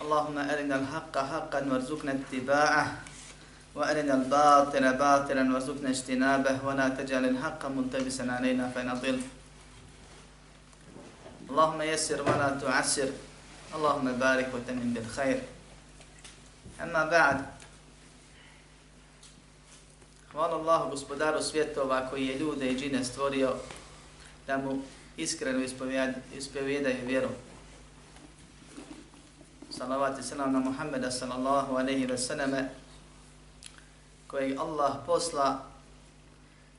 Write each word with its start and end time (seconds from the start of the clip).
اللهم 0.00 0.38
أرنا 0.38 0.76
الحق 0.76 1.14
حقا 1.18 1.60
وارزقنا 1.70 2.12
اتباعه 2.12 2.86
وأرنا 3.74 4.14
الباطل 4.14 4.84
باطلا 4.92 5.52
وارزقنا 5.52 5.90
اجتنابه 5.90 6.56
ولا 6.64 6.88
تجعل 6.88 7.24
الحق 7.24 7.66
ملتبسا 7.66 8.22
علينا 8.22 8.68
فنضل 8.74 9.20
اللهم 11.50 11.80
يسر 11.82 12.22
ولا 12.22 12.48
تعسر 12.62 13.10
اللهم 13.74 14.06
بارك 14.12 14.48
وتمن 14.54 14.94
بالخير 14.94 15.38
أما 16.82 17.04
بعد 17.04 17.38
Hvala 20.30 20.54
Allahu 20.62 20.90
gospodaru 20.90 21.42
svjetova 21.42 22.06
koji 22.10 22.26
je 22.26 22.38
ljude 22.38 22.70
i 22.70 22.78
džine 22.78 23.04
stvorio 23.04 23.54
da 24.46 24.58
mu 24.58 24.82
iskreno 25.16 25.64
ispovjedaju 26.36 27.06
vjeru. 27.06 27.28
Salavat 29.77 30.19
i 30.19 30.23
selam 30.23 30.53
na 30.53 30.59
Muhammeda 30.59 31.11
sallallahu 31.11 31.75
alaihi 31.75 32.07
wa 32.07 32.17
sallame 32.17 32.69
kojeg 34.27 34.59
Allah 34.59 35.03
posla 35.05 35.65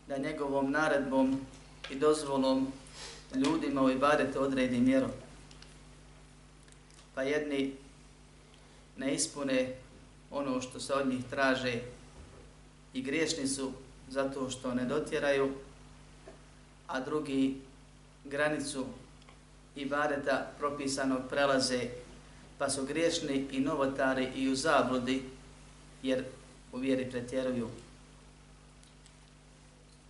da 0.09 0.19
njegovom 0.19 0.71
naredbom 0.71 1.41
i 1.91 1.95
dozvolom 1.95 2.73
ljudima 3.35 3.83
u 3.83 3.91
ibadete 3.91 4.39
odredi 4.39 4.81
mjeru. 4.81 5.09
Pa 7.15 7.23
jedni 7.23 7.77
ne 8.97 9.15
ispune 9.15 9.75
ono 10.31 10.61
što 10.61 10.81
se 10.81 10.95
od 10.95 11.09
njih 11.09 11.25
traže 11.31 11.81
i 12.95 13.03
griješni 13.03 13.47
su 13.47 13.73
zato 14.09 14.51
što 14.51 14.75
ne 14.75 14.85
dotjeraju, 14.85 15.53
a 16.87 17.01
drugi 17.01 17.61
granicu 18.25 18.87
ibadeta 19.75 20.51
propisanog 20.59 21.21
prelaze, 21.29 22.06
pa 22.59 22.71
su 22.71 22.85
griješni 22.85 23.47
i 23.51 23.61
novotari 23.61 24.29
i 24.37 24.49
u 24.49 24.57
zabludi, 24.57 25.23
jer 26.03 26.25
u 26.73 26.79
vjeri 26.79 27.11
pretjeruju. 27.11 27.69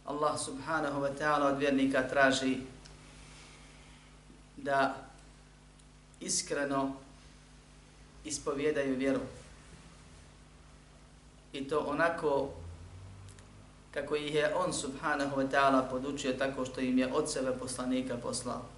Allah 0.04 0.40
subhanahu 0.40 1.00
wa 1.00 1.10
ta'ala 1.18 1.52
od 1.52 1.58
vjernika 1.58 2.08
traži 2.08 2.56
da 4.56 4.94
iskreno 6.20 6.96
ispovjedaju 8.24 8.96
vjeru. 8.96 9.20
I 11.52 11.68
to 11.68 11.78
onako 11.78 12.50
kako 13.90 14.16
ih 14.16 14.34
je 14.34 14.54
on 14.54 14.72
subhanahu 14.72 15.36
wa 15.36 15.48
ta'ala 15.50 15.90
podučio 15.90 16.32
tako 16.32 16.64
što 16.64 16.80
im 16.80 16.98
je 16.98 17.12
od 17.12 17.32
sebe 17.32 17.52
poslanika 17.60 18.16
poslao. 18.16 18.75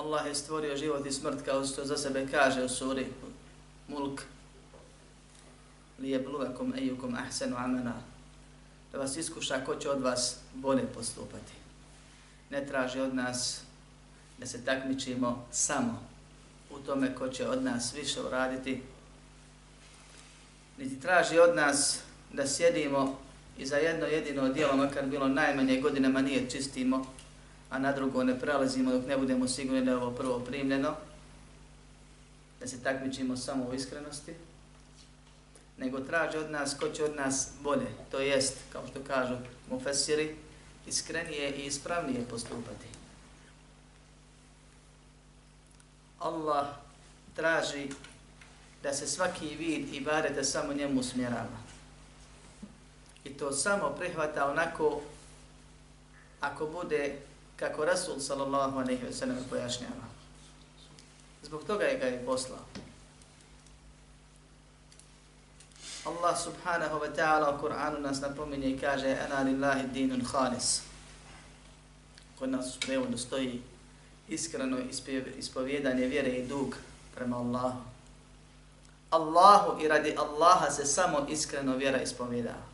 Allah 0.00 0.26
je 0.26 0.34
stvorio 0.34 0.76
život 0.76 1.06
i 1.06 1.12
smrt 1.12 1.44
kao 1.44 1.66
što 1.66 1.84
za 1.84 1.96
sebe 1.96 2.26
kaže 2.30 2.64
u 2.64 2.68
suri 2.68 3.06
Mulk. 3.88 4.22
Li 5.98 6.10
je 6.10 6.24
ahsenu 7.26 7.56
amena. 7.56 7.94
Da 8.92 8.98
vas 8.98 9.16
iskuša 9.16 9.64
ko 9.64 9.76
će 9.76 9.90
od 9.90 10.02
vas 10.02 10.36
bolje 10.54 10.86
postupati. 10.86 11.52
Ne 12.50 12.66
traži 12.66 13.00
od 13.00 13.14
nas 13.14 13.60
da 14.38 14.46
se 14.46 14.64
takmičimo 14.64 15.46
samo 15.50 16.02
u 16.70 16.78
tome 16.78 17.14
ko 17.14 17.28
će 17.28 17.48
od 17.48 17.62
nas 17.62 17.94
više 17.94 18.20
uraditi, 18.22 18.82
niti 20.78 21.00
traži 21.00 21.38
od 21.38 21.56
nas 21.56 22.00
da 22.32 22.46
sjedimo 22.46 23.18
i 23.58 23.66
za 23.66 23.76
jedno 23.76 24.06
jedino 24.06 24.48
dijelo, 24.48 24.76
makar 24.76 25.06
bilo 25.06 25.28
najmanje 25.28 25.80
godinama 25.80 26.20
nije 26.20 26.50
čistimo, 26.50 27.06
a 27.70 27.78
na 27.78 27.92
drugo 27.92 28.24
ne 28.24 28.40
prelazimo 28.40 28.92
dok 28.92 29.06
ne 29.06 29.16
budemo 29.16 29.48
sigurni 29.48 29.84
da 29.84 29.90
je 29.90 29.96
ovo 29.96 30.10
prvo 30.10 30.40
primljeno, 30.40 30.94
da 32.60 32.66
se 32.66 32.82
takmičimo 32.82 33.36
samo 33.36 33.64
u 33.64 33.74
iskrenosti, 33.74 34.34
nego 35.78 36.00
traži 36.00 36.38
od 36.38 36.50
nas 36.50 36.76
ko 36.80 36.88
će 36.88 37.04
od 37.04 37.16
nas 37.16 37.48
bolje, 37.62 37.86
to 38.10 38.20
jest, 38.20 38.54
kao 38.72 38.86
što 38.86 39.00
kažu 39.06 39.36
mufesiri, 39.70 40.36
iskrenije 40.86 41.50
i 41.50 41.66
ispravnije 41.66 42.24
postupati. 42.30 42.86
Allah 46.18 46.66
traži 47.36 47.88
da 48.82 48.92
se 48.92 49.06
svaki 49.06 49.56
vid 49.56 49.94
ibadeta 49.94 50.44
samo 50.44 50.72
njemu 50.72 51.02
smjerava. 51.02 51.60
I 53.24 53.30
to 53.30 53.52
samo 53.52 53.90
prihvata 53.98 54.50
onako 54.50 55.00
ako 56.40 56.66
bude 56.66 57.18
kako 57.60 57.84
Rasul 57.84 58.20
sallallahu 58.20 58.78
alaihi 58.78 59.04
ve 59.04 59.12
sellem 59.12 59.44
pojašnjava. 59.50 60.06
Zbog 61.42 61.64
toga 61.64 61.84
je 61.84 61.98
ga 61.98 62.06
je 62.06 62.26
poslao. 62.26 62.64
Allah 66.04 66.32
subhanahu 66.32 67.00
wa 67.00 67.10
ta'ala 67.16 67.54
u 67.54 67.60
Kur'anu 67.60 68.00
nas 68.00 68.20
napominje 68.20 68.70
i 68.70 68.78
kaže 68.78 69.16
Ana 69.24 69.42
lillahi 69.42 69.86
dinun 69.92 70.24
khalis. 70.24 70.82
Kod 72.38 72.48
nas 72.48 72.76
u 72.76 72.80
prevodu 72.80 73.18
stoji 73.18 73.62
iskreno 74.28 74.78
ispovjedanje 75.38 76.06
vjere 76.06 76.30
i 76.30 76.46
dug 76.46 76.76
prema 77.14 77.36
Allahu. 77.36 77.82
Allahu 79.10 79.82
i 79.82 79.88
radi 79.88 80.16
Allaha 80.18 80.70
se 80.70 80.86
samo 80.86 81.26
iskreno 81.28 81.76
vjera 81.76 82.02
ispovjedava. 82.02 82.70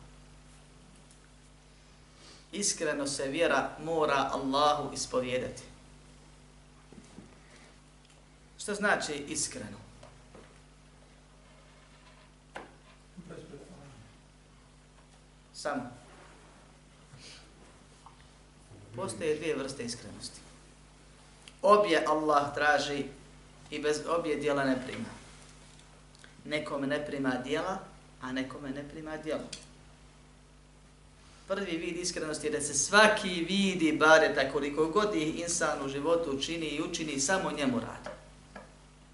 Iskreno 2.57 3.07
se 3.07 3.27
vjera 3.27 3.69
mora 3.83 4.29
Allahu 4.33 4.93
ispovjedati. 4.93 5.63
Što 8.57 8.73
znači 8.73 9.13
iskreno? 9.13 9.77
Samo. 15.53 15.89
Postoje 18.95 19.35
dvije 19.35 19.55
vrste 19.55 19.83
iskrenosti. 19.83 20.39
Obje 21.61 22.03
Allah 22.07 22.53
traži 22.55 23.05
i 23.71 23.79
bez 23.79 24.01
obje 24.07 24.35
dijela 24.35 24.63
ne 24.63 24.81
prima. 24.85 25.09
Nekome 26.45 26.87
ne 26.87 27.05
prima 27.05 27.33
dijela, 27.43 27.79
a 28.21 28.31
nekome 28.31 28.69
ne 28.69 28.89
prima 28.89 29.17
dijela. 29.17 29.43
Prvi 31.47 31.77
vid 31.77 31.97
iskrenosti 31.97 32.47
je 32.47 32.51
da 32.51 32.61
se 32.61 32.73
svaki 32.73 33.45
vidi 33.49 33.97
bareta 33.99 34.51
koliko 34.51 34.85
god 34.87 35.15
ih 35.15 35.39
insan 35.39 35.85
u 35.85 35.89
životu 35.89 36.41
čini 36.41 36.65
i 36.65 36.81
učini 36.81 37.19
samo 37.19 37.51
njemu 37.51 37.79
radi. 37.79 38.15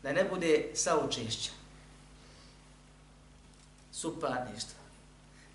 Da 0.04 0.12
ne 0.12 0.24
bude 0.24 0.66
saučešća. 0.74 1.52
Suparništva. 3.92 4.80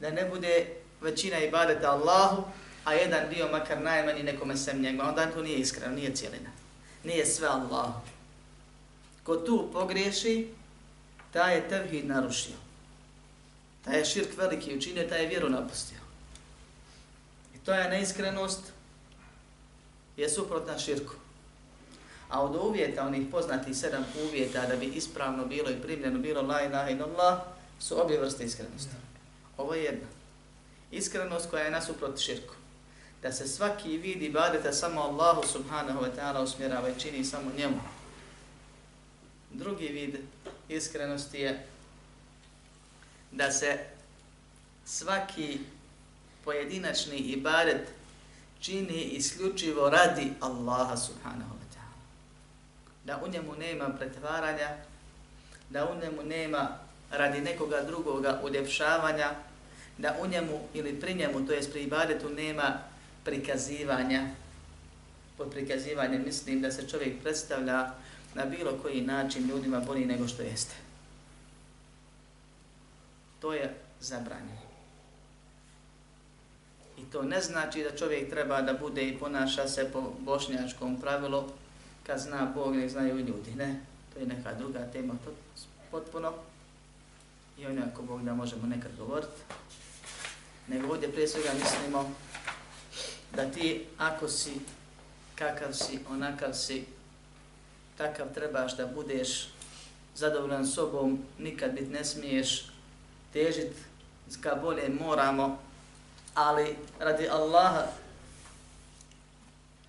Da 0.00 0.10
ne 0.10 0.24
bude 0.24 0.66
većina 1.00 1.38
ibadeta 1.38 1.90
Allahu, 1.90 2.42
a 2.84 2.94
jedan 2.94 3.28
dio 3.34 3.48
makar 3.52 3.82
najmanji 3.82 4.22
nekome 4.22 4.56
sem 4.56 4.82
njega. 4.82 5.02
Onda 5.02 5.26
to 5.26 5.42
nije 5.42 5.58
iskreno, 5.58 5.94
nije 5.94 6.14
cijelina. 6.14 6.50
Nije 7.04 7.26
sve 7.26 7.48
Allahu. 7.48 8.00
Ko 9.22 9.36
tu 9.36 9.70
pogriješi, 9.72 10.48
taj 11.32 11.54
je 11.54 11.68
tevhid 11.68 12.06
narušio. 12.06 12.56
Taj 13.84 13.98
je 13.98 14.04
širk 14.04 14.36
veliki 14.36 14.76
učinio, 14.76 15.08
taj 15.08 15.22
je 15.22 15.28
vjeru 15.28 15.48
napustio. 15.48 16.07
To 17.68 17.74
je 17.74 17.88
neiskrenost, 17.88 18.72
je 20.16 20.28
suprotna 20.28 20.78
širku. 20.78 21.14
A 22.28 22.42
od 22.42 22.56
uvjeta, 22.56 23.06
onih 23.06 23.26
poznatih 23.30 23.76
sedam 23.76 24.04
uvjeta 24.24 24.66
da 24.66 24.76
bi 24.76 24.86
ispravno 24.86 25.46
bilo 25.46 25.70
i 25.70 25.82
primljeno 25.82 26.18
bilo 26.18 26.42
la 26.42 26.62
ilaha 26.62 26.90
illallah, 26.90 27.40
su 27.80 28.00
obje 28.00 28.20
vrste 28.20 28.44
iskrenosti. 28.44 28.94
Ovo 29.56 29.74
je 29.74 29.84
jedna. 29.84 30.06
Iskrenost 30.90 31.50
koja 31.50 31.64
je 31.64 31.70
nasuprot 31.70 32.18
širku. 32.18 32.54
Da 33.22 33.32
se 33.32 33.48
svaki 33.48 33.98
vid 33.98 34.22
ibadeta 34.22 34.72
samo 34.72 35.00
Allahu 35.00 35.46
subhanahu 35.46 36.00
wa 36.00 36.10
ta'ala 36.16 36.42
usmjerava 36.42 36.88
i 36.88 37.00
čini 37.00 37.24
samo 37.24 37.50
njemu. 37.58 37.80
Drugi 39.50 39.88
vid 39.88 40.16
iskrenosti 40.68 41.40
je 41.40 41.66
da 43.32 43.52
se 43.52 43.78
svaki 44.84 45.60
pojedinačni 46.48 47.16
ibadet 47.16 47.88
čini 48.60 49.02
isključivo 49.02 49.90
radi 49.90 50.32
Allaha 50.40 50.96
subhanahu 50.96 51.52
wa 51.60 51.68
ta'ala. 51.74 52.00
da 53.04 53.20
u 53.24 53.28
njemu 53.28 53.54
nema 53.58 53.88
pretvaranja, 53.88 54.68
da 55.70 55.84
u 55.90 56.00
njemu 56.00 56.22
nema 56.22 56.78
radi 57.10 57.40
nekoga 57.40 57.82
drugoga 57.82 58.40
uljepšavanja, 58.44 59.30
da 59.98 60.16
u 60.22 60.26
njemu 60.26 60.60
ili 60.74 61.00
pri 61.00 61.14
njemu, 61.14 61.46
to 61.46 61.52
jest 61.52 61.72
pri 61.72 61.82
ibadetu, 61.82 62.30
nema 62.30 62.78
prikazivanja. 63.24 64.26
Pod 65.36 65.50
prikazivanjem 65.50 66.24
mislim 66.24 66.60
da 66.60 66.70
se 66.70 66.88
čovjek 66.88 67.22
predstavlja 67.22 67.92
na 68.34 68.44
bilo 68.44 68.72
koji 68.82 69.00
način 69.00 69.48
ljudima 69.48 69.80
bolji 69.80 70.06
nego 70.06 70.28
što 70.28 70.42
jeste. 70.42 70.74
To 73.40 73.54
je 73.54 73.74
zabranjeno. 74.00 74.67
I 76.98 77.10
to 77.12 77.22
ne 77.22 77.40
znači 77.40 77.82
da 77.82 77.96
čovjek 77.96 78.30
treba 78.30 78.62
da 78.62 78.72
bude 78.74 79.08
i 79.08 79.18
ponaša 79.18 79.68
se 79.68 79.90
po 79.92 80.12
bošnjačkom 80.20 81.00
pravilu, 81.00 81.44
kad 82.06 82.18
zna 82.18 82.52
Bog, 82.54 82.76
ne 82.76 82.88
znaju 82.88 83.18
i 83.18 83.22
ljudi. 83.22 83.54
Ne, 83.54 83.80
to 84.14 84.20
je 84.20 84.26
neka 84.26 84.54
druga 84.54 84.86
tema 84.92 85.14
to, 85.24 85.30
potpuno. 85.90 86.32
I 87.58 87.66
ono 87.66 87.82
ako 87.92 88.02
Bog 88.02 88.22
da 88.22 88.34
možemo 88.34 88.66
nekad 88.66 88.90
govoriti. 88.98 89.42
Nego 90.68 90.92
ovdje 90.92 91.12
prije 91.12 91.28
svega 91.28 91.48
mislimo 91.62 92.10
da 93.36 93.50
ti 93.50 93.84
ako 93.98 94.28
si, 94.28 94.52
kakav 95.34 95.72
si, 95.72 95.98
onakav 96.10 96.52
si, 96.52 96.84
takav 97.98 98.34
trebaš 98.34 98.76
da 98.76 98.86
budeš 98.86 99.48
zadovoljan 100.14 100.66
sobom, 100.66 101.18
nikad 101.38 101.72
bit 101.72 101.90
ne 101.90 102.04
smiješ 102.04 102.70
težit 103.32 103.72
ka 104.40 104.54
bolje 104.54 104.88
moramo, 104.88 105.58
ali 106.38 106.76
radi 107.00 107.28
Allaha 107.28 107.82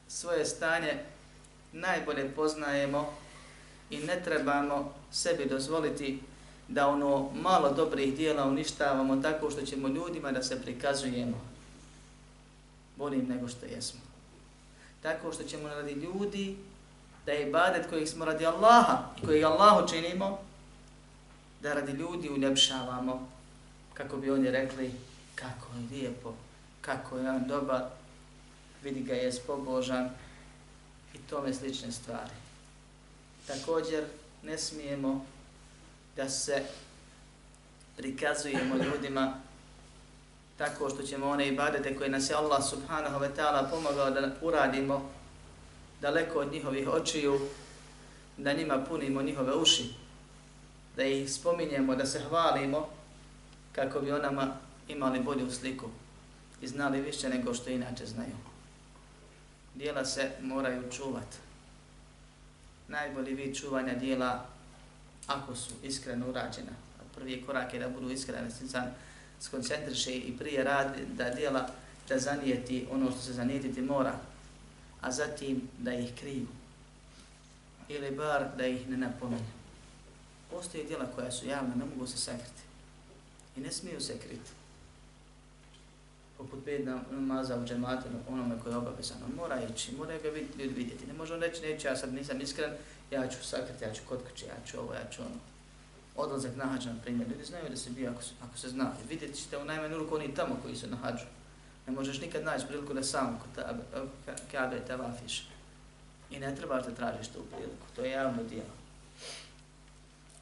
svoje 0.08 0.46
stanje 0.46 0.94
najbolje 1.72 2.32
poznajemo 2.36 3.14
i 3.90 3.98
ne 3.98 4.24
trebamo 4.24 4.94
sebi 5.12 5.46
dozvoliti 5.46 6.22
da 6.68 6.88
ono 6.88 7.30
malo 7.42 7.74
dobrih 7.74 8.16
dijela 8.16 8.46
uništavamo 8.46 9.22
tako 9.22 9.52
što 9.52 9.62
ćemo 9.62 9.88
ljudima 9.88 10.32
da 10.32 10.44
se 10.44 10.62
prikazujemo 10.62 11.42
boljim 12.96 13.26
nego 13.28 13.48
što 13.48 13.66
jesmo. 13.66 14.00
Tako 15.02 15.32
što 15.32 15.44
ćemo 15.44 15.68
radi 15.68 15.92
ljudi 15.92 16.58
da 17.26 17.32
je 17.32 17.48
ibadet 17.48 17.90
kojih 17.90 18.10
smo 18.10 18.26
radi 18.26 18.46
Allaha 18.46 18.98
i 19.24 19.26
kojih 19.26 19.46
Allahu 19.46 19.88
činimo, 19.88 20.40
da 21.62 21.74
radi 21.74 21.92
ljudi 21.92 22.30
uljepšavamo 22.30 23.30
kako 23.94 24.18
bi 24.18 24.32
oni 24.32 24.52
rekli 24.52 24.92
kako 25.40 25.68
je 25.76 25.88
lijepo, 25.92 26.34
kako 26.82 27.18
je 27.18 27.30
on 27.30 27.48
dobar, 27.48 27.82
vidi 28.84 29.04
ga 29.04 29.14
je 29.14 29.32
spobožan 29.32 30.10
i 31.14 31.18
tome 31.18 31.54
slične 31.54 31.92
stvari. 31.92 32.34
Također 33.48 34.04
ne 34.44 34.58
smijemo 34.58 35.26
da 36.16 36.30
se 36.30 36.64
prikazujemo 37.98 38.76
ljudima 38.76 39.34
tako 40.58 40.90
što 40.90 41.04
ćemo 41.04 41.30
one 41.30 41.48
ibadete 41.48 41.96
koje 41.96 42.10
nas 42.10 42.30
je 42.30 42.36
Allah 42.36 42.64
subhanahu 42.70 43.20
wa 43.20 43.30
ta'ala 43.38 43.70
pomogao 43.70 44.12
da 44.12 44.32
uradimo 44.42 45.10
daleko 46.02 46.40
od 46.40 46.52
njihovih 46.52 46.90
očiju, 46.90 47.40
da 48.38 48.54
njima 48.54 48.86
punimo 48.90 49.22
njihove 49.22 49.56
uši, 49.56 49.94
da 50.96 51.04
ih 51.04 51.32
spominjemo, 51.34 51.96
da 51.96 52.06
se 52.06 52.22
hvalimo 52.30 52.90
kako 53.72 54.00
bi 54.00 54.12
onama 54.12 54.58
imali 54.90 55.20
bolju 55.20 55.52
sliku 55.52 55.86
i 56.62 56.68
znali 56.68 57.02
više 57.02 57.30
nego 57.30 57.54
što 57.54 57.70
inače 57.70 58.06
znaju. 58.06 58.36
Dijela 59.76 60.06
se 60.06 60.32
moraju 60.42 60.92
čuvati. 60.92 61.38
Najbolji 62.88 63.34
vid 63.34 63.56
čuvanja 63.56 63.94
dijela 63.94 64.46
ako 65.28 65.56
su 65.56 65.74
iskreno 65.84 66.30
urađena. 66.30 66.72
Prvi 67.16 67.44
korak 67.46 67.74
je 67.74 67.80
da 67.80 67.90
budu 67.90 68.10
iskreni, 68.10 68.52
se 68.52 68.82
skoncentriše 69.42 70.16
i 70.16 70.38
prije 70.38 70.64
radi 70.64 71.06
da 71.18 71.30
dijela 71.30 71.70
da 72.10 72.20
zanijeti 72.20 72.88
ono 72.92 73.12
što 73.12 73.20
se 73.20 73.34
zanijetiti 73.34 73.82
mora, 73.82 74.14
a 75.02 75.12
zatim 75.12 75.62
da 75.78 75.94
ih 75.94 76.14
kriju. 76.20 76.48
Ili 77.90 78.16
bar 78.16 78.46
da 78.58 78.68
ih 78.68 78.90
ne 78.90 78.98
napominje. 78.98 79.52
Postoje 80.52 80.84
dijela 80.84 81.06
koja 81.16 81.32
su 81.32 81.48
javna, 81.48 81.76
ne 81.76 81.86
mogu 81.86 82.08
se 82.08 82.18
sakriti. 82.18 82.62
I 83.58 83.60
ne 83.60 83.72
smiju 83.72 84.02
se 84.02 84.18
kriti. 84.18 84.59
Poput 86.40 86.66
pet 86.66 86.88
namaza 87.12 87.56
u 87.56 87.66
džematu, 87.66 88.08
ono, 88.08 88.42
onome 88.42 88.56
koje 88.64 88.74
je 88.74 88.78
obavezan. 88.78 89.18
On 89.26 89.36
mora 89.36 89.62
ići, 89.64 89.96
mora 89.96 90.18
ga 90.18 90.30
ljudi 90.30 90.74
vidjeti. 90.74 91.08
Ne 91.08 91.14
može 91.14 91.34
on 91.34 91.42
reći, 91.42 91.62
neću, 91.62 91.88
ja 91.88 91.96
sad 91.96 92.14
nisam 92.14 92.42
iskren, 92.42 92.72
ja 93.12 93.28
ću 93.28 93.44
sakriti, 93.44 93.84
ja 93.84 93.94
ću 93.94 94.02
kod 94.10 94.20
kuće, 94.30 94.46
ja 94.46 94.56
ću 94.68 94.80
ovo, 94.80 94.94
ja 94.94 95.10
ću 95.12 95.22
ono. 95.22 95.40
Odlazak 96.16 96.56
na 96.56 96.66
hađu, 96.66 96.90
na 96.90 97.02
primjer. 97.02 97.30
Ljudi 97.30 97.44
znaju 97.46 97.70
da 97.70 97.76
se 97.76 97.90
bio 97.90 98.10
ako, 98.10 98.22
ako 98.44 98.58
se 98.58 98.70
zna. 98.70 98.92
Vidjet 99.10 99.36
ćete 99.36 99.58
u 99.58 99.66
najmanju 99.66 99.98
ruku 99.98 100.16
oni 100.16 100.36
tamo 100.36 100.60
koji 100.64 100.76
su 100.76 100.88
na 100.88 100.98
hađu. 100.98 101.26
Ne 101.88 101.94
možeš 101.94 102.22
nikad 102.22 102.44
naći 102.44 102.68
priliku 102.68 102.94
da 102.94 103.04
sam 103.04 103.40
kod 103.40 103.64
eh, 103.64 104.34
kabe 104.52 104.80
te 104.88 104.96
vafiš. 104.96 105.50
I 106.32 106.40
ne 106.40 106.56
trebaš 106.56 106.86
da 106.86 106.92
tražiš 106.92 107.28
tu 107.28 107.40
priliku. 107.52 107.86
To 107.96 108.02
je 108.04 108.12
javno 108.12 108.44
dijelo. 108.44 108.74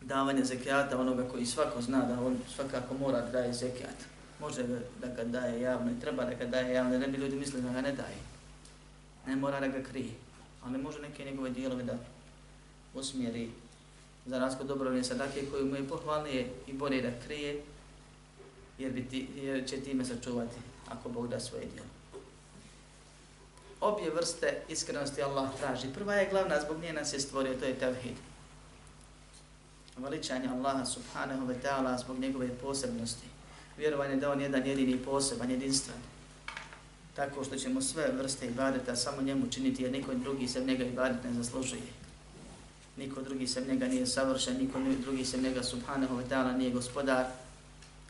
Davanje 0.01 0.43
zekijata 0.43 0.99
onoga 0.99 1.23
koji 1.31 1.45
svako 1.45 1.81
zna 1.81 2.05
da 2.05 2.21
on 2.21 2.37
svakako 2.55 2.93
mora 2.93 3.21
da 3.21 3.31
daje 3.31 3.53
zekijata 3.53 4.16
Može 4.39 4.63
da 5.01 5.07
ga 5.07 5.23
daje 5.23 5.61
javno 5.61 5.91
i 5.91 5.99
treba 5.99 6.25
da 6.25 6.33
ga 6.33 6.45
daje 6.45 6.73
javno. 6.73 6.97
Ne 6.97 7.07
bi 7.07 7.17
ljudi 7.17 7.35
mislili 7.35 7.63
da 7.63 7.73
ga 7.73 7.81
ne 7.81 7.91
daje. 7.91 8.17
Ne 9.27 9.35
mora 9.35 9.59
da 9.59 9.67
ga 9.67 9.83
krije. 9.83 10.11
Ali 10.63 10.77
može 10.77 10.99
neke 10.99 11.25
njegove 11.25 11.49
dijelove 11.49 11.83
da 11.83 11.97
usmjeri 12.93 13.49
za 14.25 14.39
razko 14.39 14.63
dobrovne 14.63 15.03
sadake 15.03 15.45
koje 15.51 15.63
mu 15.63 15.75
je 15.75 15.87
pohvalnije 15.87 16.49
i 16.67 16.73
bolje 16.73 17.01
da 17.01 17.25
krije 17.25 17.61
jer, 18.77 18.91
bi 18.91 19.09
ti, 19.09 19.27
jer 19.35 19.67
će 19.69 19.81
time 19.81 20.05
sačuvati 20.05 20.57
ako 20.87 21.09
Bog 21.09 21.27
da 21.27 21.39
svoje 21.39 21.65
djelo. 21.65 21.87
Obje 23.81 24.09
vrste 24.09 24.61
iskrenosti 24.69 25.21
Allah 25.21 25.49
traži. 25.59 25.87
Prva 25.93 26.13
je 26.13 26.29
glavna, 26.29 26.61
zbog 26.61 26.79
nje 26.79 26.93
nas 26.93 27.13
je 27.13 27.19
stvorio, 27.19 27.59
to 27.59 27.65
je 27.65 27.79
tevhid. 27.79 28.15
Veličanje 29.97 30.47
Allaha 30.47 30.85
subhanahu 30.85 31.47
wa 31.47 31.55
ta'ala 31.63 31.97
zbog 31.97 32.19
njegove 32.19 32.49
posebnosti. 32.57 33.27
Vjerovanje 33.77 34.15
da 34.15 34.31
on 34.31 34.41
jedan 34.41 34.65
jedini 34.67 34.97
poseban, 34.97 35.51
jedinstven. 35.51 35.97
Tako 37.15 37.43
što 37.43 37.55
ćemo 37.55 37.81
sve 37.81 38.11
vrste 38.11 38.47
ibadeta 38.47 38.95
samo 38.95 39.21
njemu 39.21 39.47
činiti, 39.51 39.83
jer 39.83 39.91
niko 39.91 40.13
drugi 40.13 40.47
se 40.47 40.65
njega 40.65 40.83
ibadet 40.83 41.23
ne 41.23 41.33
zaslužuje. 41.33 41.81
Niko 42.97 43.21
drugi 43.21 43.47
se 43.47 43.65
njega 43.67 43.87
nije 43.87 44.07
savršen, 44.07 44.57
niko 44.57 44.79
drugi 45.01 45.25
se 45.25 45.37
njega 45.37 45.63
subhanahu 45.63 46.15
wa 46.15 46.23
ta'ala 46.29 46.57
nije 46.57 46.71
gospodar 46.71 47.25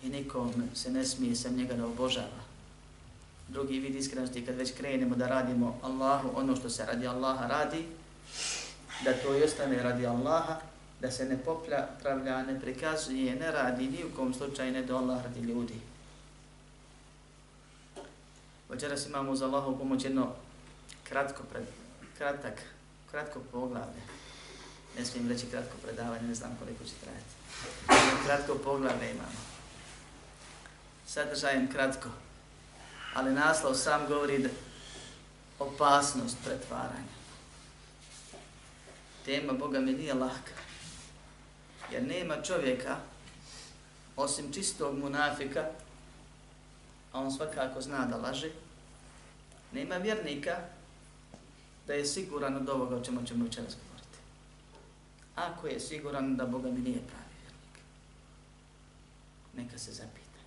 i 0.04 0.10
nikom 0.10 0.54
se 0.74 0.92
ne 0.92 1.06
smije 1.06 1.36
se 1.36 1.50
njega 1.50 1.74
da 1.74 1.86
obožava 1.86 2.48
drugi 3.48 3.80
vid 3.80 3.96
iskrenosti 3.96 4.46
kad 4.46 4.56
već 4.56 4.72
krenemo 4.78 5.16
da 5.16 5.28
radimo 5.28 5.80
Allahu 5.82 6.30
ono 6.36 6.56
što 6.56 6.70
se 6.70 6.86
radi 6.86 7.08
Allaha 7.08 7.48
radi, 7.48 7.86
da 9.04 9.14
to 9.14 9.38
i 9.38 9.44
ostane 9.44 9.84
radi 9.84 10.08
Allaha, 10.08 10.56
da 11.02 11.12
se 11.12 11.26
ne 11.26 11.38
poplja, 11.38 11.88
pravlja, 12.02 12.44
ne 12.44 12.60
prikazuje, 12.60 13.36
ne 13.36 13.52
radi 13.52 13.88
ni 13.88 14.04
u 14.04 14.16
kom 14.16 14.34
slučaju 14.34 14.72
ne 14.72 14.84
do 14.84 14.98
Allah 14.98 15.24
radi 15.24 15.40
ljudi. 15.40 15.80
Večeras 18.70 19.06
imamo 19.06 19.36
za 19.36 19.46
Allahov 19.46 19.78
pomoć 19.78 20.04
jedno 20.04 20.34
kratko, 21.04 21.44
pred, 21.44 21.64
kratak, 22.18 22.62
kratko 23.12 23.40
poglavlje. 23.52 24.02
Ne 24.98 25.06
smijem 25.06 25.30
reći 25.30 25.46
kratko 25.46 25.78
predavanje, 25.84 26.28
ne 26.28 26.36
znam 26.36 26.58
koliko 26.60 26.84
će 26.84 26.94
trajati. 27.04 27.38
Kratko 28.26 28.56
poglavlje 28.56 29.12
imamo. 29.12 29.38
Sadržajem 31.06 31.72
kratko 31.72 32.10
ali 33.18 33.34
naslov 33.34 33.76
sam 33.76 34.08
govori 34.08 34.38
da 34.38 34.50
opasnost 35.60 36.38
pretvaranja. 36.46 37.18
Tema 39.26 39.54
Boga 39.54 39.80
mi 39.80 39.92
nije 39.92 40.14
lahka, 40.14 40.52
jer 41.92 42.04
nema 42.04 42.42
čovjeka, 42.42 42.98
osim 44.16 44.54
čistog 44.54 44.98
munafika, 44.98 45.66
a 47.12 47.20
on 47.20 47.32
svakako 47.32 47.82
zna 47.82 48.06
da 48.06 48.18
laže, 48.18 48.52
nema 49.72 49.98
vjernika 49.98 50.58
da 51.88 51.94
je 51.94 52.06
siguran 52.06 52.56
od 52.56 52.70
ovoga 52.70 52.96
o 52.96 53.04
čemu 53.04 53.26
ćemo 53.26 53.46
večeras 53.46 53.76
govoriti. 53.76 54.18
Ako 55.36 55.68
je 55.68 55.80
siguran 55.80 56.36
da 56.36 56.46
Boga 56.46 56.70
mi 56.70 56.80
nije 56.80 57.00
pravi 57.08 57.36
vjernik, 57.42 57.80
neka 59.54 59.78
se 59.78 59.92
zapita 59.92 60.40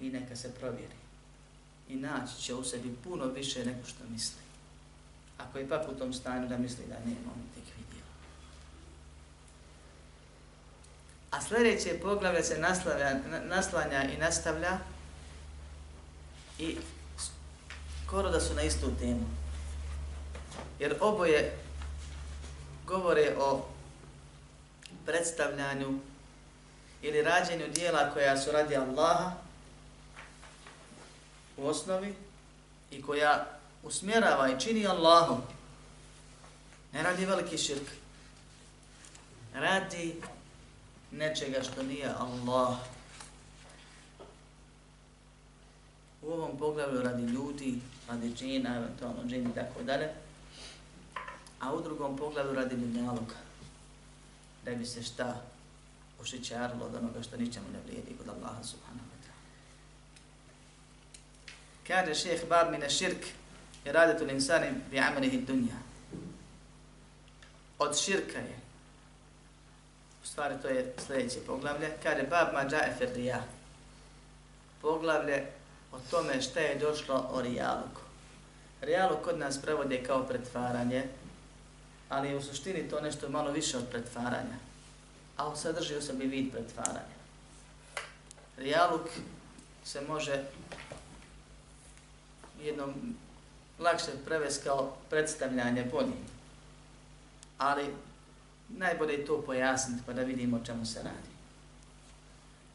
i 0.00 0.10
neka 0.10 0.36
se 0.36 0.54
provjeri 0.54 1.02
i 1.88 1.96
naći 1.96 2.42
će 2.42 2.54
u 2.54 2.64
sebi 2.64 2.96
puno 3.04 3.26
više 3.26 3.64
nego 3.64 3.84
što 3.86 4.04
misli. 4.08 4.42
Ako 5.38 5.58
je 5.58 5.68
pak 5.68 5.88
u 5.88 5.94
tom 5.94 6.12
stanju 6.12 6.48
da 6.48 6.58
misli 6.58 6.84
da 6.88 6.94
nema 6.94 7.30
on 7.34 7.42
tek 7.54 7.64
vidio. 7.76 8.04
A 11.32 11.40
sljedeće 11.40 11.98
poglavlje 12.02 12.42
se 12.42 12.58
naslavlja, 12.58 13.16
naslanja 13.44 14.04
i 14.04 14.16
nastavlja 14.16 14.78
i 16.58 16.76
skoro 18.06 18.30
da 18.30 18.40
su 18.40 18.54
na 18.54 18.62
istu 18.62 18.90
temu. 18.98 19.26
Jer 20.78 20.96
oboje 21.00 21.58
govore 22.86 23.34
o 23.38 23.64
predstavljanju 25.06 25.98
ili 27.02 27.22
rađenju 27.22 27.68
dijela 27.74 28.10
koja 28.14 28.38
su 28.38 28.52
radi 28.52 28.76
Allaha 28.76 29.32
u 31.56 31.66
osnovi 31.66 32.14
i 32.90 33.02
koja 33.02 33.46
usmjerava 33.82 34.48
i 34.48 34.60
čini 34.60 34.86
Allahom, 34.86 35.42
ne 36.92 37.02
radi 37.02 37.24
veliki 37.24 37.58
širk, 37.58 37.88
radi 39.54 40.22
nečega 41.12 41.62
što 41.62 41.82
nije 41.82 42.08
Allah. 42.18 42.76
U 46.22 46.32
ovom 46.32 46.58
poglavlju 46.58 47.02
radi 47.02 47.22
ljudi, 47.22 47.80
radi 48.08 48.34
džina, 48.34 48.76
eventualno 48.76 49.24
džini 49.26 49.50
i 49.50 49.54
tako 49.54 49.82
dalje, 49.82 50.08
a 51.60 51.74
u 51.74 51.82
drugom 51.82 52.16
poglavlju 52.16 52.54
radi 52.54 52.76
dunjaluka, 52.76 53.36
da 54.64 54.74
bi 54.74 54.86
se 54.86 55.02
šta 55.02 55.42
ušićarilo 56.20 56.86
od 56.86 56.94
onoga 56.94 57.22
što 57.22 57.36
ničemu 57.36 57.66
ne 57.72 57.78
vrijedi 57.86 58.16
kod 58.18 58.28
Allaha 58.28 58.64
subhanahu 58.64 59.06
wa 59.06 59.18
ta'ala. 59.24 59.42
Kaže 61.86 62.14
šeheh 62.14 62.48
bar 62.48 62.70
mine 62.70 62.90
širk 62.90 63.26
je 63.84 63.92
radit 63.92 64.20
insani 64.20 64.32
linsani 64.32 64.66
bi 64.90 64.98
amalihi 64.98 65.40
dunja. 65.40 65.76
Od 67.78 67.98
širka 67.98 68.38
je, 68.38 68.61
stvari 70.32 70.54
to 70.62 70.68
je 70.68 70.94
sljedeće 71.06 71.40
poglavlje, 71.46 71.90
kaže 72.02 72.22
bab 72.22 72.48
ma 72.52 72.68
džae. 72.68 73.42
Poglavlje 74.82 75.46
o 75.92 75.98
tome 76.10 76.42
šta 76.42 76.60
je 76.60 76.78
došlo 76.78 77.30
o 77.32 77.42
rijaluku. 77.42 78.00
Rijaluk 78.80 79.24
kod 79.24 79.38
nas 79.38 79.62
prevode 79.62 80.04
kao 80.04 80.26
pretvaranje, 80.26 81.04
ali 82.08 82.36
u 82.36 82.42
suštini 82.42 82.88
to 82.88 83.00
nešto 83.00 83.28
malo 83.28 83.50
više 83.50 83.76
od 83.76 83.84
pretvaranja 83.90 84.72
a 85.36 85.46
on 85.46 85.56
sadrži 85.56 85.96
u 85.96 86.02
sebi 86.02 86.26
vid 86.26 86.52
pretvaranja. 86.52 87.16
Rijaluk 88.56 89.08
se 89.84 90.00
može 90.00 90.44
jednom 92.62 93.16
lakše 93.78 94.10
prevesti 94.24 94.64
kao 94.64 94.96
predstavljanje 95.10 95.84
boljim, 95.92 96.26
Ali 97.58 97.94
najbolje 98.76 99.12
je 99.12 99.26
to 99.26 99.42
pojasniti 99.42 100.02
pa 100.06 100.12
da 100.12 100.22
vidimo 100.22 100.56
o 100.56 100.64
čemu 100.66 100.86
se 100.86 100.98
radi. 101.02 101.32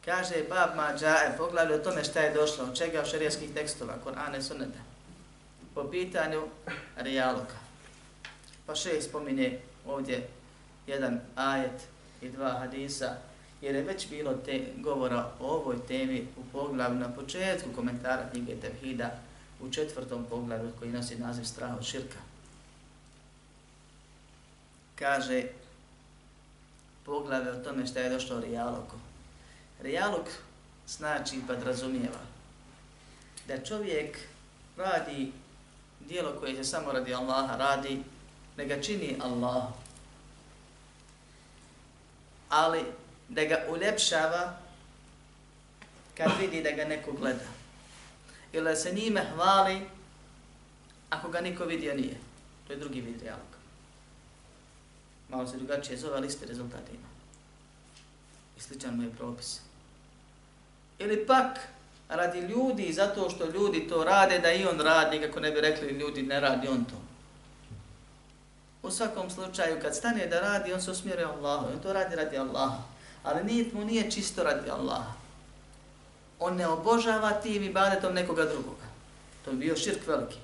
Kaže 0.04 0.34
Bab 0.48 0.76
Mađae, 0.76 1.36
poglavlja 1.38 1.74
o 1.74 1.78
tome 1.78 2.04
šta 2.04 2.20
je 2.20 2.34
došlo, 2.34 2.64
od 2.64 2.76
čega 2.76 3.02
u 3.02 3.06
šarijaskih 3.06 3.50
tekstova, 3.54 3.94
Korane 4.04 4.42
Sunnete, 4.42 4.78
po 5.74 5.90
pitanju 5.90 6.42
rijaluka. 6.96 7.56
Pa 8.66 8.74
še 8.74 9.02
spominje 9.02 9.58
ovdje 9.86 10.28
jedan 10.86 11.20
ajet 11.36 11.86
i 12.22 12.28
dva 12.28 12.50
hadisa, 12.50 13.16
jer 13.60 13.74
je 13.74 13.82
već 13.82 14.08
bilo 14.10 14.34
te 14.34 14.60
govora 14.76 15.30
o 15.40 15.46
ovoj 15.46 15.86
temi 15.86 16.26
u 16.36 16.44
poglavlju 16.52 16.98
na 16.98 17.12
početku 17.14 17.72
komentara 17.74 18.30
knjige 18.32 18.56
Tevhida 18.60 19.10
u 19.60 19.70
četvrtom 19.70 20.24
poglavlju 20.30 20.72
koji 20.78 20.92
nosi 20.92 21.16
naziv 21.16 21.44
straha 21.44 21.76
od 21.76 21.84
širka. 21.84 22.18
Kaže 24.98 25.42
poglave 27.08 27.50
o 27.50 27.64
tome 27.64 27.86
šta 27.86 28.00
je 28.00 28.10
došlo 28.10 28.40
rijaloku. 28.40 28.96
Rijalog 29.80 30.24
znači 30.86 31.40
pa 31.46 31.54
razumijeva 31.54 32.20
da 33.48 33.64
čovjek 33.64 34.18
radi 34.76 35.32
dijelo 36.00 36.32
koje 36.40 36.56
se 36.56 36.64
samo 36.64 36.92
radi 36.92 37.14
Allaha 37.14 37.56
radi, 37.56 38.02
da 38.56 38.64
ga 38.64 38.82
čini 38.82 39.16
Allah, 39.20 39.64
ali 42.48 42.84
da 43.28 43.44
ga 43.44 43.66
uljepšava 43.68 44.58
kad 46.16 46.32
vidi 46.40 46.62
da 46.62 46.70
ga 46.70 46.84
neko 46.84 47.12
gleda. 47.12 47.48
Ili 48.52 48.64
da 48.64 48.76
se 48.76 48.92
njime 48.92 49.26
hvali 49.34 49.80
ako 51.10 51.28
ga 51.28 51.40
niko 51.40 51.64
vidio 51.64 51.94
nije. 51.94 52.16
To 52.66 52.72
je 52.72 52.78
drugi 52.78 53.00
vid 53.00 53.22
realog. 53.22 53.57
Malo 55.28 55.46
se 55.46 55.56
drugačije 55.56 55.98
zove, 55.98 56.16
ali 56.16 56.26
iste 56.26 56.46
rezultate 56.46 56.92
ima. 56.92 57.08
I 58.58 58.60
sličan 58.60 58.96
mu 58.96 59.02
je 59.02 59.10
propis. 59.10 59.60
Ili 60.98 61.26
pak 61.26 61.58
radi 62.08 62.40
ljudi, 62.40 62.92
zato 62.92 63.30
što 63.30 63.46
ljudi 63.46 63.88
to 63.88 64.04
rade, 64.04 64.38
da 64.38 64.52
i 64.52 64.64
on 64.64 64.80
radi, 64.80 65.20
kako 65.20 65.40
ne 65.40 65.50
bi 65.50 65.60
rekli 65.60 65.88
ljudi 65.88 66.22
ne 66.22 66.40
radi 66.40 66.68
on 66.68 66.84
to. 66.84 66.96
U 68.82 68.90
svakom 68.90 69.30
slučaju, 69.30 69.80
kad 69.82 69.96
stane 69.96 70.26
da 70.26 70.40
radi, 70.40 70.72
on 70.72 70.80
se 70.80 70.90
usmjeruje 70.90 71.26
Allahu. 71.26 71.66
On 71.72 71.78
to 71.82 71.92
radi 71.92 72.16
radi 72.16 72.38
Allaha. 72.38 72.82
Ali 73.22 73.44
nije, 73.44 73.66
mu 73.72 73.84
nije 73.84 74.10
čisto 74.10 74.42
radi 74.42 74.70
Allaha. 74.70 75.12
On 76.38 76.56
ne 76.56 76.66
obožava 76.66 77.30
tim 77.30 77.62
ibadetom 77.62 78.14
nekoga 78.14 78.44
drugoga. 78.44 78.86
To 79.44 79.50
bi 79.50 79.56
bio 79.56 79.76
širk 79.76 80.06
veliki. 80.06 80.38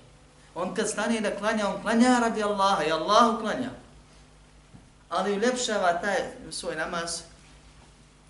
On 0.55 0.75
kad 0.75 0.89
stane 0.89 1.21
da 1.21 1.37
klanja, 1.37 1.69
on 1.69 1.83
klanja 1.83 2.19
radi 2.19 2.43
Allaha 2.43 2.85
i 2.85 2.93
Allahu 2.93 3.41
klanja. 3.41 3.71
Ali 5.15 5.33
uljepšava 5.33 6.01
taj 6.01 6.19
svoj 6.51 6.77
namaz. 6.77 7.23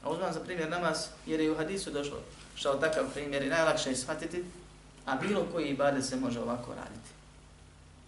A 0.02 0.10
uzmam 0.10 0.32
za 0.32 0.40
primjer 0.40 0.70
namaz, 0.70 1.06
jer 1.26 1.40
je 1.40 1.52
u 1.52 1.56
hadisu 1.56 1.90
došlo 1.90 2.18
što 2.54 2.74
takav 2.74 3.04
primjer 3.14 3.42
i 3.42 3.48
najlakše 3.48 3.90
je 3.90 3.96
shvatiti, 3.96 4.44
a 5.06 5.16
bilo 5.16 5.46
koji 5.52 5.68
ibadet 5.68 6.04
se 6.04 6.16
može 6.16 6.40
ovako 6.40 6.74
raditi. 6.74 7.10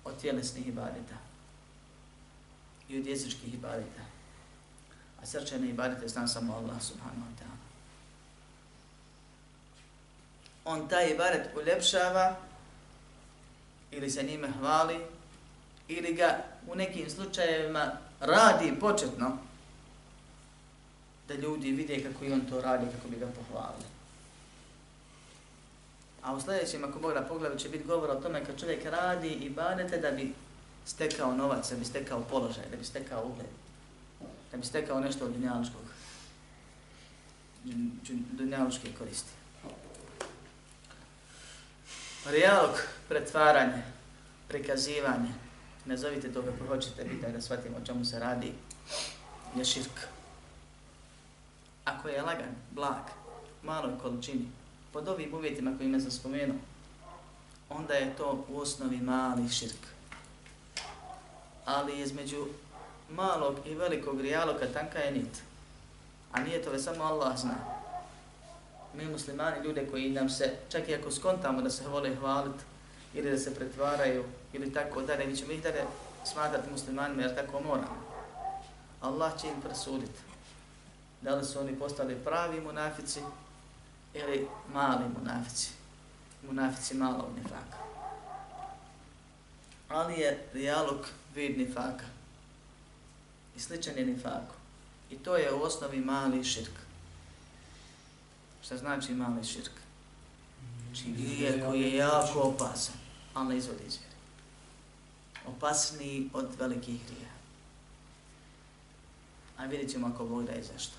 Od 0.04 0.20
tjelesnih 0.20 0.68
ibadeta 0.68 1.16
i 2.88 2.98
od 2.98 3.06
jezičkih 3.06 3.54
ibadeta. 3.54 4.02
A 5.22 5.26
srčane 5.26 5.68
ibadete 5.68 6.08
zna 6.08 6.28
samo 6.28 6.54
Allah 6.54 6.82
subhanahu 6.82 7.20
wa 7.20 7.34
ta'ala. 7.40 7.56
On 10.64 10.88
taj 10.88 11.10
ibadet 11.10 11.48
uljepšava 11.56 12.36
ili 13.90 14.10
se 14.10 14.22
njime 14.22 14.48
hvali 14.58 15.00
ili 15.88 16.14
ga 16.14 16.44
u 16.66 16.74
nekim 16.74 17.10
slučajevima 17.10 18.05
radi 18.20 18.74
početno 18.80 19.38
da 21.28 21.34
ljudi 21.34 21.70
vide 21.70 22.02
kako 22.02 22.24
i 22.24 22.32
on 22.32 22.40
to 22.40 22.60
radi, 22.60 22.86
kako 22.96 23.08
bi 23.08 23.16
ga 23.16 23.26
pohvalili. 23.26 23.84
A 26.22 26.34
u 26.34 26.40
sljedećem, 26.40 26.84
ako 26.84 26.98
Bog 26.98 27.14
da 27.14 27.22
pogleda, 27.22 27.56
će 27.56 27.68
biti 27.68 27.84
govor 27.84 28.10
o 28.10 28.20
tome 28.20 28.44
kad 28.44 28.60
čovjek 28.60 28.84
radi 28.84 29.28
i 29.28 29.50
badete 29.50 29.98
da 29.98 30.10
bi 30.10 30.34
stekao 30.86 31.34
novac, 31.34 31.70
da 31.70 31.76
bi 31.76 31.84
stekao 31.84 32.20
položaj, 32.20 32.64
da 32.70 32.76
bi 32.76 32.84
stekao 32.84 33.26
ugled, 33.26 33.46
da 34.52 34.56
bi 34.56 34.66
stekao 34.66 35.00
nešto 35.00 35.24
od 35.24 35.32
dunjaluškog, 35.32 35.82
dunjaluške 38.32 38.88
koristi. 38.98 39.30
Rijalog, 42.26 42.70
pretvaranje, 43.08 43.82
prikazivanje, 44.48 45.45
nazovite 45.86 46.32
to 46.32 46.42
kako 46.42 46.74
hoćete, 46.74 47.04
bitaj 47.04 47.32
da 47.32 47.40
shvatimo 47.40 47.76
o 47.76 47.86
čemu 47.86 48.04
se 48.04 48.18
radi, 48.18 48.52
je 49.56 49.64
širk. 49.64 50.00
Ako 51.84 52.08
je 52.08 52.22
lagan, 52.22 52.54
blag, 52.70 53.04
maloj 53.62 53.98
količini, 54.02 54.46
pod 54.92 55.08
ovim 55.08 55.34
uvjetima 55.34 55.76
kojima 55.76 56.00
sam 56.00 56.10
spomenuo, 56.10 56.56
onda 57.70 57.94
je 57.94 58.16
to 58.16 58.44
u 58.48 58.58
osnovi 58.58 58.96
mali 58.96 59.48
širk 59.48 59.96
ali 61.66 62.00
između 62.00 62.46
malog 63.10 63.54
i 63.66 63.74
velikog 63.74 64.20
rijaloka 64.20 64.66
tanka 64.66 64.98
je 64.98 65.12
nit. 65.12 65.42
A 66.32 66.40
nije 66.40 66.62
to 66.62 66.78
samo 66.78 67.04
Allah 67.04 67.38
zna. 67.38 67.54
Mi 68.94 69.06
muslimani, 69.06 69.64
ljude 69.64 69.86
koji 69.90 70.10
nam 70.10 70.28
se, 70.28 70.52
čak 70.68 70.88
i 70.88 70.94
ako 70.94 71.10
skontamo 71.10 71.62
da 71.62 71.70
se 71.70 71.88
vole 71.88 72.14
hvaliti, 72.14 72.64
ili 73.14 73.30
da 73.30 73.38
se 73.38 73.54
pretvaraju, 73.54 74.24
ili 74.56 74.72
tako 74.72 75.02
dalje, 75.02 75.26
mi 75.26 75.36
ćemo 75.36 75.52
ih 75.52 75.62
dalje 75.62 75.84
smatrati 76.24 76.70
muslimanima 76.70 77.22
jer 77.22 77.34
tako 77.34 77.60
moramo. 77.60 78.06
Allah 79.00 79.40
će 79.40 79.46
im 79.48 79.60
presuditi. 79.60 80.20
Da 81.22 81.34
li 81.34 81.44
su 81.44 81.60
oni 81.60 81.78
postali 81.78 82.20
pravi 82.24 82.60
munafici 82.60 83.20
ili 84.14 84.48
mali 84.72 85.04
munafici. 85.18 85.70
Munafici 86.46 86.94
malog 86.94 87.26
nifaka. 87.36 87.78
Ali 89.88 90.20
je 90.20 90.48
rijalog 90.52 91.06
vid 91.34 91.58
nifaka. 91.58 92.04
I 93.56 93.60
sličan 93.60 93.98
je 93.98 94.06
nifaku. 94.06 94.54
I 95.10 95.18
to 95.18 95.36
je 95.36 95.52
u 95.54 95.62
osnovi 95.62 96.00
mali 96.00 96.44
širk. 96.44 96.72
Šta 98.62 98.76
znači 98.76 99.12
mali 99.12 99.44
širk? 99.44 99.72
Znači 100.86 101.12
grije 101.12 101.64
koji 101.64 101.82
je 101.82 101.96
jako 101.96 102.40
opasan, 102.40 102.94
ali 103.34 103.48
ne 103.48 103.56
izvodi. 103.56 104.05
Opasniji 105.46 106.30
od 106.32 106.46
velikih 106.58 107.00
grija. 107.06 107.30
A 109.56 109.64
vidjet 109.64 109.90
ćemo 109.90 110.06
ako 110.06 110.24
Bog 110.24 110.44
da 110.44 110.52
zašto. 110.62 110.96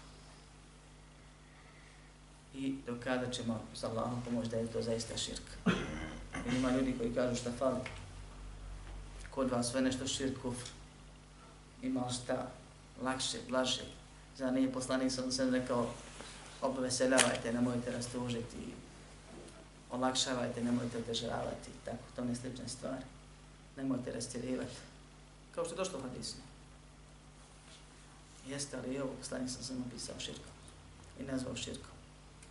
I 2.54 2.76
dokada 2.88 3.32
ćemo 3.32 3.62
s 3.74 3.84
Allahom 3.84 4.22
pomoći 4.26 4.50
da 4.50 4.58
je 4.58 4.68
to 4.68 4.82
zaista 4.82 5.18
širk. 5.18 5.44
I 6.52 6.56
ima 6.56 6.72
ljudi 6.72 6.96
koji 6.98 7.16
kažu 7.16 7.36
šta 7.36 7.52
fali 7.60 7.80
kod 9.32 9.52
vas 9.52 9.72
sve 9.72 9.82
nešto 9.82 10.08
širk 10.08 10.42
kufr. 10.42 10.70
Ima 11.82 12.10
šta 12.10 12.52
lakše, 13.02 13.38
blaže. 13.50 13.84
Za 14.38 14.52
nije 14.52 14.72
poslanik 14.72 15.12
sam 15.12 15.32
sam 15.32 15.54
rekao 15.54 15.90
obveseljavajte, 16.62 17.54
nemojte 17.54 17.92
rastužiti, 17.92 18.74
olakšavajte, 19.92 20.64
nemojte 20.64 20.98
otežavati, 20.98 21.72
tako, 21.86 22.04
to 22.16 22.26
ne 22.26 22.36
slične 22.36 22.68
stvari. 22.68 23.04
Nemojte 23.78 24.12
rastjerivati. 24.12 24.76
Kao 25.56 25.66
što 25.66 25.74
je 25.74 25.78
došlo 25.78 26.00
u 26.00 26.02
hadisu. 26.02 26.36
Jeste, 28.48 28.78
ali 28.78 28.96
i 28.96 29.00
ovo 29.00 29.12
poslanik 29.20 29.50
sam 29.50 29.64
sam 29.64 29.84
napisao 29.86 30.20
širkom. 30.20 30.52
I 31.20 31.24
nazvao 31.24 31.56
širkom. 31.56 31.98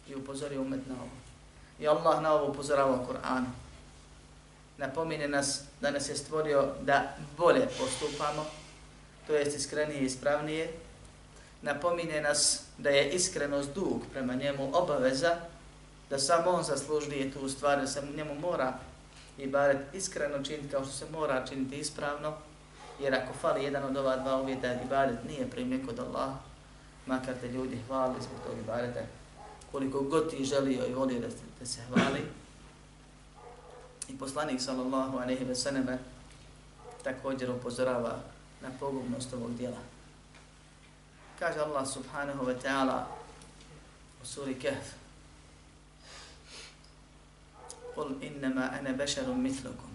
I 0.08 0.14
upozorio 0.14 0.62
umet 0.62 0.86
na 0.86 0.94
ovo. 0.94 1.10
I 1.80 1.88
Allah 1.88 2.22
na 2.22 2.32
ovo 2.32 2.50
upozorava 2.50 3.02
u 3.02 3.06
Koranu. 3.06 3.46
Napomine 4.78 5.28
nas 5.28 5.60
da 5.80 5.90
nas 5.90 6.08
je 6.08 6.16
stvorio 6.16 6.68
da 6.82 7.16
bolje 7.36 7.68
postupamo, 7.78 8.46
to 9.26 9.34
jest 9.34 9.56
iskrenije 9.56 10.00
i 10.00 10.04
ispravnije. 10.04 10.72
Napomine 11.62 12.20
nas 12.20 12.62
da 12.78 12.90
je 12.90 13.10
iskrenost 13.10 13.74
dug 13.74 14.02
prema 14.12 14.34
njemu 14.34 14.70
obaveza, 14.76 15.36
da 16.10 16.18
samo 16.18 16.50
on 16.50 16.62
zaslužuje 16.62 17.32
tu 17.32 17.48
stvar, 17.48 17.80
da 17.80 17.86
se 17.86 18.02
njemu 18.16 18.34
mora 18.34 18.78
i 19.38 19.46
bar 19.46 19.76
iskreno 19.92 20.44
činiti 20.44 20.68
kao 20.68 20.84
što 20.84 20.92
se 20.92 21.06
mora 21.12 21.46
činiti 21.46 21.78
ispravno, 21.78 22.34
jer 23.00 23.14
ako 23.14 23.32
fali 23.40 23.64
jedan 23.64 23.84
od 23.84 23.96
ova 23.96 24.16
dva 24.16 24.40
uvjeta, 24.40 24.82
ibadet 24.82 25.24
nije 25.28 25.50
primljen 25.50 25.86
kod 25.86 25.98
Allah, 25.98 26.34
makar 27.06 27.34
te 27.40 27.48
ljudi 27.48 27.78
hvali 27.86 28.14
zbog 28.20 28.38
tog 28.46 28.58
ibadeta, 28.58 29.00
koliko 29.72 30.00
god 30.00 30.30
ti 30.30 30.44
želio 30.44 30.86
i 30.86 30.94
volio 30.94 31.20
da 31.20 31.26
te 31.58 31.66
se 31.66 31.80
hvali. 31.82 32.20
I 34.08 34.18
poslanik 34.18 34.60
sallallahu 34.60 35.18
aleyhi 35.18 35.48
ve 35.48 35.54
sallame 35.54 35.98
također 37.04 37.50
upozorava 37.50 38.18
na 38.62 38.68
pogubnost 38.80 39.34
ovog 39.34 39.54
dijela. 39.54 39.78
Kaže 41.38 41.60
Allah 41.60 41.88
subhanahu 41.88 42.44
wa 42.44 42.54
ta'ala 42.64 43.04
u 44.22 44.26
suri 44.26 44.54
Kehf 44.54 45.05
قل 47.96 48.22
إنما 48.22 48.80
أنا 48.80 48.92
بشر 48.92 49.34
مثلكم. 49.34 49.90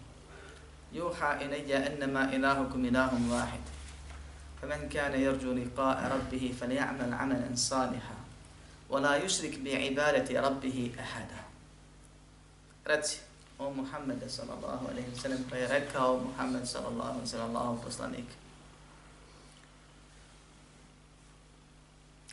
يوحى 0.93 1.45
إلي 1.45 1.77
أنما 1.87 2.35
إلهكم 2.35 2.85
إله 2.85 3.11
واحد. 3.31 3.63
فمن 4.61 4.89
كان 4.89 5.21
يرجو 5.21 5.53
لقاء 5.53 6.11
ربه 6.15 6.53
فليعمل 6.61 7.13
عملا 7.13 7.49
صالحا 7.55 8.15
ولا 8.89 9.15
يشرك 9.15 9.59
بعبادة 9.59 10.41
ربه 10.41 10.91
أحدا. 10.99 11.41
رتي 12.87 13.17
أو 13.59 13.73
محمد 13.73 14.21
صلى 14.27 14.53
الله 14.53 14.79
عليه 14.89 15.05
وسلم 15.13 15.45
فيركا 15.49 15.99
أو 15.99 16.19
محمد 16.19 16.65
صلى 16.65 16.87
الله 16.87 17.05
عليه 17.05 17.21
وسلم 17.21 17.45
الله 17.45 17.81
بصلانيك 17.87 18.29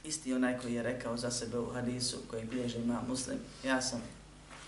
Isti 0.05 0.35
onaj 0.35 0.59
koji 0.59 0.75
je 0.75 0.83
rekao 0.83 1.17
za 1.17 1.31
sebe 1.31 1.59
u 1.59 1.71
hadisu 1.71 2.17
koji 2.31 2.45
bilježe 2.45 2.79
ima 2.79 3.03
muslim, 3.09 3.39
ja 3.65 3.81
sam 3.83 4.03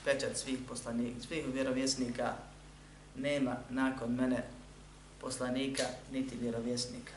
pečat 0.04 0.36
svih 0.36 0.58
poslanika, 0.68 1.20
svih 1.20 1.46
vjerovjesnika, 1.46 2.34
nema 3.16 3.56
nakon 3.70 4.14
mene 4.14 4.44
poslanika 5.20 5.82
niti 6.12 6.36
vjerovjesnika. 6.36 7.12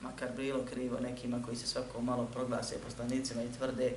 Makar 0.00 0.28
bilo 0.36 0.64
krivo 0.70 1.00
nekima 1.00 1.42
koji 1.44 1.56
se 1.56 1.66
svako 1.66 2.00
malo 2.00 2.24
proglase 2.32 2.78
poslanicima 2.78 3.42
i 3.42 3.52
tvrde 3.58 3.92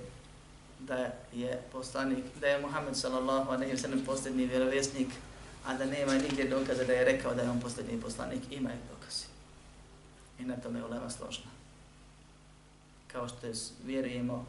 da 0.79 0.95
je 1.33 1.61
poslanik, 1.71 2.23
da 2.41 2.47
je 2.47 2.61
Muhammed 2.61 2.97
sallallahu 2.97 3.51
alejhi 3.51 3.73
ve 3.73 3.79
sellem 3.79 4.05
posljednji 4.05 4.45
vjerovjesnik, 4.45 5.07
a 5.65 5.73
da 5.73 5.85
nema 5.85 6.13
nigdje 6.13 6.49
dokaza 6.49 6.83
da 6.83 6.93
je 6.93 7.05
rekao 7.05 7.35
da 7.35 7.41
je 7.41 7.49
on 7.49 7.59
posljednji 7.59 8.01
poslanik, 8.01 8.41
ima 8.51 8.69
je 8.69 8.77
dokazi. 8.89 9.25
I 10.39 10.43
na 10.43 10.55
tome 10.55 10.79
je 10.79 10.85
ulema 10.85 11.09
složna. 11.09 11.51
Kao 13.07 13.27
što 13.27 13.47
je, 13.47 13.53
vjerujemo 13.85 14.45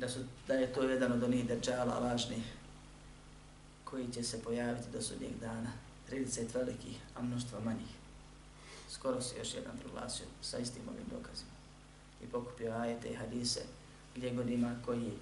da, 0.00 0.08
su, 0.08 0.20
da 0.48 0.54
je 0.54 0.72
to 0.72 0.82
jedan 0.82 1.12
od 1.12 1.22
onih 1.22 1.48
dečala 1.48 1.98
lažnih 1.98 2.44
koji 3.84 4.12
će 4.12 4.22
se 4.22 4.42
pojaviti 4.42 4.90
do 4.92 5.02
sudnjeg 5.02 5.32
dana. 5.40 5.72
30 6.10 6.54
velikih, 6.54 6.98
a 7.16 7.22
mnoštva 7.22 7.60
manjih. 7.60 7.90
Skoro 8.90 9.20
se 9.20 9.38
još 9.38 9.54
jedan 9.54 9.78
proglasio 9.78 10.26
sa 10.42 10.58
istim 10.58 10.82
ovim 10.88 11.06
dokazima. 11.10 11.50
I 12.24 12.26
pokupio 12.26 12.72
ajete 12.72 13.08
i 13.08 13.14
hadise 13.14 13.60
gdje 14.16 14.30
god 14.30 14.50
ima 14.50 14.74
koji 14.86 15.12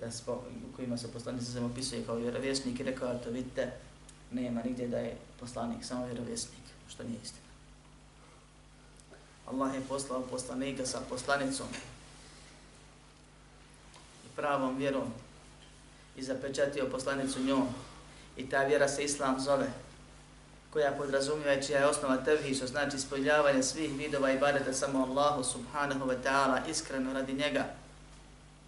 da 0.00 0.10
spo, 0.10 0.44
kojima 0.76 0.98
se 0.98 1.12
poslanik 1.12 1.42
sam 1.42 1.64
opisuje 1.64 2.06
kao 2.06 2.16
vjerovjesnik 2.16 2.80
i 2.80 2.82
rekao, 2.82 3.18
to 3.18 3.30
vidite, 3.30 3.72
nema 4.30 4.62
nigdje 4.62 4.88
da 4.88 4.98
je 4.98 5.16
poslanik, 5.40 5.84
samo 5.84 6.06
vjerovjesnik, 6.06 6.62
što 6.88 7.02
nije 7.02 7.18
istina. 7.22 7.46
Allah 9.46 9.74
je 9.74 9.80
poslao 9.88 10.22
poslanika 10.22 10.86
sa 10.86 11.00
poslanicom 11.10 11.66
pravom 14.36 14.76
vjerom 14.76 15.12
i 16.16 16.22
zapečatio 16.22 16.90
poslanicu 16.90 17.40
njom 17.40 17.68
i 18.36 18.50
ta 18.50 18.62
vjera 18.62 18.88
se 18.88 19.04
Islam 19.04 19.40
zove 19.40 19.66
koja 20.72 20.92
podrazumijeva 20.92 21.62
čija 21.62 21.78
je 21.78 21.86
osnova 21.86 22.16
tevhi, 22.16 22.54
što 22.54 22.66
znači 22.66 22.96
ispoljavanje 22.96 23.62
svih 23.62 23.98
vidova 23.98 24.32
i 24.32 24.38
bareta 24.38 24.72
samo 24.72 25.04
Allahu 25.04 25.44
subhanahu 25.44 26.06
wa 26.06 26.16
ta'ala 26.24 26.70
iskreno 26.70 27.12
radi 27.12 27.32
njega 27.32 27.64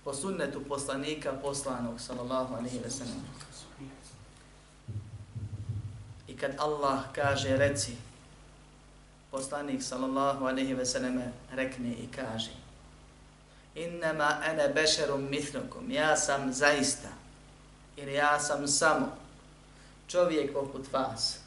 po 0.04 0.14
sunnetu 0.14 0.60
poslanika 0.68 1.32
poslanog, 1.42 2.00
sallallahu 2.00 2.54
alaihi 2.54 2.78
wa 2.78 2.90
sallam. 2.90 3.24
I 6.28 6.36
kad 6.36 6.52
Allah 6.58 7.00
kaže, 7.14 7.56
reci, 7.56 7.96
poslanik, 9.30 9.82
sallallahu 9.82 10.44
alaihi 10.44 10.74
wa 10.74 10.84
sallam, 10.84 11.22
rekne 11.52 11.88
i 11.88 12.08
kaže, 12.16 12.50
innama 13.74 14.40
ene 14.44 14.68
bešerum 14.68 15.30
mithlukum, 15.30 15.90
ja 15.90 16.16
sam 16.16 16.52
zaista, 16.52 17.08
jer 17.96 18.08
ja 18.08 18.40
sam 18.40 18.68
samo 18.68 19.16
čovjek 20.08 20.52
poput 20.52 20.92
vas. 20.92 21.38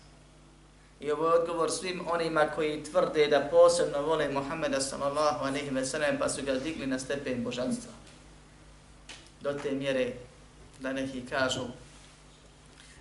I 0.99 1.11
ovo 1.11 1.27
je 1.27 1.33
odgovor 1.33 1.71
svim 1.71 2.07
onima 2.07 2.47
koji 2.55 2.83
tvrde 2.83 3.27
da 3.27 3.47
posebno 3.51 4.01
vole 4.01 4.29
Muhammeda 4.29 4.81
sallallahu 4.81 5.45
alaihi 5.45 5.69
ve 5.69 5.85
sallam, 5.85 6.17
pa 6.19 6.29
su 6.29 6.41
ga 6.45 6.53
digli 6.53 6.87
na 6.87 6.99
stepen 6.99 7.43
božanstva. 7.43 7.91
Do 9.41 9.53
te 9.53 9.71
mjere 9.71 10.13
da 10.79 10.93
neki 10.93 11.25
kažu 11.29 11.61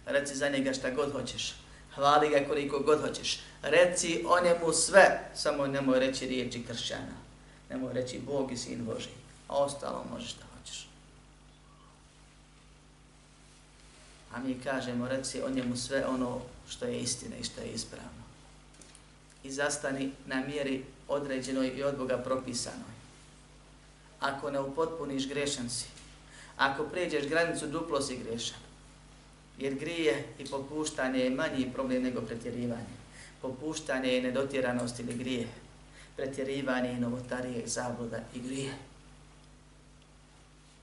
reci 0.06 0.36
za 0.36 0.48
njega 0.48 0.72
šta 0.72 0.90
god 0.90 1.12
hoćeš, 1.12 1.54
hvali 1.94 2.28
ga 2.28 2.48
koliko 2.48 2.78
god 2.78 3.00
hoćeš, 3.00 3.40
reci 3.62 4.24
o 4.28 4.44
njemu 4.44 4.72
sve, 4.72 5.30
samo 5.34 5.66
nemoj 5.66 6.00
reći 6.00 6.26
riječi 6.26 6.64
kršćana, 6.68 7.25
nemoj 7.70 7.92
reći 7.92 8.20
Bog 8.26 8.52
i 8.52 8.57
Sin 8.57 8.85
Boži, 8.85 9.09
a 9.48 9.57
ostalo 9.57 10.05
možeš 10.12 10.31
šta 10.31 10.44
hoćeš. 10.59 10.88
A 14.35 14.38
mi 14.38 14.61
kažemo, 14.64 15.09
reci 15.09 15.42
o 15.42 15.50
njemu 15.50 15.76
sve 15.76 16.07
ono 16.07 16.40
što 16.68 16.85
je 16.85 17.00
istina 17.00 17.37
i 17.37 17.44
što 17.44 17.61
je 17.61 17.68
ispravno. 17.68 18.26
I 19.44 19.50
zastani 19.50 20.11
na 20.26 20.40
mjeri 20.46 20.85
određenoj 21.09 21.68
i 21.68 21.83
od 21.83 21.98
Boga 21.98 22.18
propisanoj. 22.18 22.96
Ako 24.20 24.50
ne 24.50 24.61
upotpuniš 24.61 25.29
grešan 25.29 25.70
si, 25.70 25.87
Ako 26.57 26.85
pređeš 26.85 27.29
granicu, 27.29 27.66
duplo 27.66 28.00
si 28.00 28.16
grešan. 28.16 28.59
Jer 29.59 29.74
grije 29.74 30.24
i 30.38 30.46
popuštanje 30.46 31.20
je 31.20 31.31
manji 31.31 31.70
problem 31.72 32.02
nego 32.02 32.20
pretjerivanje. 32.20 32.96
Popuštanje 33.42 34.09
je 34.09 34.22
nedotjeranost 34.22 35.00
ili 35.00 35.14
grije. 35.14 35.48
Pretjerivanje 36.16 36.92
i 36.92 37.00
novotarije, 37.00 37.68
zabluda 37.68 38.18
i 38.35 38.40
grije. 38.40 38.74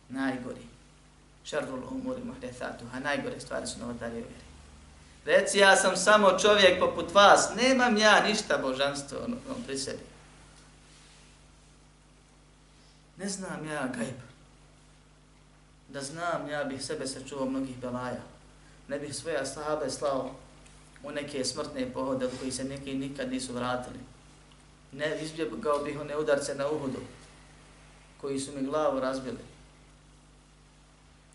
Najgori. 0.09 0.67
Šarvul 1.43 1.83
umuri 1.91 2.23
muhdethatu. 2.23 2.85
Najgore 3.03 3.39
stvari 3.39 3.67
su 3.67 3.79
novotarije 3.79 4.21
vjeri. 4.21 4.43
Reci, 5.25 5.57
ja 5.57 5.75
sam 5.75 5.97
samo 5.97 6.39
čovjek 6.39 6.79
poput 6.79 7.13
vas. 7.13 7.49
Nemam 7.55 7.97
ja 7.97 8.23
ništa 8.27 8.57
božanstvo 8.57 9.17
on, 9.25 9.33
on 9.33 9.63
pri 9.65 9.77
sebi. 9.77 10.03
Ne 13.17 13.29
znam 13.29 13.67
ja 13.67 13.87
gajb. 13.97 14.15
da 15.89 16.01
znam, 16.01 16.49
ja 16.49 16.63
bih 16.63 16.85
sebe 16.85 17.07
sačuvao 17.07 17.45
mnogih 17.45 17.77
belaja. 17.77 18.21
Ne 18.87 18.99
bih 18.99 19.15
svoje 19.15 19.45
sahabe 19.45 19.89
slao 19.89 20.35
u 21.03 21.11
neke 21.11 21.45
smrtne 21.45 21.93
pohode 21.93 22.25
od 22.25 22.31
koji 22.39 22.51
se 22.51 22.63
neki 22.63 22.93
nikad 22.93 23.31
nisu 23.31 23.53
vratili. 23.53 23.99
Ne 24.95 25.19
izbjegao 25.21 25.83
bih 25.83 25.99
one 25.99 26.17
udarce 26.17 26.55
na 26.55 26.69
uhudu 26.69 26.99
koji 28.21 28.39
su 28.39 28.51
mi 28.55 28.65
glavu 28.65 28.99
razbili 28.99 29.37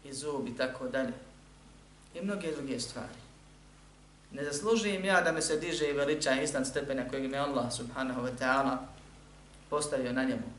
i 0.04 0.12
zub 0.12 0.48
i 0.48 0.56
tako 0.56 0.88
dalje. 0.88 1.12
I 2.14 2.20
mnoge 2.22 2.52
druge 2.52 2.80
stvari. 2.80 3.18
Ne 4.32 4.44
zaslužujem 4.44 5.04
ja 5.04 5.20
da 5.20 5.32
me 5.32 5.42
se 5.42 5.56
diže 5.56 5.90
i 5.90 5.92
veliča 5.92 6.32
instant 6.32 6.66
stepena 6.66 7.08
kojeg 7.08 7.30
mi 7.30 7.36
Allah 7.36 7.72
subhanahu 7.72 8.22
wa 8.22 8.30
ta'ala 8.40 8.76
postavio 9.70 10.12
na 10.12 10.24
njemu. 10.24 10.52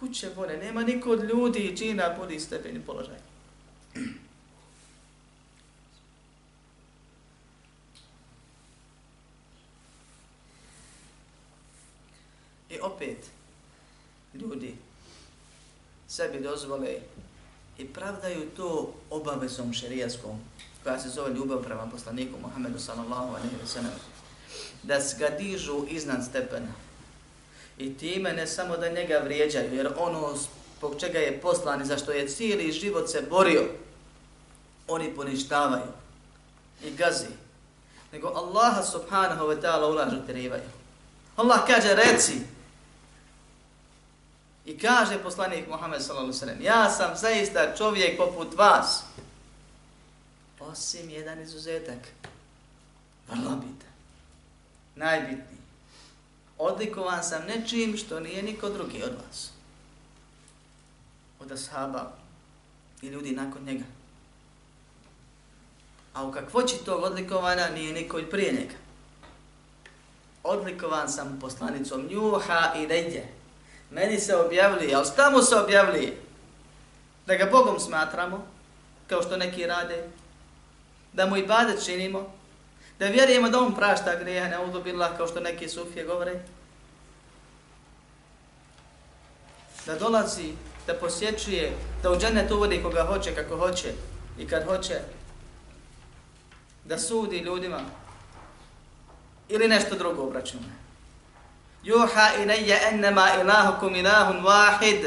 Kuće 0.00 0.28
vole, 0.36 0.56
nema 0.56 0.82
niko 0.82 1.10
od 1.10 1.24
ljudi 1.24 1.58
i 1.58 1.76
čina 1.76 2.14
budi 2.18 2.40
stepeni 2.40 2.80
položaj. 2.80 3.16
Opet 12.86 13.18
ljudi 14.34 14.74
sebi 16.08 16.40
dozvole 16.40 16.88
i 17.78 17.86
pravdaju 17.86 18.50
to 18.56 18.94
obavezom 19.10 19.72
šerijaskom 19.72 20.40
koja 20.82 21.00
se 21.00 21.08
zove 21.08 21.34
ljubav 21.34 21.62
prema 21.62 21.86
poslaniku 21.86 22.38
Muhammedu 22.42 22.78
sallallahu 22.78 23.28
alaihi 23.28 23.56
wa 23.64 23.66
sallam 23.66 23.92
da 24.82 24.98
ga 25.18 25.36
dižu 25.36 25.84
iznad 25.88 26.24
stepena. 26.24 26.72
I 27.78 27.94
time 27.94 28.32
ne 28.32 28.46
samo 28.46 28.76
da 28.76 28.88
njega 28.88 29.20
vrijeđaju 29.24 29.74
jer 29.74 29.88
ono 29.96 30.36
zbog 30.36 31.00
čega 31.00 31.18
je 31.18 31.40
poslan 31.40 31.82
i 31.82 31.86
zašto 31.86 32.12
je 32.12 32.28
cijeli 32.28 32.72
život 32.72 33.10
se 33.10 33.26
borio 33.30 33.64
oni 34.88 35.14
poništavaju 35.14 35.92
i 36.84 36.90
gazi. 36.90 37.26
Nego 38.12 38.28
Allaha 38.28 38.82
subhanahu 38.82 39.46
wa 39.46 39.60
ta'ala 39.62 39.90
ulažu 39.90 40.26
terivaju. 40.26 40.62
Allah 41.36 41.66
kaže 41.66 41.94
reci 41.94 42.32
I 44.66 44.78
kaže 44.78 45.22
poslanik 45.22 45.68
Muhammed 45.68 46.02
sallallahu 46.02 46.26
alejhi 46.26 46.40
ve 46.40 46.46
sellem: 46.46 46.62
Ja 46.62 46.90
sam 46.90 47.16
zaista 47.16 47.74
čovjek 47.76 48.16
poput 48.16 48.54
vas. 48.54 49.02
Osim 50.60 51.10
jedan 51.10 51.42
izuzetak. 51.42 51.98
Vrlo 53.28 53.50
bitan. 53.50 53.92
Najbitniji. 54.94 55.60
Odlikovan 56.58 57.24
sam 57.24 57.42
nečim 57.42 57.96
što 57.96 58.20
nije 58.20 58.42
niko 58.42 58.68
drugi 58.68 59.02
od 59.02 59.12
vas. 59.26 59.50
Od 61.40 61.52
ashaba 61.52 62.12
i 63.02 63.06
ljudi 63.06 63.32
nakon 63.32 63.64
njega. 63.64 63.84
A 66.14 66.24
u 66.24 66.32
kakvoći 66.32 66.76
tog 66.84 67.02
odlikovanja 67.02 67.68
nije 67.68 67.92
niko 67.92 68.20
prije 68.30 68.52
njega. 68.52 68.74
Odlikovan 70.42 71.08
sam 71.08 71.38
poslanicom 71.40 72.06
njuha 72.06 72.72
i 72.76 72.86
Ređe 72.86 73.35
meni 73.90 74.20
se 74.20 74.36
objavljuje, 74.36 74.94
ali 74.94 75.06
šta 75.06 75.30
mu 75.30 75.42
se 75.42 75.56
objavljuje? 75.56 76.16
Da 77.26 77.34
ga 77.34 77.48
Bogom 77.52 77.80
smatramo, 77.80 78.46
kao 79.06 79.22
što 79.22 79.36
neki 79.36 79.66
rade, 79.66 80.04
da 81.12 81.26
mu 81.26 81.36
i 81.36 81.46
bade 81.46 81.80
činimo, 81.84 82.32
da 82.98 83.06
vjerujemo 83.06 83.48
da 83.48 83.58
on 83.58 83.74
prašta 83.74 84.16
grijehe, 84.16 84.48
ne 84.48 84.58
udobila, 84.58 85.16
kao 85.16 85.26
što 85.26 85.40
neki 85.40 85.68
sufije 85.68 86.04
govore, 86.04 86.40
da 89.86 89.94
dolazi, 89.94 90.52
da 90.86 90.94
posjećuje, 90.94 91.72
da 92.02 92.10
u 92.10 92.18
džennet 92.18 92.50
uvodi 92.50 92.82
koga 92.82 93.04
hoće, 93.04 93.34
kako 93.34 93.56
hoće 93.56 93.92
i 94.38 94.48
kad 94.48 94.64
hoće, 94.64 95.00
da 96.84 96.98
sudi 96.98 97.38
ljudima. 97.38 97.80
Ili 99.48 99.68
nešto 99.68 99.96
drugo 99.96 100.22
obraćuje. 100.22 100.85
Juha 101.86 102.30
ilaje 102.42 102.80
ennema 102.92 103.28
ilahukum 103.40 103.94
ilahun 103.94 104.42
wahid. 104.42 105.06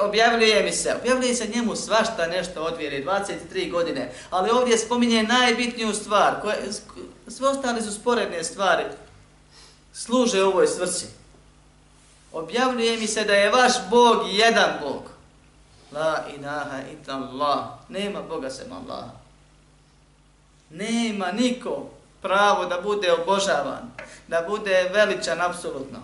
Objavljuje 0.00 0.62
mi 0.62 0.72
se, 0.72 0.94
objavljuje 1.00 1.34
se 1.34 1.48
njemu 1.54 1.76
svašta 1.76 2.26
nešto 2.26 2.62
od 2.62 2.76
vjere, 2.78 3.04
23 3.04 3.70
godine, 3.70 4.12
ali 4.30 4.50
ovdje 4.50 4.78
spominje 4.78 5.22
najbitniju 5.22 5.94
stvar, 5.94 6.40
koje, 6.42 6.72
sve 7.28 7.48
ostale 7.48 7.82
su 7.82 7.92
sporedne 7.92 8.44
stvari, 8.44 8.84
služe 9.92 10.44
ovoj 10.44 10.66
svrsi. 10.66 11.06
Objavljuje 12.32 12.96
mi 12.96 13.06
se 13.06 13.24
da 13.24 13.34
je 13.34 13.50
vaš 13.50 13.72
Bog 13.90 14.22
jedan 14.30 14.70
Bog. 14.82 15.02
La 15.92 16.24
ilaha 16.38 16.80
illa 16.92 17.14
Allah. 17.14 17.64
Nema 17.88 18.22
Boga 18.22 18.50
sem 18.50 18.72
Allaha. 18.72 19.10
Nema 20.70 21.32
niko 21.32 21.90
pravo 22.21 22.65
da 22.65 22.81
bude 22.81 23.13
obožavan, 23.13 23.91
da 24.27 24.41
bude 24.47 24.89
veličan 24.93 25.41
apsolutno, 25.41 25.99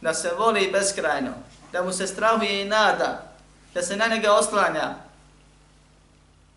da 0.00 0.14
se 0.14 0.30
voli 0.38 0.70
beskrajno, 0.72 1.32
da 1.72 1.82
mu 1.82 1.92
se 1.92 2.06
strahuje 2.06 2.62
i 2.62 2.68
nada, 2.68 3.32
da 3.74 3.82
se 3.82 3.96
na 3.96 4.06
njega 4.06 4.32
oslanja, 4.32 4.94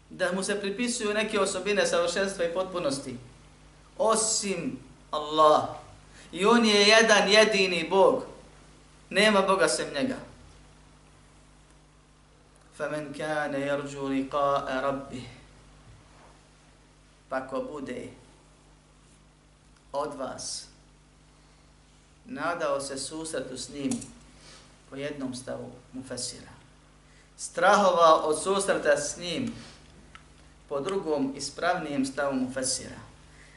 da 0.10 0.32
mu 0.32 0.44
se 0.44 0.60
pripisuju 0.60 1.13
neke 1.13 1.39
osobine 1.39 1.86
savršenstva 1.86 2.46
i 2.46 2.54
potpunosti, 2.54 3.18
osim 3.98 4.80
Allah. 5.12 5.63
I 6.32 6.46
on 6.46 6.65
je 6.65 6.88
jedan 6.88 7.30
jedini 7.30 7.88
Bog. 7.89 8.24
Nema 9.10 9.41
Boga 9.41 9.68
sem 9.68 9.88
njega. 9.94 10.15
فَمَنْ 12.80 13.13
كَانَ 13.15 13.56
يَرْجُوا 13.56 14.10
لِقَاءَ 14.10 14.68
رَبِّهِ 14.84 15.26
Pa 17.30 17.48
ko 17.48 17.62
bude 17.62 18.12
od 19.92 20.14
vas 20.14 20.66
nadao 22.24 22.81
se 22.81 22.98
susretu 22.98 23.57
s 23.57 23.68
njim 23.68 23.90
po 24.90 24.96
jednom 24.96 25.35
stavu 25.35 25.72
mufasira 25.92 26.61
strahova 27.40 27.90
Strahovao 27.90 28.29
od 28.29 28.42
susreta 28.42 28.96
s 28.96 29.16
njim 29.16 29.53
po 30.68 30.81
drugom 30.81 31.35
ispravnijem 31.37 32.07
stavu 32.07 32.35
Mufasira. 32.35 33.00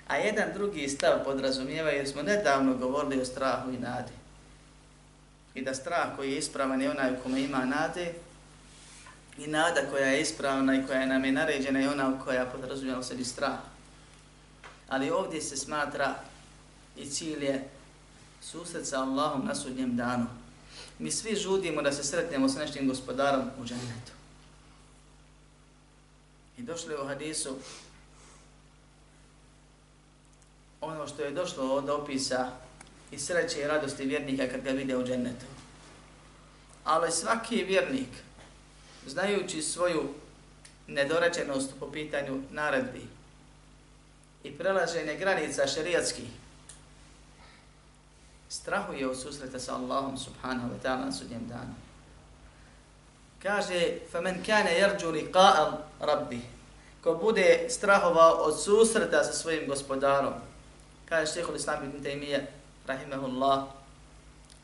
A 0.08 0.18
jedan 0.18 0.54
drugi 0.54 0.90
stav 0.90 1.24
podrazumijeva 1.26 1.90
jer 1.90 2.08
smo 2.08 2.22
nedavno 2.22 2.78
govorili 2.78 3.22
o 3.22 3.26
strahu 3.26 3.72
i 3.72 3.78
nadi. 3.78 4.12
I 5.54 5.62
da 5.62 5.74
strah 5.74 6.16
koji 6.16 6.32
je 6.32 6.38
ispravan 6.38 6.82
je 6.82 6.92
onaj 6.92 7.14
u 7.14 7.24
kome 7.24 7.42
ima 7.42 7.66
nade 7.66 8.14
i 9.38 9.48
nada 9.48 9.82
koja 9.92 10.08
je 10.08 10.22
ispravna 10.22 10.76
i 10.76 10.88
koja 10.88 11.06
nam 11.06 11.26
je 11.26 11.32
naređena 11.32 11.80
je 11.80 11.90
ona 11.90 12.20
koja 12.26 12.46
podrazumijeva 12.46 13.00
u 13.00 13.04
sebi 13.04 13.26
strah 13.26 13.60
ali 14.88 15.12
ovdje 15.12 15.42
se 15.42 15.58
smatra 15.58 16.16
i 16.98 17.06
cilj 17.06 17.46
je 17.46 17.70
susret 18.42 18.88
sa 18.88 19.04
Allahom 19.04 19.46
na 19.46 19.56
sudnjem 19.56 19.96
danu. 19.96 20.26
Mi 21.00 21.12
svi 21.12 21.36
žudimo 21.36 21.82
da 21.82 21.92
se 21.92 22.04
sretnemo 22.04 22.50
s 22.50 22.56
našim 22.56 22.88
gospodarom 22.88 23.50
u 23.62 23.66
džennetu. 23.66 24.12
I 26.58 26.62
došli 26.62 26.96
u 26.96 27.08
hadisu 27.08 27.58
ono 30.82 31.08
što 31.08 31.22
je 31.22 31.32
došlo 31.32 31.76
od 31.76 31.90
opisa 31.90 32.52
i 33.12 33.20
sreće 33.20 33.60
i 33.60 33.68
radosti 33.68 34.06
vjernika 34.06 34.48
kad 34.48 34.62
ga 34.62 34.72
vide 34.72 34.98
u 34.98 35.06
džennetu. 35.06 35.46
Ali 36.84 37.12
svaki 37.12 37.64
vjernik, 37.64 38.10
znajući 39.08 39.62
svoju 39.62 40.14
nedorečenost 40.88 41.72
po 41.80 41.92
pitanju 41.92 42.42
naredbi, 42.50 43.08
i 44.45 44.59
prelaženje 44.59 45.17
granica 45.17 45.67
šerijatskih, 45.67 46.29
strahuje 48.49 49.09
od 49.09 49.21
susreta 49.21 49.59
sa 49.59 49.77
Allahom 49.77 50.17
subhanahu 50.19 50.69
wa 50.69 50.79
ta'ala 50.83 51.05
na 51.05 51.13
sudnjem 51.13 51.49
danu. 51.49 51.75
Kaže, 53.43 54.09
فَمَنْ 54.13 54.43
كَانَ 54.43 54.67
يَرْجُوا 54.67 55.13
لِقَاءَ 55.13 55.57
رَبِّ 56.01 56.41
Ko 57.01 57.15
bude 57.15 57.67
strahovao 57.69 58.35
od 58.35 58.61
susreta 58.61 59.25
sa 59.25 59.33
svojim 59.33 59.69
gospodarom, 59.69 60.35
kaže 61.09 61.33
šehol 61.33 61.57
Islam 61.57 61.85
ibn 61.85 62.03
Taymiye, 62.03 62.47
rahimahullah, 62.87 63.65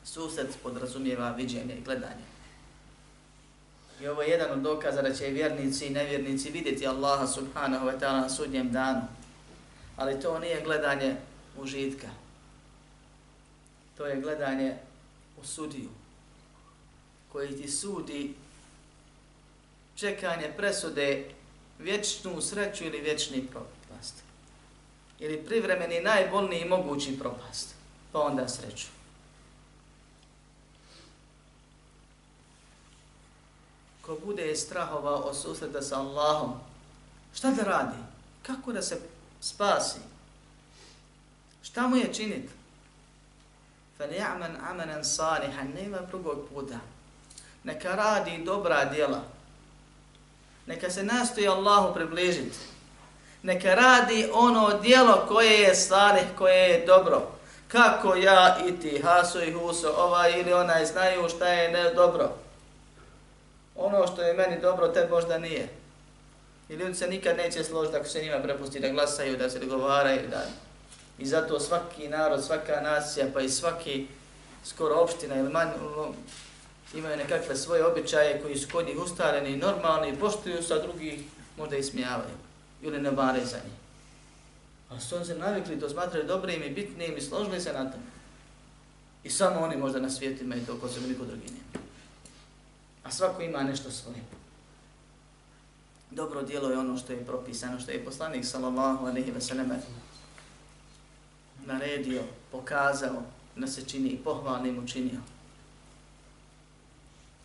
susret 0.04 0.58
podrazumijeva 0.62 1.30
viđenje 1.30 1.74
i 1.74 1.84
gledanje. 1.84 2.26
I 4.00 4.08
ovo 4.08 4.22
je 4.22 4.28
jedan 4.28 4.50
od 4.52 4.58
dokaza 4.58 5.02
da 5.02 5.14
će 5.14 5.26
vjernici 5.26 5.86
i 5.86 5.90
nevjernici 5.90 6.50
vidjeti 6.50 6.86
Allaha 6.86 7.26
subhanahu 7.26 7.86
wa 7.86 7.98
ta'ala 8.00 8.20
na 8.20 8.28
sudnjem 8.28 8.72
danu 8.72 9.02
ali 9.99 10.21
to 10.21 10.39
nije 10.39 10.61
gledanje 10.61 11.15
užitka. 11.57 12.07
To 13.97 14.05
je 14.05 14.21
gledanje 14.21 14.77
u 15.41 15.45
sudiju 15.45 15.89
koji 17.31 17.61
ti 17.61 17.71
sudi 17.71 18.33
čekanje 19.95 20.53
presude 20.57 21.29
vječnu 21.79 22.41
sreću 22.41 22.83
ili 22.83 23.01
vječni 23.01 23.47
propast. 23.47 24.15
Ili 25.19 25.45
privremeni 25.45 26.01
najbolniji 26.01 26.65
mogući 26.65 27.19
propast. 27.19 27.75
Pa 28.11 28.19
onda 28.19 28.47
sreću. 28.47 28.87
Ko 34.01 34.17
bude 34.25 34.55
strahova 34.55 35.15
o 35.15 35.33
susreta 35.33 35.81
sa 35.81 35.99
Allahom, 35.99 36.53
šta 37.33 37.51
da 37.51 37.63
radi? 37.63 37.97
Kako 38.43 38.71
da 38.71 38.81
se 38.81 39.01
spasi. 39.41 39.99
Šta 41.61 41.87
mu 41.87 41.97
je 41.97 42.13
činit? 42.13 42.49
فَلْيَعْمَنْ 43.99 44.57
عَمَنًا 44.69 45.01
amanan 45.01 45.73
nema 45.75 45.97
drugog 46.09 46.47
puta. 46.53 46.79
Neka 47.63 47.95
radi 47.95 48.43
dobra 48.45 48.85
djela. 48.85 49.21
Neka 50.65 50.89
se 50.89 51.03
nastoji 51.03 51.47
Allahu 51.47 51.93
približiti. 51.93 52.57
Neka 53.43 53.75
radi 53.75 54.29
ono 54.33 54.79
djelo 54.81 55.25
koje 55.27 55.59
je 55.59 55.75
salih, 55.75 56.23
koje 56.37 56.69
je 56.69 56.85
dobro. 56.85 57.27
Kako 57.67 58.15
ja 58.15 58.57
i 58.67 58.79
ti, 58.79 59.01
Haso 59.01 59.43
i 59.43 59.51
Huso, 59.51 59.93
ovaj 59.97 60.39
ili 60.39 60.53
onaj, 60.53 60.85
znaju 60.85 61.29
šta 61.29 61.47
je 61.47 61.71
ne 61.71 61.93
dobro. 61.93 62.29
Ono 63.75 64.07
što 64.07 64.21
je 64.21 64.33
meni 64.33 64.61
dobro, 64.61 64.87
te 64.87 65.07
možda 65.09 65.37
nije. 65.37 65.78
I 66.69 66.73
ljudi 66.73 66.95
se 66.95 67.07
nikad 67.07 67.37
neće 67.37 67.63
složiti 67.63 67.97
ako 67.97 68.05
se 68.05 68.21
njima 68.21 68.39
prepusti 68.39 68.79
da 68.79 68.89
glasaju, 68.89 69.37
da 69.37 69.49
se 69.49 69.59
dogovaraju. 69.59 70.29
Da... 70.29 70.45
I 71.19 71.25
zato 71.25 71.59
svaki 71.59 72.07
narod, 72.07 72.45
svaka 72.45 72.81
nacija, 72.81 73.27
pa 73.33 73.41
i 73.41 73.49
svaki 73.49 74.07
skoro 74.65 74.95
opština 74.95 75.35
ili 75.35 75.49
manj, 75.49 75.67
ono, 75.81 76.13
imaju 76.93 77.17
nekakve 77.17 77.55
svoje 77.55 77.85
običaje 77.85 78.41
koji 78.41 78.57
su 78.57 78.67
kod 78.71 78.85
njih 78.85 78.97
ustareni 78.97 79.49
i 79.49 79.57
normalni 79.57 80.09
i 80.09 80.19
poštuju 80.19 80.63
sa 80.63 80.81
drugih 80.81 81.19
možda 81.57 81.77
ismijavaju 81.77 82.37
ili 82.81 83.01
ne 83.01 83.11
bare 83.11 83.45
za 83.45 83.57
njih. 83.57 83.79
A 84.89 84.99
su 84.99 85.15
oni 85.15 85.25
se 85.25 85.35
navikli, 85.35 85.79
to 85.79 85.89
smatraju 85.89 86.27
dobrim 86.27 86.63
i 86.63 86.69
bitnim 86.69 87.17
i 87.17 87.21
složili 87.21 87.61
se 87.61 87.73
na 87.73 87.91
tom. 87.91 88.01
I 89.23 89.29
samo 89.29 89.59
oni 89.59 89.77
možda 89.77 89.99
na 89.99 90.09
svijetu 90.09 90.43
imaju 90.43 90.65
to 90.65 90.79
ko 90.79 90.87
se 90.87 91.01
niko 91.01 91.25
drugi 91.25 91.45
nema. 91.45 91.85
A 93.03 93.11
svako 93.11 93.41
ima 93.41 93.63
nešto 93.63 93.91
svoje. 93.91 94.38
Dobro 96.11 96.43
djelo 96.43 96.69
je 96.69 96.77
ono 96.77 96.97
što 96.97 97.13
je 97.13 97.25
propisano, 97.25 97.79
što 97.79 97.91
je 97.91 98.05
poslanik 98.05 98.45
sallallahu 98.45 99.05
alaihi 99.05 99.31
ve 99.31 99.41
selleme 99.41 99.79
naredio, 101.65 102.21
pokazao, 102.51 103.23
da 103.55 103.67
se 103.67 103.85
čini 103.85 104.09
i 104.09 104.17
pohvalnim 104.17 104.83
učinio. 104.83 105.19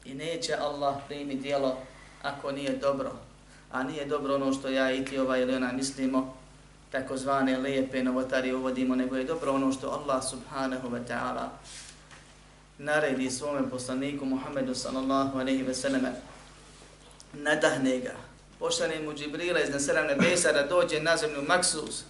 I 0.05 0.15
neće 0.15 0.55
Allah 0.55 0.97
primi 1.09 1.35
djelo 1.35 1.77
ako 2.23 2.53
nije 2.53 2.77
dobro. 2.77 3.13
A 3.73 3.83
nije 3.83 4.07
dobro 4.07 4.35
ono 4.35 4.53
što 4.53 4.69
ja 4.69 4.93
i 4.93 5.05
ti 5.05 5.19
ovaj 5.19 5.43
ili 5.43 5.55
ona 5.55 5.73
mislimo, 5.73 6.35
takozvane 6.91 7.59
lijepe 7.59 8.03
novotarije 8.03 8.57
uvodimo, 8.57 8.95
nego 8.95 9.17
je 9.17 9.25
dobro 9.25 9.53
ono 9.53 9.73
što 9.73 9.89
Allah 9.91 10.25
subhanahu 10.31 10.89
wa 10.89 11.01
ta'ala 11.09 11.49
naredi 12.79 13.31
svome 13.31 13.71
poslaniku 13.71 14.25
Muhammedu 14.25 14.75
sallallahu 14.75 15.39
alaihi 15.39 15.63
ve 15.63 15.75
selleme, 15.75 16.13
nadahne 17.33 17.99
ga, 17.99 18.15
pošalje 18.65 19.01
mu 19.01 19.13
Džibrila 19.15 19.61
iz 19.61 19.71
nasera 19.71 20.03
nebesa 20.03 20.53
da 20.53 20.67
dođe 20.67 21.01
na 21.01 21.17
zemlju 21.17 21.43
Maksus, 21.43 22.03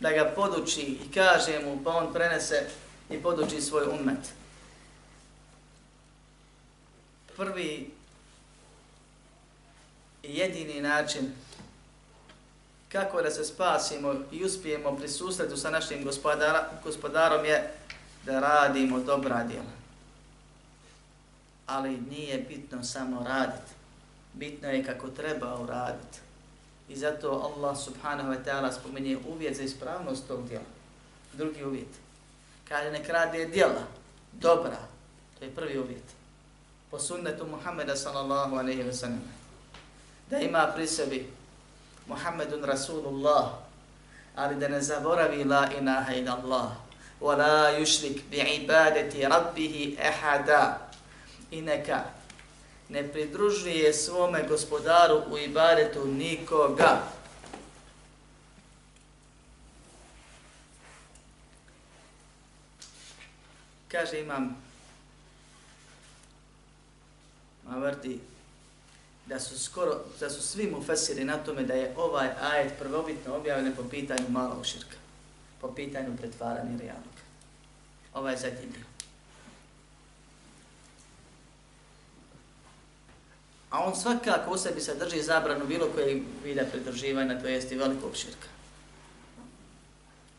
da 0.00 0.10
ga 0.10 0.32
poduči 0.34 0.80
i 0.80 1.12
kaže 1.14 1.60
mu, 1.64 1.80
pa 1.84 1.90
on 1.90 2.12
prenese 2.12 2.66
i 3.10 3.22
poduči 3.22 3.60
svoj 3.60 3.84
umet. 4.00 4.32
Prvi 7.36 7.90
i 10.22 10.38
jedini 10.38 10.80
način 10.80 11.32
kako 12.88 13.22
da 13.22 13.30
se 13.30 13.44
spasimo 13.44 14.14
i 14.32 14.44
uspijemo 14.44 14.96
pri 14.96 15.08
susretu 15.08 15.56
sa 15.56 15.70
našim 15.70 16.04
gospodara, 16.04 16.70
gospodarom 16.84 17.44
je 17.44 17.72
da 18.24 18.40
radimo 18.40 18.98
dobra 18.98 19.44
djela. 19.44 19.74
Ali 21.66 22.00
nije 22.10 22.38
bitno 22.48 22.84
samo 22.84 23.24
raditi. 23.28 23.77
Bitno 24.34 24.68
je 24.68 24.84
kako 24.84 25.08
treba 25.08 25.58
uraditi. 25.60 26.18
I 26.88 26.96
zato 26.96 27.30
Allah 27.30 27.78
subhanahu 27.78 28.32
wa 28.32 28.44
ta'ala 28.44 28.72
spomenje 28.72 29.18
uvjet 29.28 29.56
za 29.56 29.62
ispravnost 29.62 30.28
tog 30.28 30.48
djela. 30.48 30.64
Drugi 31.32 31.64
uvjet. 31.64 31.88
Kaže 32.68 32.90
nek 32.90 33.08
radi 33.08 33.46
djela 33.46 33.82
dobra. 34.32 34.78
To 35.38 35.44
je 35.44 35.50
prvi 35.50 35.78
uvjet. 35.78 36.04
Po 36.90 36.98
sunnetu 36.98 37.46
Muhammeda 37.46 37.96
sallallahu 37.96 38.56
alaihi 38.56 38.82
wa 38.82 38.92
sallam. 38.92 39.22
Da 40.30 40.38
ima 40.38 40.72
pri 40.74 40.86
sebi 40.86 41.30
Muhammedun 42.06 42.64
Rasulullah, 42.64 43.60
ali 44.36 44.56
da 44.56 44.68
ne 44.68 44.80
zaboravi 44.80 45.44
la 45.44 45.68
ilaha 45.78 46.14
ila 46.14 46.32
Allah, 46.42 46.70
wa 47.20 47.36
la 47.36 47.78
yushrik 47.78 48.30
bi 48.30 48.36
ibadeti 48.36 49.28
rabbihi 49.28 49.96
ehada, 50.00 50.88
i 51.50 51.60
neka 51.60 52.04
ne 52.88 53.12
pridružuje 53.12 53.94
svome 53.94 54.44
gospodaru 54.48 55.22
u 55.30 55.38
ibaretu 55.38 56.06
nikoga. 56.06 57.02
Kaže 63.88 64.20
imam 64.20 64.68
Mavrti, 67.64 68.20
da 69.26 69.40
su 69.40 69.58
skoro, 69.58 70.00
da 70.20 70.30
su 70.30 70.42
svi 70.42 70.70
mu 70.70 70.82
fesiri 70.82 71.24
na 71.24 71.36
tome 71.36 71.62
da 71.62 71.74
je 71.74 71.92
ovaj 71.96 72.28
ajet 72.40 72.72
prvobitno 72.78 73.36
objavljen 73.36 73.76
po 73.76 73.84
pitanju 73.90 74.28
malog 74.28 74.66
širka, 74.66 74.96
po 75.60 75.74
pitanju 75.74 76.16
pretvaranja 76.16 76.78
realnog. 76.78 77.14
Ovaj 78.14 78.36
zadnji 78.36 78.66
dio. 78.66 78.87
A 83.70 83.84
on 83.84 83.96
svakako 83.96 84.50
u 84.50 84.58
sebi 84.58 84.80
sadrži 84.80 85.22
zabranu 85.22 85.66
bilo 85.66 85.88
koje 85.94 86.22
vida 86.44 86.64
pridrživanja, 86.72 87.40
to 87.40 87.48
jest 87.48 87.72
i 87.72 87.76
velikog 87.76 88.16
širka. 88.16 88.48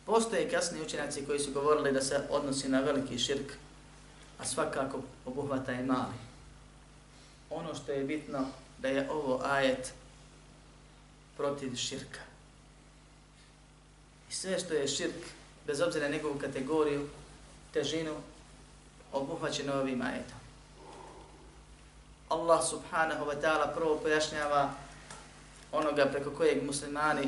Postoje 0.06 0.50
kasni 0.50 0.82
učenjaci 0.82 1.26
koji 1.26 1.40
su 1.40 1.52
govorili 1.52 1.92
da 1.92 2.02
se 2.02 2.22
odnosi 2.30 2.70
na 2.70 2.80
veliki 2.80 3.20
širk, 3.20 3.54
a 4.40 4.46
svakako 4.46 5.02
obuhvata 5.26 5.72
je 5.72 5.84
mali. 5.84 6.18
Ono 7.50 7.76
što 7.76 7.92
je 7.92 8.04
bitno 8.04 8.46
da 8.78 8.88
je 8.88 9.12
ovo 9.12 9.42
ajet 9.44 9.94
protiv 11.38 11.76
širka. 11.76 12.20
I 14.30 14.34
sve 14.34 14.60
što 14.60 14.74
je 14.74 14.88
širk, 14.88 15.26
bez 15.68 15.82
obzira 15.82 16.08
na 16.08 16.16
njegovu 16.16 16.40
kategoriju, 16.40 17.10
težinu, 17.74 18.16
obuhvaćeno 19.14 19.74
ovim 19.74 20.02
ajetom. 20.02 20.39
Allah 22.30 22.62
subhanahu 22.62 23.26
wa 23.26 23.42
ta'ala 23.42 23.74
prvo 23.74 23.96
pojašnjava 24.04 24.70
onoga 25.72 26.06
preko 26.06 26.32
kojeg 26.32 26.64
muslimani, 26.64 27.28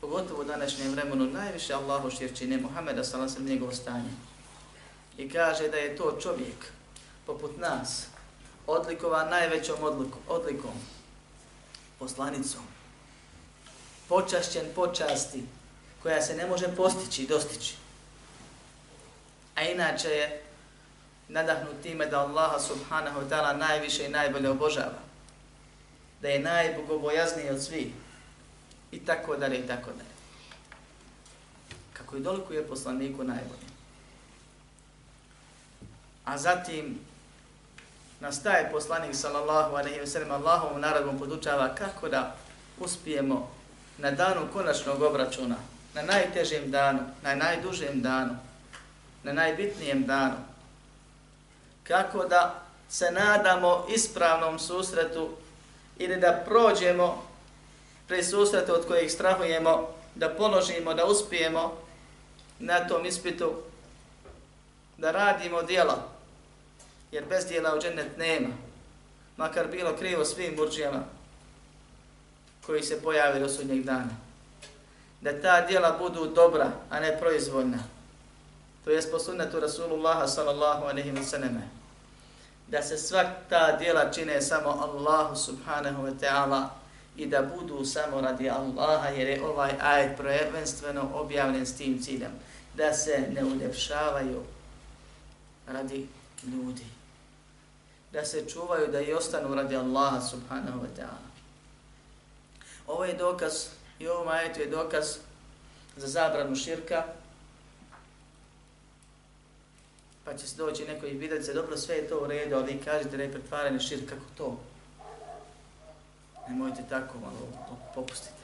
pogotovo 0.00 0.40
u 0.40 0.44
današnjem 0.44 0.92
vremenu, 0.92 1.24
najviše 1.24 1.74
Allahu 1.74 2.10
širčine 2.10 2.56
Muhammeda 2.56 3.04
s.a.v. 3.04 3.42
njegovo 3.42 3.72
stanje. 3.72 4.10
I 5.18 5.30
kaže 5.30 5.68
da 5.68 5.76
je 5.76 5.96
to 5.96 6.18
čovjek 6.22 6.72
poput 7.26 7.58
nas, 7.58 8.06
odlikovan 8.66 9.30
najvećom 9.30 9.82
odlikom, 9.82 10.20
odlikom, 10.28 10.74
poslanicom, 11.98 12.62
počašćen 14.08 14.66
počasti, 14.74 15.44
koja 16.02 16.22
se 16.22 16.36
ne 16.36 16.46
može 16.46 16.76
postići 16.76 17.22
i 17.22 17.26
dostići. 17.26 17.74
A 19.54 19.62
inače 19.62 20.08
je 20.08 20.42
nadahnut 21.30 21.82
time 21.82 22.06
da 22.06 22.20
Allaha 22.20 22.58
subhanahu 22.58 23.20
wa 23.20 23.28
ta'ala 23.28 23.56
najviše 23.56 24.06
i 24.06 24.08
najbolje 24.08 24.50
obožava. 24.50 24.98
Da 26.22 26.28
je 26.28 26.38
najbogobojazniji 26.38 27.50
od 27.50 27.62
svih. 27.62 27.86
I 28.92 28.98
tako 28.98 29.36
dalje, 29.36 29.58
i 29.58 29.66
tako 29.66 29.90
dalje. 29.90 30.14
Kako 31.92 32.16
i 32.16 32.20
doliko 32.20 32.52
je 32.52 32.66
poslaniku 32.66 33.24
najbolje. 33.24 33.70
A 36.24 36.38
zatim 36.38 36.98
nastaje 38.20 38.70
poslanik 38.72 39.14
sallallahu 39.14 39.76
alaihi 39.76 40.00
wa 40.00 40.06
sallam 40.06 40.30
Allahovom 40.30 40.80
narodom 40.80 41.18
podučava 41.18 41.74
kako 41.74 42.08
da 42.08 42.36
uspijemo 42.80 43.50
na 43.98 44.10
danu 44.10 44.48
konačnog 44.52 45.02
obračuna, 45.02 45.56
na 45.94 46.02
najtežem 46.02 46.70
danu, 46.70 47.00
na 47.22 47.34
najdužem 47.34 48.02
danu, 48.02 48.36
na 49.22 49.32
najbitnijem 49.32 50.06
danu, 50.06 50.36
kako 51.90 52.24
da 52.24 52.62
se 52.88 53.10
nadamo 53.10 53.86
ispravnom 53.88 54.58
susretu 54.58 55.28
ili 55.98 56.16
da 56.16 56.42
prođemo 56.46 57.26
pre 58.08 58.24
susretu 58.24 58.72
od 58.72 58.86
kojih 58.86 59.12
strahujemo, 59.12 59.88
da 60.14 60.28
položimo, 60.28 60.94
da 60.94 61.04
uspijemo 61.04 61.78
na 62.58 62.88
tom 62.88 63.06
ispitu, 63.06 63.52
da 64.98 65.10
radimo 65.10 65.62
djela, 65.62 66.08
jer 67.12 67.24
bez 67.24 67.46
dijela 67.46 67.74
u 67.76 67.80
džennet 67.80 68.16
nema, 68.18 68.48
makar 69.36 69.68
bilo 69.68 69.96
krivo 69.96 70.24
svim 70.24 70.56
burđijama 70.56 71.04
koji 72.66 72.82
se 72.82 73.02
pojave 73.02 73.40
do 73.40 73.48
sudnjeg 73.48 73.84
dana. 73.84 74.16
Da 75.20 75.42
ta 75.42 75.66
dijela 75.66 75.98
budu 75.98 76.26
dobra, 76.26 76.70
a 76.90 77.00
ne 77.00 77.18
proizvoljna. 77.20 77.78
To 78.84 78.90
je 78.90 79.10
po 79.10 79.18
sunnetu 79.18 79.60
Rasulullaha 79.60 80.28
sallallahu 80.28 80.84
alaihi 80.84 81.12
wa 81.12 81.22
sallam. 81.22 81.79
Da 82.70 82.82
se 82.82 82.98
svak 82.98 83.26
ta 83.48 83.76
djela 83.76 84.10
čine 84.10 84.42
samo 84.42 84.68
Allahu 84.68 85.36
subhanahu 85.36 86.02
wa 86.02 86.12
ta'ala 86.20 86.68
i 87.16 87.26
da 87.26 87.42
budu 87.42 87.84
samo 87.84 88.20
radi 88.20 88.50
Allaha, 88.50 89.08
jer 89.08 89.28
je 89.28 89.44
ovaj 89.44 89.70
ajet 89.80 90.16
prvenstveno 90.16 91.10
objavljen 91.14 91.66
s 91.66 91.76
tim 91.76 92.02
ciljem. 92.02 92.32
Da 92.74 92.92
se 92.92 93.24
ne 93.34 93.44
uljepšavaju 93.44 94.42
radi 95.66 96.08
ljudi 96.46 96.84
da 98.12 98.24
se 98.24 98.48
čuvaju 98.48 98.86
da 98.86 99.00
i 99.00 99.12
ostanu 99.12 99.54
radi 99.54 99.76
Allaha 99.76 100.20
subhanahu 100.20 100.80
wa 100.80 100.88
ta'ala. 100.98 101.30
Ovo 102.86 103.04
je 103.04 103.14
dokaz 103.14 103.52
i 103.98 104.08
ovom 104.08 104.28
ajetu 104.28 104.60
je 104.60 104.66
dokaz 104.66 105.16
za 105.96 106.06
zabranu 106.06 106.56
širka. 106.56 107.04
Pa 110.30 110.36
će 110.36 110.46
se 110.48 110.56
doći 110.56 110.84
neko 110.84 111.06
i 111.06 111.18
vidjeti 111.18 111.44
se, 111.44 111.54
dobro 111.54 111.76
sve 111.76 111.94
je 111.94 112.08
to 112.08 112.20
u 112.20 112.26
redu, 112.26 112.56
ali 112.56 112.72
vi 112.72 112.80
kažete 112.84 113.16
da 113.16 113.22
je 113.22 113.32
pretvaranje 113.32 113.80
širka, 113.80 114.14
kako 114.14 114.26
to? 114.38 114.60
Nemojte 116.48 116.82
tako 116.88 117.18
malo 117.18 117.48
popustite. 117.94 118.42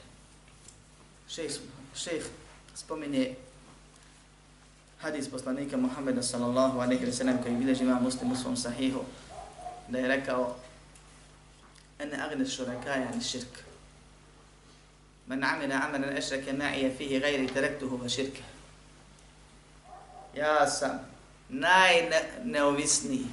Šejh, 1.29 1.51
šejh 1.95 2.25
spominje 2.75 3.35
hadis 4.99 5.29
poslanika 5.29 5.77
Muhammeda 5.77 6.23
sallallahu 6.23 6.79
alaihi 6.79 7.05
wa 7.05 7.11
sallam 7.11 7.37
koji 7.43 7.55
bilježi 7.55 7.83
ima 7.83 7.99
muslim 7.99 8.31
u 8.31 8.35
svom 8.35 8.57
sahihu 8.57 8.99
da 9.87 9.97
je 9.97 10.07
rekao 10.07 10.55
ene 11.99 12.21
agne 12.21 12.45
šurakaja 12.45 13.11
ni 13.15 13.23
širk 13.23 13.59
man 15.27 15.43
amina 15.43 15.81
amalan 15.87 16.17
ešrake 16.17 16.53
ma'ija 16.53 16.97
fihi 16.97 17.19
gajri 17.19 17.47
terektuhu 17.47 17.97
va 17.97 18.09
širke 18.09 18.41
ja 20.35 20.67
sam 20.69 21.16
najneovisniji 21.49 23.25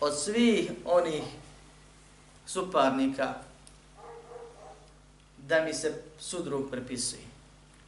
od 0.00 0.18
svih 0.18 0.70
onih 0.84 1.22
suparnika 2.46 3.34
da 5.38 5.64
mi 5.64 5.74
se 5.74 6.02
sudrug 6.18 6.70
prepisuje. 6.70 7.22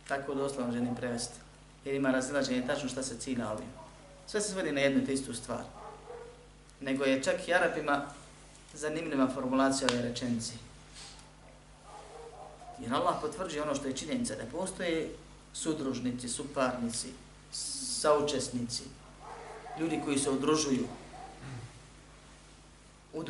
Tako 0.09 0.35
doslovno 0.35 0.73
želim 0.73 0.95
prevesti. 0.95 1.39
Jer 1.85 1.95
ima 1.95 2.11
razilaženje 2.11 2.67
tačno 2.67 2.89
šta 2.89 3.03
se 3.03 3.19
cilja 3.19 3.51
ovdje. 3.51 3.67
Sve 4.27 4.41
se 4.41 4.53
svodi 4.53 4.73
na 4.73 4.81
jednu 4.81 5.07
te 5.07 5.13
istu 5.13 5.35
stvar. 5.35 5.65
Nego 6.81 7.05
je 7.05 7.23
čak 7.23 7.49
i 7.49 7.55
Arapima 7.55 8.07
zanimljiva 8.75 9.29
formulacija 9.35 9.89
ove 9.93 10.03
rečenici. 10.03 10.53
Jer 12.81 12.95
Allah 12.95 13.15
potvrđi 13.21 13.61
ono 13.61 13.75
što 13.75 13.89
je 13.89 13.97
činjenica, 13.97 14.35
da 14.35 14.59
postoje 14.59 15.15
sudružnici, 15.53 16.29
suparnici, 16.29 17.09
saučesnici, 18.01 18.83
ljudi 19.81 20.01
koji 20.05 20.19
se 20.19 20.31
udružuju 20.31 20.87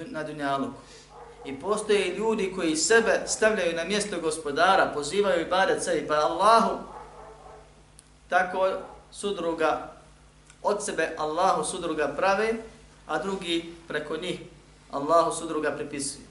na 0.07 0.23
Dunjaluku. 0.23 0.81
I 1.45 1.61
postoje 1.61 2.15
ljudi 2.17 2.53
koji 2.57 2.77
sebe 2.77 3.23
stavljaju 3.27 3.77
na 3.77 3.85
mjesto 3.85 4.21
gospodara, 4.21 4.93
pozivaju 4.95 5.41
i 5.41 5.51
bare 5.51 5.81
sebi, 5.81 6.07
pa 6.07 6.15
Allahu 6.15 6.79
tako 8.29 8.73
sudruga 9.13 9.93
od 10.63 10.85
sebe 10.85 11.15
Allahu 11.19 11.65
sudruga 11.65 12.15
prave, 12.17 12.55
a 13.07 13.19
drugi 13.23 13.75
preko 13.89 14.17
njih 14.17 14.41
Allahu 14.91 15.37
sudruga 15.39 15.71
pripisuju. 15.71 16.25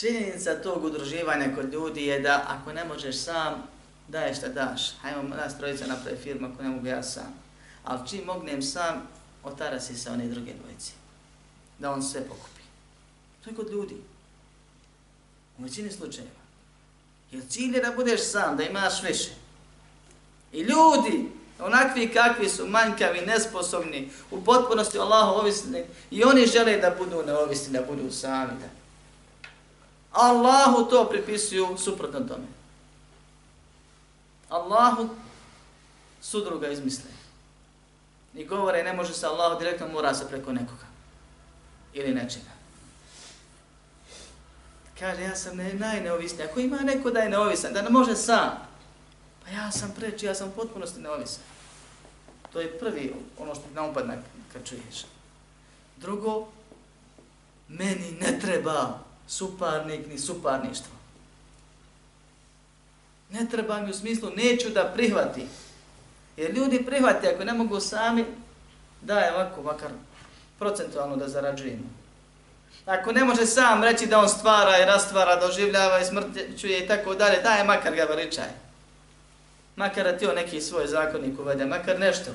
Činjenica 0.00 0.62
tog 0.62 0.84
udruživanja 0.84 1.54
kod 1.54 1.72
ljudi 1.72 2.06
je 2.06 2.20
da 2.20 2.44
ako 2.48 2.72
ne 2.72 2.84
možeš 2.84 3.16
sam, 3.16 3.62
daješ 4.08 4.36
šta 4.36 4.48
daš. 4.48 4.92
Hajmo 5.02 5.22
nas 5.22 5.58
trojica 5.58 5.86
napravi 5.86 6.16
firmu 6.16 6.48
ako 6.52 6.62
ne 6.62 6.68
mogu 6.68 6.86
ja 6.86 7.02
sam. 7.02 7.43
Ali 7.84 8.08
čim 8.08 8.24
mognem 8.24 8.62
sam, 8.62 9.08
otarasi 9.44 9.96
se 9.96 10.10
one 10.10 10.28
druge 10.28 10.52
dvojice. 10.62 10.92
Da 11.78 11.92
on 11.92 12.02
sve 12.02 12.20
pokupi. 12.28 12.60
To 13.44 13.50
je 13.50 13.56
kod 13.56 13.70
ljudi. 13.70 13.96
U 15.58 15.62
većini 15.62 15.92
slučajeva. 15.92 16.44
Jer 17.32 17.42
cilj 17.48 17.76
je 17.76 17.82
da 17.82 17.92
budeš 17.96 18.30
sam, 18.30 18.56
da 18.56 18.62
imaš 18.62 19.02
više. 19.02 19.30
I 20.52 20.60
ljudi, 20.60 21.30
onakvi 21.58 22.12
kakvi 22.12 22.48
su 22.48 22.66
manjkavi, 22.66 23.26
nesposobni, 23.26 24.10
u 24.30 24.44
potpunosti 24.44 24.98
Allahu 24.98 25.40
ovisni, 25.40 25.84
i 26.10 26.24
oni 26.24 26.46
žele 26.46 26.76
da 26.76 26.90
budu 26.98 27.22
neovisni, 27.26 27.72
da 27.72 27.82
budu 27.82 28.10
sami. 28.10 28.52
Da. 28.60 28.68
Allahu 30.12 30.84
to 30.90 31.08
pripisuju 31.08 31.76
suprotno 31.78 32.20
tome. 32.20 32.46
Allahu 34.48 35.08
sudruga 36.22 36.68
izmisle 36.68 37.13
ni 38.34 38.44
govore, 38.44 38.82
ne 38.82 38.92
može 38.92 39.14
se 39.14 39.26
Allahu 39.26 39.58
direktno, 39.58 39.88
mora 39.88 40.14
se 40.14 40.28
preko 40.28 40.52
nekoga. 40.52 40.86
Ili 41.92 42.14
nečega. 42.14 42.50
Kaže, 44.98 45.22
ja 45.22 45.36
sam 45.36 45.56
ne, 45.56 45.74
najneovisniji. 45.74 46.46
Ako 46.46 46.60
ima 46.60 46.76
neko 46.76 47.10
da 47.10 47.20
je 47.20 47.30
neovisan, 47.30 47.72
da 47.72 47.82
ne 47.82 47.90
može 47.90 48.16
sam, 48.16 48.50
pa 49.44 49.50
ja 49.50 49.70
sam 49.70 49.94
preči, 49.96 50.26
ja 50.26 50.34
sam 50.34 50.52
potpunosti 50.56 51.00
neovisan. 51.00 51.42
To 52.52 52.60
je 52.60 52.78
prvi 52.78 53.14
ono 53.38 53.54
što 53.54 53.64
ti 53.64 53.74
naupadna 53.74 54.14
kad 54.52 54.68
čuješ. 54.68 55.06
Drugo, 55.96 56.48
meni 57.68 58.16
ne 58.20 58.38
treba 58.40 58.98
suparnik 59.28 60.06
ni 60.06 60.18
suparništvo. 60.18 60.94
Ne 63.30 63.46
treba 63.50 63.80
mi 63.80 63.90
u 63.90 63.94
smislu, 63.94 64.30
neću 64.36 64.70
da 64.70 64.92
prihvatim 64.94 65.48
Jer 66.36 66.54
ljudi 66.54 66.84
prihvate 66.86 67.34
ako 67.34 67.44
ne 67.44 67.52
mogu 67.52 67.80
sami, 67.80 68.24
daje 69.00 69.34
ovako, 69.34 69.62
makar 69.62 69.90
procentualno 70.58 71.16
da 71.16 71.28
zarađujemo. 71.28 72.04
Ako 72.86 73.12
ne 73.12 73.24
može 73.24 73.46
sam 73.46 73.84
reći 73.84 74.06
da 74.06 74.18
on 74.18 74.28
stvara 74.28 74.78
i 74.78 74.84
rastvara, 74.84 75.36
doživljava 75.36 76.00
i 76.00 76.04
smrćuje 76.04 76.84
i 76.84 76.88
tako 76.88 77.14
dalje, 77.14 77.42
daje 77.42 77.64
makar 77.64 77.94
ga 77.94 78.04
veličaj. 78.04 78.48
Makar 79.76 80.04
da 80.04 80.18
ti 80.18 80.26
on 80.26 80.34
neki 80.34 80.60
svoj 80.60 80.86
zakonnik 80.86 81.40
uvede, 81.40 81.66
makar 81.66 82.00
nešto. 82.00 82.30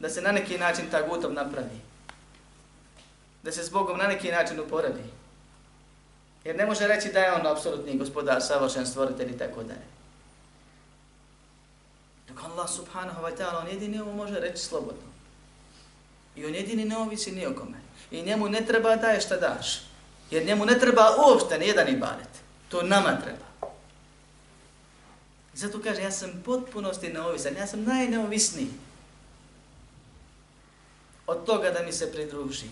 Da 0.00 0.08
se 0.08 0.22
na 0.22 0.32
neki 0.32 0.58
način 0.58 0.84
ta 0.90 1.02
gutov 1.08 1.32
napravi. 1.32 1.80
Da 3.42 3.52
se 3.52 3.64
s 3.64 3.70
Bogom 3.70 3.98
na 3.98 4.06
neki 4.06 4.30
način 4.30 4.60
uporabi. 4.60 5.02
Jer 6.44 6.56
ne 6.56 6.66
može 6.66 6.86
reći 6.86 7.12
da 7.12 7.20
je 7.20 7.32
on 7.32 7.46
apsolutni 7.46 7.98
gospodar, 7.98 8.42
savršen 8.42 8.86
stvoritelj 8.86 9.30
i 9.30 9.38
tako 9.38 9.62
dalje. 9.62 9.93
Allah 12.54 12.70
subhanahu 12.70 13.18
wa 13.22 13.34
ta'ala, 13.34 13.66
on 13.66 13.68
jedini 13.68 14.00
ovo 14.00 14.12
može 14.12 14.40
reći 14.40 14.62
slobodno. 14.62 15.02
I 16.36 16.46
on 16.46 16.54
jedini 16.54 16.84
ne 16.84 16.96
ovisi 16.96 17.32
ni 17.32 17.46
o 17.46 17.54
kome. 17.54 17.78
I 18.10 18.22
njemu 18.22 18.48
ne 18.48 18.66
treba 18.66 18.96
daje 18.96 19.20
šta 19.20 19.36
daš. 19.36 19.82
Jer 20.30 20.46
njemu 20.46 20.66
ne 20.66 20.78
treba 20.78 21.16
uopšte 21.18 21.58
ni 21.58 21.66
jedan 21.66 21.88
ibadet. 21.88 22.28
To 22.68 22.82
nama 22.82 23.20
treba. 23.20 23.70
Zato 25.54 25.80
kaže, 25.82 26.02
ja 26.02 26.10
sam 26.10 26.42
potpunosti 26.44 27.12
neovisan, 27.12 27.56
ja 27.56 27.66
sam 27.66 27.84
najneovisniji 27.84 28.70
od 31.26 31.46
toga 31.46 31.70
da 31.70 31.82
mi 31.82 31.92
se 31.92 32.12
pridruži. 32.12 32.66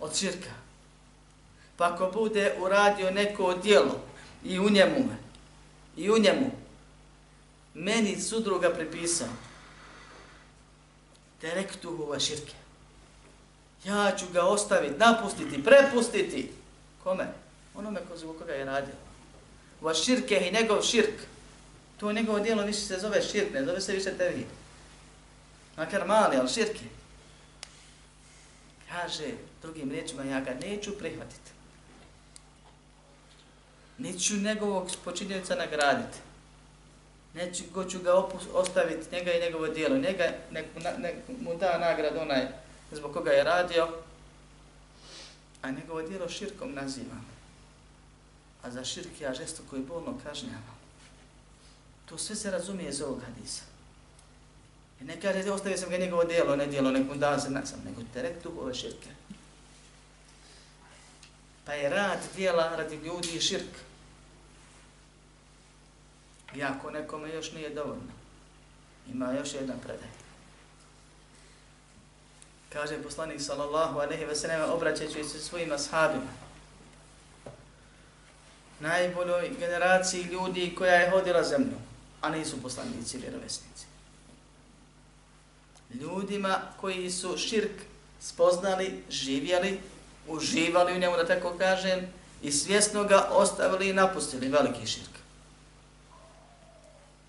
Od 0.00 0.16
širka. 0.16 0.50
Pa 1.76 1.94
ako 1.94 2.10
bude 2.12 2.54
uradio 2.60 3.10
neko 3.10 3.54
djelo 3.54 4.00
i 4.44 4.58
u 4.58 4.70
njemu, 4.70 5.08
i 5.96 6.10
u 6.10 6.18
njemu, 6.18 6.50
meni 7.78 8.20
sudruga 8.20 8.70
pripisao, 8.70 9.28
terektuhu 11.40 12.06
va 12.10 12.18
širke. 12.18 12.54
Ja 13.84 14.16
ću 14.18 14.24
ga 14.32 14.42
ostaviti, 14.42 14.98
napustiti, 14.98 15.64
prepustiti. 15.64 16.50
Kome? 17.04 17.26
Onome 17.74 18.00
ko 18.08 18.16
zbog 18.16 18.38
koga 18.38 18.52
je 18.52 18.64
radio. 18.64 18.94
Va 19.80 19.94
širke 19.94 20.48
i 20.48 20.52
njegov 20.52 20.82
širk. 20.82 21.14
To 22.00 22.12
njegovo 22.12 22.40
dijelo 22.40 22.62
više 22.62 22.80
se 22.80 22.98
zove 22.98 23.22
širk, 23.22 23.54
ne 23.54 23.64
zove 23.64 23.80
se 23.80 23.92
više 23.92 24.16
tevhid. 24.18 24.46
Makar 25.76 26.06
mali, 26.06 26.36
ali 26.36 26.48
širke. 26.48 26.84
Kaže 28.88 29.24
drugim 29.62 29.90
riječima, 29.90 30.22
ja 30.22 30.40
ga 30.40 30.54
neću 30.66 30.98
prihvatiti. 30.98 31.50
Neću 33.98 34.36
njegovog 34.36 34.90
počinjenica 35.04 35.54
nagraditi. 35.54 36.18
Neću 37.34 37.64
go 37.74 37.84
ću 37.84 37.98
ga 37.98 38.14
ostaviti, 38.52 39.16
njega 39.16 39.32
i 39.32 39.40
njegovo 39.40 39.68
dijelo. 39.68 39.96
Njega, 39.96 40.32
nek, 40.50 40.66
nek 40.98 41.14
mu 41.40 41.54
da 41.54 41.78
nagrad 41.78 42.16
onaj 42.16 42.48
zbog 42.92 43.12
koga 43.12 43.30
je 43.30 43.44
radio, 43.44 43.88
a 45.62 45.70
njegovo 45.70 46.02
dijelo 46.02 46.28
širkom 46.28 46.74
nazivam. 46.74 47.26
A 48.62 48.70
za 48.70 48.84
širk 48.84 49.20
ja 49.20 49.34
žestoko 49.34 49.76
i 49.76 49.80
bolno 49.80 50.20
kažnjavam. 50.24 50.78
To 52.08 52.18
sve 52.18 52.36
se 52.36 52.50
razumije 52.50 52.90
iz 52.90 53.00
ovog 53.00 53.22
hadisa. 53.22 53.62
I 55.00 55.04
ne 55.04 55.20
kaže, 55.20 55.50
ostavio 55.50 55.78
sam 55.78 55.90
ga 55.90 55.96
njegovo 55.96 56.24
dijelo, 56.24 56.56
ne 56.56 56.66
dijelo, 56.66 56.90
nek 56.90 57.06
mu 57.08 57.14
da 57.14 57.40
se 57.40 57.50
nasam, 57.50 57.80
nego 57.84 58.02
terek 58.14 58.36
ove 58.60 58.74
širke. 58.74 59.08
Pa 61.64 61.72
je 61.72 61.88
rad 61.88 62.18
dijela 62.36 62.76
radi 62.76 62.96
ljudi 62.96 63.40
i. 66.54 66.58
Iako 66.58 66.90
nekome 66.90 67.34
još 67.34 67.52
nije 67.52 67.70
dovoljno. 67.70 68.12
Ima 69.12 69.32
još 69.32 69.54
jedna 69.54 69.74
predaj. 69.84 70.08
Kaže 72.72 73.02
poslanik 73.02 73.40
sallallahu 73.40 73.98
alejhi 73.98 74.24
ve 74.24 74.34
sellem 74.34 74.70
obraćajući 74.70 75.24
se 75.24 75.40
svojim 75.40 75.72
ashabima. 75.72 76.48
Najboljoj 78.80 79.50
generaciji 79.58 80.22
ljudi 80.22 80.74
koja 80.78 80.94
je 80.94 81.10
hodila 81.10 81.42
zemlju, 81.42 81.76
a 82.20 82.30
nisu 82.30 82.62
poslanici 82.62 83.16
ili 83.16 83.30
rovesnici. 83.30 83.86
Ljudima 85.94 86.60
koji 86.80 87.10
su 87.10 87.38
širk 87.38 87.80
spoznali, 88.20 89.02
živjeli, 89.10 89.80
uživali 90.26 90.92
u 90.92 90.98
njemu, 90.98 91.16
da 91.16 91.26
tako 91.26 91.54
kažem, 91.58 92.12
i 92.42 92.52
svjesno 92.52 93.04
ga 93.04 93.28
ostavili 93.30 93.88
i 93.88 93.92
napustili 93.92 94.48
veliki 94.48 94.86
širk. 94.86 95.17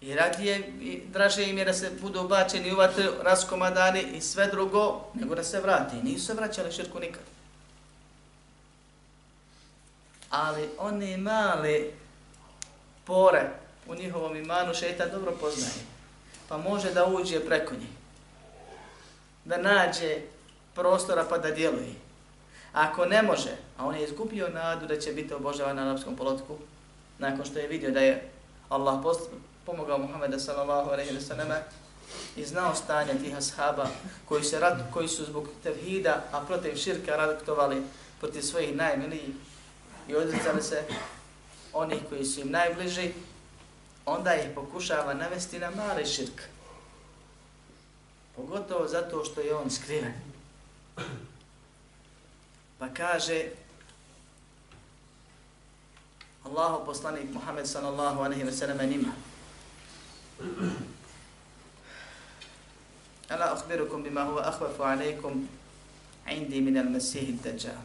I 0.02 0.16
radije, 0.16 0.58
i 0.82 1.02
draže 1.08 1.50
im 1.50 1.58
je 1.58 1.66
da 1.66 1.74
se 1.74 1.92
budu 2.02 2.28
bačeni 2.28 2.74
u 2.74 2.76
vatru, 2.76 3.04
raskomadani 3.22 4.02
i 4.02 4.22
sve 4.22 4.48
drugo, 4.48 5.02
nego 5.14 5.36
da 5.36 5.44
se 5.44 5.60
vrati. 5.60 5.96
Nisu 5.96 6.26
se 6.26 6.34
vraćali 6.34 6.72
širku 6.72 7.00
nikad. 7.00 7.24
Ali 10.30 10.70
one 10.78 11.18
male 11.18 11.80
pore 13.06 13.50
u 13.88 13.96
njihovom 13.96 14.36
imanu 14.36 14.74
šeta 14.74 15.06
dobro 15.06 15.32
poznaje. 15.32 15.84
pa 16.50 16.58
može 16.58 16.94
da 16.94 17.06
uđe 17.06 17.40
preko 17.40 17.74
njih. 17.76 17.90
Da 19.46 19.58
nađe 19.58 20.22
prostora 20.76 21.26
pa 21.30 21.38
da 21.38 21.52
djeluje. 21.52 21.94
Ako 22.74 23.06
ne 23.06 23.22
može, 23.22 23.58
a 23.78 23.86
on 23.86 23.96
je 23.96 24.04
izgubio 24.04 24.50
nadu 24.50 24.88
da 24.88 25.00
će 25.00 25.12
biti 25.14 25.34
obožavan 25.34 25.76
na 25.76 25.82
arapskom 25.82 26.16
polotku, 26.16 26.58
nakon 27.18 27.46
što 27.46 27.60
je 27.60 27.68
vidio 27.68 27.92
da 27.92 28.00
je 28.00 28.30
Allah 28.70 29.00
post 29.04 29.30
pomogao 29.70 29.98
Muhammeda 29.98 30.40
sallallahu 30.40 30.90
alaihi 30.90 31.14
wa 31.14 31.22
selleme 31.22 31.64
i 32.36 32.46
znao 32.46 32.76
stanje 32.76 33.14
tih 33.14 33.36
ashaba 33.38 33.88
koji, 34.26 34.44
se 34.44 34.60
rad, 34.60 34.82
koji 34.94 35.08
su 35.08 35.26
zbog 35.26 35.48
tevhida, 35.64 36.24
a 36.32 36.42
protiv 36.46 36.76
širka 36.76 37.16
radoktovali 37.16 37.84
protiv 38.20 38.42
svojih 38.42 38.76
najmilijih 38.76 39.36
i 40.08 40.16
odricali 40.16 40.62
se 40.62 40.84
onih 41.74 42.00
koji 42.10 42.26
su 42.26 42.42
im 42.42 42.52
najbliži, 42.52 43.12
onda 44.06 44.36
ih 44.36 44.46
pokušava 44.56 45.14
navesti 45.14 45.60
na 45.60 45.70
mali 45.70 46.06
širk. 46.06 46.42
Pogotovo 48.36 48.88
zato 48.88 49.26
što 49.26 49.42
je 49.42 49.56
on 49.56 49.72
skriven. 49.72 50.14
Pa 52.80 52.88
kaže 52.94 53.46
Allahu 56.44 56.86
poslanik 56.86 57.30
Muhammed 57.34 57.68
sallallahu 57.68 58.22
alaihi 58.22 58.44
wa 58.44 58.52
sallam 58.52 58.90
njima. 58.90 59.29
Ala 63.30 63.54
akhbirukum 63.54 64.04
bima 64.04 64.24
huwa 64.24 64.48
akhwafu 64.48 64.84
alaikum 64.84 65.48
indi 66.32 66.62
min 66.62 66.78
al-masih 66.78 67.30
ad-dajjal. 67.30 67.82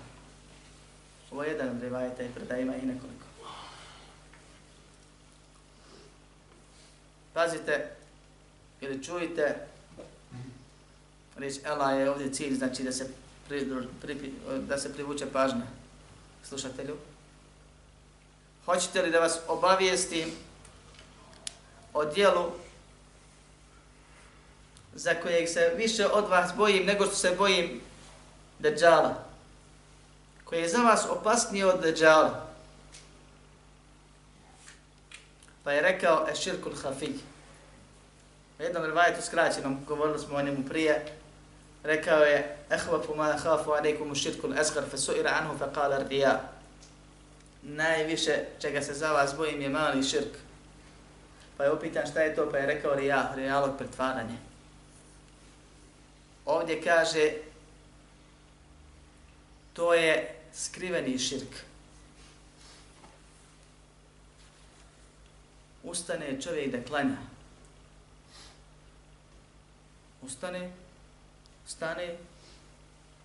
Ovo 1.30 1.42
je 1.42 1.50
jedan 1.50 1.80
rivajeta 1.80 2.22
i 2.22 2.28
predajima 2.28 2.76
i 2.76 2.86
nekoliko. 2.86 3.26
Pazite, 7.32 7.90
ili 8.80 9.04
čujte, 9.04 9.66
reč 11.36 11.54
Ela 11.64 11.90
je 11.90 12.10
ovdje 12.10 12.32
cilj, 12.32 12.54
znači 12.54 12.82
da 12.82 12.92
se, 12.92 13.08
pri, 13.48 13.70
pri, 14.00 14.32
da 14.68 14.78
se 14.78 14.92
privuče 14.92 15.26
pažnja 15.32 15.66
slušatelju. 16.42 16.96
Hoćete 18.64 19.02
li 19.02 19.10
da 19.10 19.20
vas 19.20 19.38
obavijestim 19.48 20.30
o 21.94 22.04
dijelu 22.04 22.52
za 24.94 25.14
kojeg 25.14 25.48
se 25.48 25.72
više 25.76 26.06
od 26.06 26.28
vas 26.28 26.50
bojim 26.56 26.86
nego 26.86 27.06
što 27.06 27.14
se 27.14 27.34
bojim 27.38 27.80
Deđala, 28.58 29.24
koji 30.44 30.60
je 30.60 30.68
za 30.68 30.78
vas 30.78 31.06
opasniji 31.10 31.64
od 31.64 31.80
Deđala. 31.80 32.46
Pa 35.64 35.72
je 35.72 35.82
rekao 35.82 36.26
Eširkul 36.32 36.72
Hafij. 36.82 37.14
U 38.58 38.62
jednom 38.62 38.84
rivajetu 38.84 39.22
skraćenom, 39.22 39.84
govorili 39.86 40.18
smo 40.18 40.36
o 40.36 40.42
njemu 40.42 40.64
prije, 40.68 41.06
rekao 41.82 42.22
je 42.22 42.56
Ehvafu 42.70 43.14
ma 43.14 43.32
hafu 43.32 43.70
alaikum 43.70 44.14
širkul 44.14 44.58
esgar 44.58 44.84
fe 44.90 44.98
suira 44.98 45.30
anhu 45.40 45.58
fe 45.58 45.64
kala 45.74 45.98
rdija. 45.98 46.40
Najviše 47.62 48.44
čega 48.60 48.82
se 48.82 48.94
za 48.94 49.12
vas 49.12 49.36
bojim 49.36 49.60
je 49.60 49.68
mali 49.68 50.02
širk. 50.02 50.43
Pa 51.56 51.64
je 51.64 51.72
upitan 51.72 52.06
šta 52.06 52.22
je 52.22 52.34
to, 52.36 52.50
pa 52.50 52.58
je 52.58 52.66
rekao 52.66 52.94
rija, 52.94 53.32
rijalog 53.36 53.78
pretvaranje. 53.78 54.36
Ovdje 56.46 56.82
kaže 56.82 57.32
to 59.72 59.94
je 59.94 60.40
skriveni 60.54 61.18
širk. 61.18 61.56
Ustane 65.82 66.40
čovjek 66.40 66.72
da 66.72 66.84
klanja. 66.84 67.16
Ustane, 70.22 70.72
stane, 71.66 72.16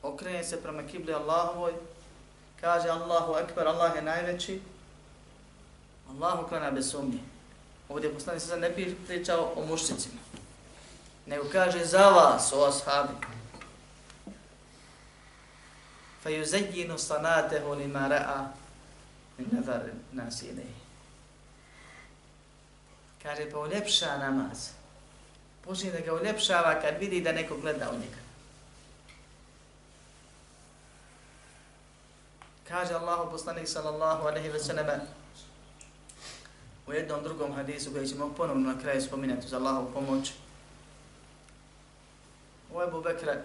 okrene 0.03 0.43
se 0.43 0.61
prema 0.63 0.83
kibli 0.83 1.13
Allahovoj, 1.13 1.73
kaže 2.61 2.89
Allahu 2.89 3.35
Ekber, 3.37 3.67
Allah 3.67 3.95
je 3.95 4.01
najveći, 4.01 4.61
Allahu 6.09 6.47
klanja 6.47 6.71
bez 6.71 6.91
sumnje. 6.91 7.28
Ovdje 7.89 8.13
poslanik 8.13 8.41
sada 8.41 8.55
ne 8.55 8.95
pričao 9.07 9.53
o 9.55 9.65
mušicima, 9.65 10.21
nego 11.25 11.45
kaže 11.51 11.85
za 11.85 12.09
vas, 12.09 12.53
o 12.53 12.65
ashabi. 12.65 13.13
Fa 16.23 16.29
yuzayyinu 16.29 16.97
salatahu 16.97 17.73
lima 17.73 18.07
ra'a 18.07 18.47
min 19.37 19.47
nazar 19.51 19.81
nas 20.11 20.41
ilayhi. 20.41 20.79
Kaže 23.23 23.51
pa 23.51 23.59
uljepša 23.59 24.17
namaz. 24.17 24.69
Počne 25.61 25.91
da 25.91 25.99
ga 25.99 26.13
uljepšava 26.13 26.81
kad 26.81 26.97
vidi 26.99 27.21
da 27.21 27.31
neko 27.31 27.57
gleda 27.57 27.91
u 27.91 27.93
njega. 27.93 28.21
Kaže 32.67 32.93
Allahu 32.93 33.31
poslanik 33.31 33.67
sallallahu 33.67 34.27
alejhi 34.27 34.49
ve 34.49 34.59
selleme 34.59 34.99
u 36.89 36.93
jednom 36.93 37.23
drugom 37.23 37.53
hadisu 37.53 37.91
koji 37.91 38.07
ćemo 38.07 38.33
ponovno 38.37 38.73
na 38.73 38.79
kraju 38.79 39.01
spominati 39.01 39.47
za 39.47 39.57
Allahu 39.57 39.93
pomoć. 39.93 40.31
U 42.73 42.81
Ebu 42.81 43.01
Bekra 43.01 43.41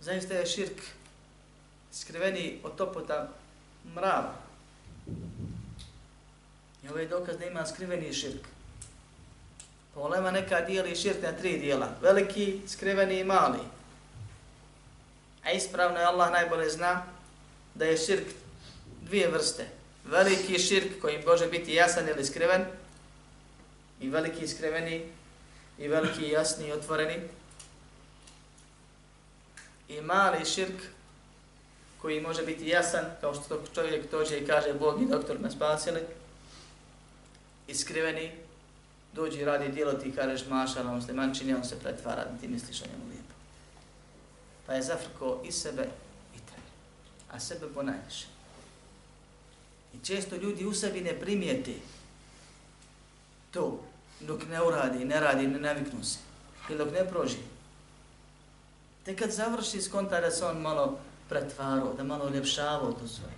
zaista 0.00 0.34
je 0.34 0.46
širk 0.46 0.82
skriveni 1.92 2.60
od 2.62 2.76
topota 2.76 3.28
mrava. 3.94 4.34
I 6.84 6.88
ovo 6.88 6.98
je 6.98 7.08
dokaz 7.08 7.36
da 7.38 7.44
ima 7.44 7.66
skriveni 7.66 8.12
širk. 8.12 8.42
Pa 9.94 10.00
Polema 10.00 10.30
neka 10.30 10.60
dijeli 10.60 10.96
širk 10.96 11.22
na 11.22 11.32
tri 11.32 11.58
dijela. 11.58 11.88
Veliki, 12.02 12.60
skriveni 12.66 13.20
i 13.20 13.24
mali. 13.24 13.58
A 15.44 15.50
ispravno 15.50 15.98
je 15.98 16.06
Allah 16.06 16.32
najbolje 16.32 16.70
zna 16.70 17.02
da 17.74 17.84
je 17.84 17.96
širk 17.96 18.26
dvije 19.02 19.28
vrste. 19.28 19.77
Veliki 20.10 20.58
širk 20.58 21.00
koji 21.00 21.22
može 21.26 21.46
biti 21.46 21.74
jasan 21.74 22.08
ili 22.08 22.24
skriven 22.24 22.64
i 24.00 24.08
veliki 24.08 24.48
skriveni 24.48 25.12
i 25.78 25.88
veliki 25.88 26.28
jasni 26.28 26.68
i 26.68 26.72
otvoreni. 26.72 27.22
I 29.88 30.00
mali 30.00 30.44
širk 30.44 30.82
koji 32.00 32.20
može 32.20 32.42
biti 32.42 32.68
jasan 32.68 33.04
kao 33.20 33.34
što 33.34 33.62
čovjek 33.74 34.10
dođe 34.10 34.38
i 34.38 34.46
kaže 34.46 34.74
Bog 34.74 35.02
i 35.02 35.06
doktor 35.06 35.38
me 35.38 35.50
spasili. 35.50 36.00
I 37.66 37.74
skriveni 37.74 38.32
dođe 39.12 39.40
i 39.40 39.44
radi 39.44 39.68
djelo, 39.68 39.92
ti 39.92 40.12
kažeš 40.14 40.46
maša 40.46 40.82
na 40.82 40.92
musliman 40.92 41.32
on 41.56 41.64
se 41.64 41.78
pretvara 41.78 42.24
ti 42.40 42.48
misliš 42.48 42.82
o 42.82 42.86
njemu 42.86 43.10
lijepo. 43.10 43.34
Pa 44.66 44.74
je 44.74 44.82
zafrko 44.82 45.42
i 45.44 45.52
sebe 45.52 45.88
i 46.34 46.38
tebe 46.38 46.68
a 47.30 47.40
sebe 47.40 47.66
ponajviše 47.74 48.37
i 49.94 50.04
često 50.04 50.36
ljudi 50.36 50.66
u 50.66 50.74
sebi 50.74 51.00
ne 51.00 51.20
primijete 51.20 51.72
to 53.50 53.80
dok 54.20 54.48
ne 54.50 54.62
uradi, 54.62 55.04
ne 55.04 55.20
radi, 55.20 55.46
ne 55.46 55.60
naviknu 55.60 56.04
se 56.04 56.18
ili 56.68 56.78
dok 56.78 56.92
ne 56.92 57.08
proži 57.08 57.38
Te 59.04 59.16
kad 59.16 59.30
završi 59.30 59.82
skonta 59.82 60.20
da 60.20 60.30
se 60.30 60.44
on 60.44 60.60
malo 60.60 60.98
pretvarao, 61.28 61.94
da 61.96 62.04
malo 62.04 62.26
uljepšavao 62.26 62.92
to 62.92 63.08
svoje. 63.08 63.32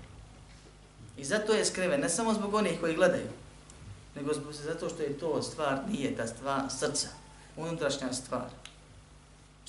I 1.17 1.25
zato 1.25 1.53
je 1.53 1.65
skriven, 1.65 2.01
ne 2.01 2.09
samo 2.09 2.35
zbog 2.35 2.55
onih 2.55 2.81
koji 2.81 2.95
gledaju, 2.95 3.29
nego 4.17 4.35
zbog 4.35 4.55
se 4.55 4.63
zato 4.63 4.89
što 4.89 5.03
je 5.03 5.19
to 5.19 5.43
stvar, 5.43 5.79
nije 5.89 6.17
ta 6.17 6.27
stvar 6.27 6.63
srca, 6.79 7.09
unutrašnja 7.57 8.13
stvar. 8.13 8.49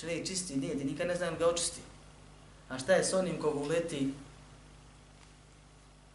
Čovjek 0.00 0.26
čisti 0.26 0.56
nije, 0.56 0.78
ti 0.78 0.84
nikad 0.84 1.06
ne 1.06 1.16
znam 1.16 1.36
ga 1.38 1.48
očisti. 1.48 1.80
A 2.68 2.78
šta 2.78 2.92
je 2.92 3.04
s 3.04 3.12
onim 3.12 3.40
kog 3.40 3.56
uleti 3.56 4.12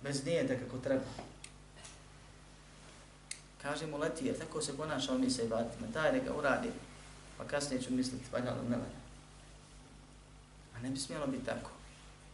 bez 0.07 0.25
nijeta 0.25 0.53
kako 0.65 0.77
treba? 0.77 1.03
Kaže 3.61 3.87
mu 3.87 3.97
leti, 3.97 4.25
jer 4.25 4.37
tako 4.39 4.61
se 4.61 4.77
ponaša 4.77 5.11
on 5.11 5.21
mi 5.21 5.29
se 5.29 5.45
ibadetima, 5.45 5.87
daj 5.87 6.11
da 6.11 6.19
ga 6.19 6.37
uradi, 6.37 6.69
pa 7.37 7.43
kasnije 7.43 7.81
ću 7.81 7.93
misliti, 7.93 8.25
valjalo 8.33 8.61
ne 8.69 8.75
valja. 8.75 8.97
A 10.75 10.79
ne 10.79 10.89
bi 10.89 10.99
smjelo 10.99 11.27
biti 11.27 11.45
tako. 11.45 11.71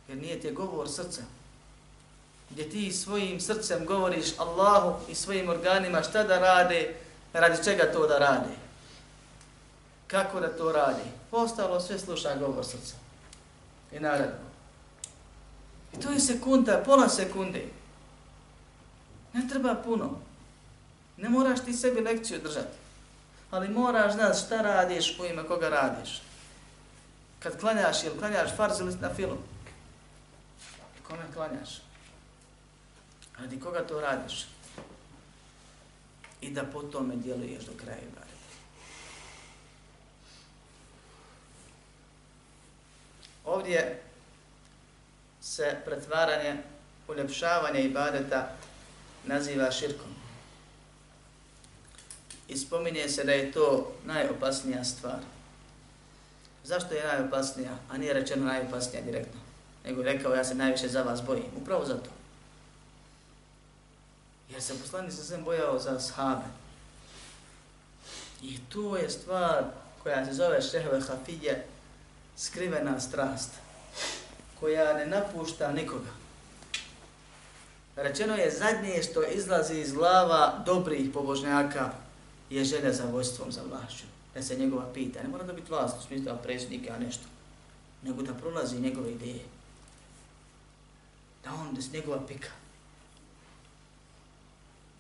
Jer 0.08 0.18
nije 0.18 0.40
je 0.44 0.52
govor 0.52 0.90
srca. 0.90 1.22
Gdje 2.50 2.70
ti 2.70 2.92
svojim 2.92 3.40
srcem 3.40 3.86
govoriš 3.86 4.40
Allahu 4.40 5.12
i 5.12 5.16
svojim 5.16 5.50
organima 5.50 6.04
šta 6.04 6.24
da 6.24 6.40
rade, 6.40 6.96
radi 7.34 7.64
čega 7.64 7.92
to 7.94 8.08
da 8.08 8.18
rade. 8.18 8.56
Kako 10.08 10.40
da 10.40 10.58
to 10.58 10.72
radi. 10.72 11.10
Postalo 11.32 11.80
sve 11.80 12.00
sluša 12.00 12.36
govor 12.36 12.66
srca. 12.66 12.96
I 13.92 14.00
naredno. 14.00 14.53
I 15.94 16.02
to 16.02 16.12
je 16.12 16.20
sekunda, 16.20 16.84
pola 16.86 17.10
sekunde. 17.10 17.66
Ne 19.34 19.48
treba 19.50 19.76
puno. 19.76 20.20
Ne 21.18 21.30
moraš 21.30 21.60
ti 21.66 21.74
sebi 21.74 22.02
lekciju 22.02 22.40
držati. 22.40 22.78
Ali 23.52 23.70
moraš 23.70 24.14
znati 24.14 24.40
šta 24.40 24.62
radiš 24.62 25.20
u 25.20 25.26
ime 25.26 25.44
koga 25.44 25.70
radiš 25.70 26.22
kad 27.40 27.60
klanjaš 27.60 28.04
ili 28.04 28.20
klanjaš 28.20 28.56
farz 28.56 28.80
ili 28.80 28.96
na 29.02 29.14
filu. 29.14 29.38
Kome 31.08 31.24
klanjaš? 31.34 31.82
Radi 33.40 33.60
koga 33.60 33.88
to 33.88 34.02
radiš? 34.02 34.46
i 36.44 36.50
da 36.50 36.64
po 36.64 36.82
tome 36.84 37.16
djeluješ 37.16 37.64
do 37.64 37.72
kraja 37.84 37.98
ibadeta. 37.98 38.34
Ovdje 43.46 44.04
se 45.44 45.78
pretvaranje, 45.86 46.58
uljepšavanje 47.08 47.84
ibadeta 47.84 48.50
naziva 49.26 49.72
širkom. 49.72 50.16
I 52.48 52.58
spominje 52.58 53.10
se 53.10 53.24
da 53.24 53.32
je 53.32 53.52
to 53.52 53.94
najopasnija 54.06 54.84
stvar. 54.84 55.20
Zašto 56.64 56.94
je 56.94 57.08
najopasnija, 57.08 57.78
a 57.90 57.98
nije 57.98 58.14
rečeno 58.14 58.46
najopasnija 58.46 59.04
direktno? 59.04 59.40
Nego 59.86 60.02
je 60.02 60.14
rekao, 60.14 60.34
ja 60.34 60.44
se 60.44 60.56
najviše 60.56 60.88
za 60.88 61.02
vas 61.04 61.22
bojim. 61.22 61.52
Upravo 61.62 61.86
zato. 61.86 62.10
Jer 64.50 64.62
se 64.62 64.80
poslani 64.80 65.12
se 65.12 65.24
svem 65.24 65.44
bojao 65.44 65.80
za 65.80 66.00
sahabe. 66.00 66.46
I 68.42 68.60
to 68.70 68.98
je 68.98 69.10
stvar 69.10 69.64
koja 70.04 70.26
se 70.26 70.34
zove 70.34 70.62
šehve 70.62 71.02
hafidje, 71.02 71.66
skrivena 72.38 73.00
strast, 73.00 73.50
koja 74.64 74.94
ne 74.94 75.06
napušta 75.06 75.72
nikoga. 75.72 76.10
Rečeno 77.96 78.36
je 78.36 78.52
zadnje 78.52 79.04
što 79.04 79.24
izlazi 79.24 79.80
iz 79.80 79.94
glava 79.94 80.64
dobrih 80.66 81.10
pobožnjaka 81.14 81.92
je 82.50 82.64
želja 82.64 82.94
za 82.94 83.06
vojstvom, 83.06 83.52
za 83.52 83.62
vlašću. 83.70 84.04
Da 84.34 84.42
se 84.42 84.56
njegova 84.56 84.94
pita. 84.94 85.24
Ne 85.24 85.30
mora 85.30 85.44
da 85.44 85.54
biti 85.54 85.72
vlast 85.72 86.00
u 86.00 86.08
smislu 86.08 86.34
predsjednika, 86.44 86.94
a 86.94 87.00
nešto. 87.00 87.24
Nego 88.04 88.22
da 88.22 88.34
prolazi 88.34 88.80
njegove 88.80 89.12
ideje. 89.12 89.44
Da 91.44 91.54
on, 91.54 91.76
da 91.76 91.82
se 91.82 91.90
njegova 91.94 92.28
pika. 92.28 92.52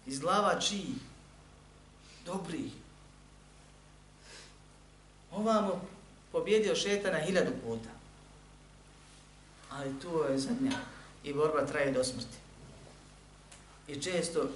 Iz 0.05 0.19
glava 0.19 0.59
čiji? 0.59 0.95
Dobri. 2.25 2.71
Ovamo 5.31 5.81
pobjedio 6.31 6.75
šetana 6.75 7.19
hiljadu 7.19 7.51
puta. 7.63 8.02
Ali 9.73 9.99
tu 9.99 10.23
je 10.29 10.39
zadnja. 10.39 10.77
I 11.23 11.33
borba 11.33 11.65
traje 11.65 11.91
do 11.91 12.03
smrti. 12.03 12.37
I 13.87 14.01
često 14.01 14.49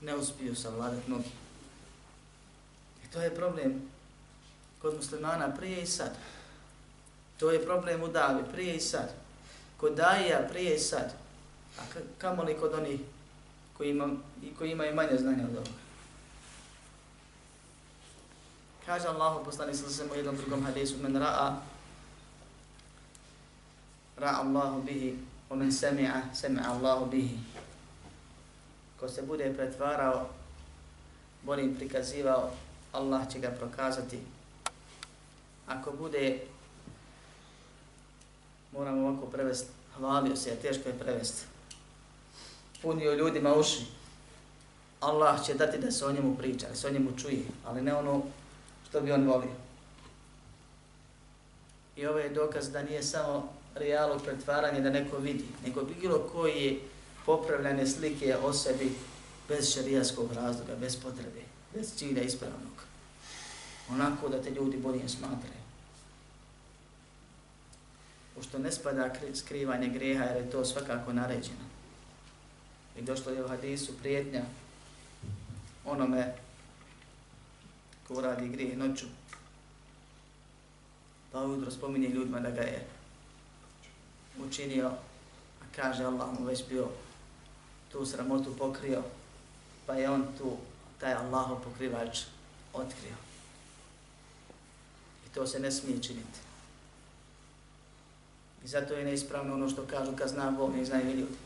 ne 0.00 0.16
uspiju 0.16 0.54
savladati 0.54 1.10
mnogi. 1.10 1.30
I 3.04 3.10
to 3.12 3.20
je 3.22 3.34
problem 3.34 3.82
kod 4.82 4.94
muslimana 4.94 5.56
prije 5.56 5.82
i 5.82 5.86
sad. 5.86 6.16
To 7.38 7.50
je 7.50 7.64
problem 7.64 8.02
u 8.02 8.08
davi 8.08 8.42
prije 8.52 8.76
i 8.76 8.80
sad. 8.80 9.14
Kod 9.76 9.94
daija 9.94 10.46
prije 10.50 10.76
i 10.76 10.78
sad. 10.78 11.12
A 11.78 11.82
kamo 12.18 12.42
li 12.42 12.56
kod 12.60 12.74
onih 12.74 13.00
koji, 13.76 13.90
ima, 13.90 14.08
koji 14.58 14.70
imaju 14.70 14.94
manje 14.94 15.16
znanja 15.18 15.44
od 15.44 15.56
ovoga? 15.56 15.70
Kaže 18.86 19.08
Allah, 19.08 19.42
poslani 19.44 19.74
sa 19.74 19.90
svema 19.90 20.12
u 20.12 20.16
jednom 20.16 20.36
drugom 20.36 20.64
hadisu, 20.64 20.94
men 21.02 21.16
ra'a, 21.16 21.56
ra'a 24.16 24.40
Allahu 24.40 24.82
bihi, 24.82 25.18
o 25.50 25.56
men 25.56 25.72
semi'a, 25.72 26.22
semi'a 26.34 26.68
Allahu 26.68 27.10
bihi. 27.10 27.38
Ko 29.00 29.08
se 29.08 29.22
bude 29.22 29.54
pretvarao, 29.56 30.28
bolim 31.42 31.74
prikazivao, 31.76 32.50
Allah 32.92 33.32
će 33.32 33.38
ga 33.38 33.50
prokazati. 33.50 34.18
Ako 35.66 35.92
bude, 35.92 36.38
moramo 38.72 39.08
ovako 39.08 39.26
prevesti, 39.26 39.68
hvalio 39.96 40.36
se, 40.36 40.56
teško 40.56 40.88
je 40.88 40.98
prevesti. 40.98 41.46
Punio 42.82 43.14
ljudima 43.14 43.54
uši. 43.54 43.86
Allah 45.00 45.46
će 45.46 45.54
dati 45.54 45.78
da 45.78 45.90
se 45.90 46.06
o 46.06 46.12
njemu 46.12 46.36
priča, 46.36 46.68
da 46.68 46.74
se 46.74 46.86
o 46.86 46.90
njemu 46.90 47.10
čuje, 47.18 47.42
ali 47.64 47.82
ne 47.82 47.94
ono 47.94 48.22
što 48.88 49.00
bi 49.00 49.12
on 49.12 49.26
volio. 49.26 49.54
I 51.96 52.06
ovo 52.06 52.18
je 52.18 52.28
dokaz 52.28 52.70
da 52.70 52.82
nije 52.82 53.02
samo 53.02 53.55
realog 53.78 54.22
pretvaranje 54.22 54.80
da 54.80 54.90
neko 54.90 55.18
vidi, 55.18 55.44
nego 55.64 55.82
bilo 55.82 56.18
koji 56.18 56.80
popravljane 57.26 57.86
slike 57.86 58.36
o 58.36 58.52
sebi 58.52 58.92
bez 59.48 59.74
šarijaskog 59.74 60.32
razloga, 60.32 60.76
bez 60.80 60.96
potrebe, 60.96 61.40
bez 61.74 61.94
cilja 61.96 62.22
ispravnog. 62.22 62.72
Onako 63.90 64.28
da 64.28 64.42
te 64.42 64.50
ljudi 64.50 64.76
bolje 64.76 65.08
smatraju. 65.08 65.66
Pošto 68.34 68.58
ne 68.58 68.72
spada 68.72 69.12
skrivanje 69.34 69.88
greha 69.88 70.24
jer 70.24 70.36
je 70.36 70.50
to 70.50 70.64
svakako 70.64 71.12
naređeno. 71.12 71.66
I 72.98 73.02
došlo 73.02 73.32
je 73.32 73.44
u 73.44 73.48
hadisu 73.48 73.98
prijetnja 73.98 74.42
onome 75.84 76.34
ko 78.08 78.20
radi 78.20 78.48
grije 78.48 78.76
noću. 78.76 79.06
Pa 81.32 81.42
ujutro 81.42 81.70
spominje 81.70 82.08
ljudima 82.08 82.40
da 82.40 82.50
ga 82.50 82.60
je 82.60 82.86
učinio, 84.44 84.90
a 85.60 85.64
kaže 85.76 86.04
Allah 86.04 86.28
mu 86.38 86.46
već 86.46 86.68
bio 86.68 86.88
tu 87.92 88.06
sramotu 88.06 88.56
pokrio, 88.58 89.02
pa 89.86 89.94
je 89.94 90.10
on 90.10 90.26
tu, 90.38 90.56
taj 91.00 91.14
Allaho 91.14 91.60
pokrivač, 91.64 92.20
otkrio. 92.72 93.16
I 95.26 95.34
to 95.34 95.46
se 95.46 95.60
ne 95.60 95.72
smije 95.72 96.02
činiti. 96.02 96.38
I 98.64 98.68
zato 98.68 98.94
je 98.94 99.04
neispravno 99.04 99.54
ono 99.54 99.68
što 99.68 99.86
kažu 99.86 100.12
kad 100.16 100.28
zna 100.28 100.50
Bog, 100.50 100.74
ne 100.74 100.84
znaju 100.84 101.06
ljudi. 101.06 101.36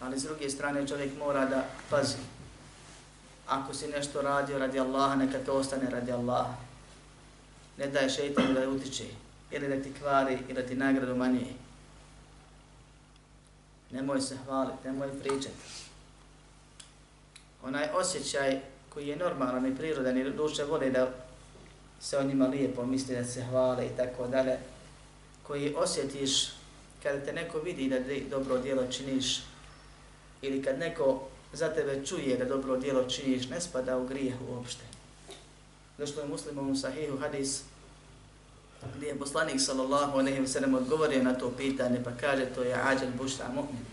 Ali 0.00 0.20
s 0.20 0.22
druge 0.22 0.50
strane 0.50 0.88
čovjek 0.88 1.18
mora 1.18 1.46
da 1.46 1.66
pazi 1.90 2.16
ako 3.46 3.74
si 3.74 3.88
nešto 3.88 4.22
radio 4.22 4.58
radi 4.58 4.80
Allaha, 4.80 5.16
neka 5.16 5.38
to 5.38 5.52
ostane 5.52 5.90
radi 5.90 6.12
Allaha. 6.12 6.54
Ne 7.78 7.86
daj 7.86 8.08
šeitanu 8.08 8.54
da 8.54 8.68
utiče, 8.68 9.06
ili 9.52 9.68
da 9.68 9.82
ti 9.82 9.92
kvari, 10.00 10.38
ili 10.48 10.54
da 10.54 10.66
ti 10.66 10.74
nagradu 10.74 11.16
manje. 11.16 11.46
Nemoj 13.90 14.20
se 14.20 14.36
hvaliti, 14.44 14.78
nemoj 14.84 15.20
pričati. 15.20 15.56
Onaj 17.62 17.88
osjećaj 17.94 18.60
koji 18.88 19.08
je 19.08 19.16
normalan 19.16 19.66
i 19.66 19.76
prirodan 19.76 20.18
i 20.18 20.30
duše 20.30 20.64
vole 20.64 20.90
da 20.90 21.10
se 22.00 22.18
o 22.18 22.22
njima 22.22 22.46
lijepo 22.46 22.86
misli, 22.86 23.14
da 23.14 23.24
se 23.24 23.44
hvale 23.44 23.86
i 23.86 23.96
tako 23.96 24.26
dalje, 24.26 24.58
koji 25.42 25.74
osjetiš 25.74 26.48
kada 27.02 27.24
te 27.24 27.32
neko 27.32 27.58
vidi 27.58 27.88
da 27.88 27.98
dobro 28.30 28.58
djelo 28.58 28.86
činiš 28.86 29.42
ili 30.42 30.62
kad 30.62 30.78
neko 30.78 31.28
za 31.52 31.68
tebe 31.68 32.06
čuje 32.06 32.36
da 32.36 32.44
dobro 32.44 32.76
djelo 32.76 33.04
činiš, 33.04 33.48
ne 33.48 33.60
spada 33.60 33.98
u 33.98 34.06
grijeh 34.06 34.34
uopšte. 34.48 34.84
Došlo 35.98 36.22
je 36.22 36.28
muslimom 36.28 36.70
u 36.70 36.76
sahihu 36.76 37.18
hadis 37.18 37.62
gdje 38.96 39.06
je 39.06 39.18
poslanik 39.18 39.60
sallallahu 39.60 40.18
alejhi 40.18 40.40
ve 40.40 40.48
sellem 40.48 40.74
odgovorio 40.74 41.22
na 41.22 41.34
to 41.34 41.50
pitanje 41.50 42.00
pa 42.04 42.10
kaže 42.20 42.46
to 42.46 42.62
je 42.62 42.74
ađel 42.74 43.10
bušta 43.18 43.48
mu'min. 43.54 43.84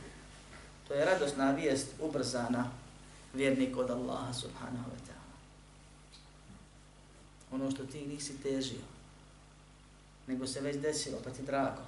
To 0.88 0.94
je 0.94 1.06
radosna 1.06 1.52
vijest 1.52 1.88
ubrzana 2.00 2.72
vjernik 3.34 3.78
od 3.78 3.90
Allaha 3.90 4.34
subhanahu 4.34 4.90
wa 4.90 5.00
ta'ala. 5.08 5.36
Ono 7.52 7.72
što 7.72 7.86
ti 7.86 8.08
nisi 8.08 8.38
težio, 8.44 8.82
nego 10.28 10.48
se 10.48 10.62
već 10.62 10.78
desilo 10.78 11.18
pa 11.24 11.30
ti 11.30 11.42
drago. 11.42 11.82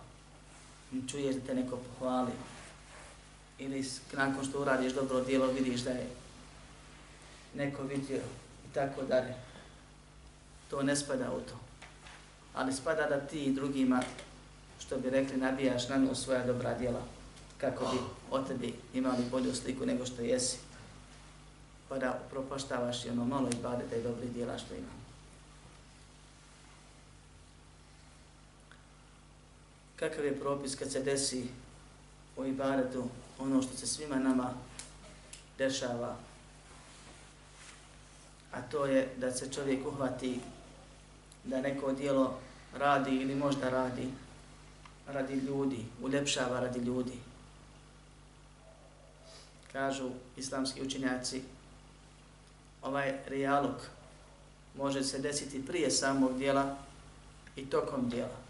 Čuješ 1.08 1.36
da 1.36 1.42
te 1.42 1.56
neko 1.56 1.78
pohvalio 1.78 2.42
ili 3.60 3.86
nakon 4.14 4.46
što 4.46 4.62
uradiš 4.62 4.94
dobro 4.94 5.24
djelo 5.24 5.48
vidiš 5.48 5.82
da 5.82 5.92
je 5.92 6.08
neko 7.56 7.84
vidio 7.84 8.22
i 8.66 8.74
tako 8.74 9.02
dalje. 9.04 9.34
To 10.70 10.84
ne 10.84 10.96
spada 10.96 11.32
u 11.32 11.40
to. 11.50 11.61
Ali 12.54 12.74
spada 12.74 13.08
da 13.10 13.20
ti 13.20 13.44
i 13.44 13.54
drugima, 13.54 14.02
što 14.80 14.98
bi 14.98 15.10
rekli, 15.10 15.38
nabijaš 15.38 15.90
na 15.90 15.98
nju 15.98 16.16
svoja 16.16 16.46
dobra 16.46 16.74
djela 16.78 17.02
kako 17.62 17.86
bi 17.86 17.98
o 18.32 18.40
tebi 18.40 18.74
imali 18.94 19.24
bolju 19.32 19.56
sliku 19.56 19.86
nego 19.86 20.06
što 20.06 20.22
jesi. 20.22 20.58
Pa 21.90 21.98
da 21.98 22.20
propaštavaš 22.30 23.06
i 23.06 23.10
ono 23.10 23.26
malo 23.26 23.50
ibadeta 23.60 23.96
i 23.96 24.04
dobri 24.04 24.28
djela 24.30 24.58
što 24.58 24.74
imamo. 24.74 25.02
Kakav 29.96 30.26
je 30.26 30.40
propis 30.40 30.76
kad 30.76 30.92
se 30.92 31.04
desi 31.04 31.48
u 32.38 32.46
ibadetu 32.46 33.06
ono 33.40 33.62
što 33.62 33.78
se 33.78 33.88
svima 33.88 34.16
nama 34.16 34.54
dešava, 35.58 36.16
a 38.52 38.62
to 38.62 38.86
je 38.86 39.14
da 39.18 39.32
se 39.32 39.52
čovjek 39.52 39.88
uhvati 39.88 40.40
da 41.44 41.62
neko 41.62 41.92
dijelo 41.92 42.40
radi 42.78 43.16
ili 43.16 43.36
možda 43.36 43.70
radi 43.70 44.08
radi 45.08 45.34
ljudi, 45.34 45.86
uljepšava 46.02 46.60
radi 46.60 46.80
ljudi. 46.80 47.14
Kažu 49.72 50.10
islamski 50.38 50.82
učenjaci, 50.82 51.42
ovaj 52.82 53.14
rijalog 53.28 53.76
može 54.78 55.04
se 55.04 55.20
desiti 55.20 55.66
prije 55.66 55.92
samog 55.92 56.38
dijela 56.38 56.76
i 57.56 57.66
tokom 57.66 58.10
dijela 58.10 58.42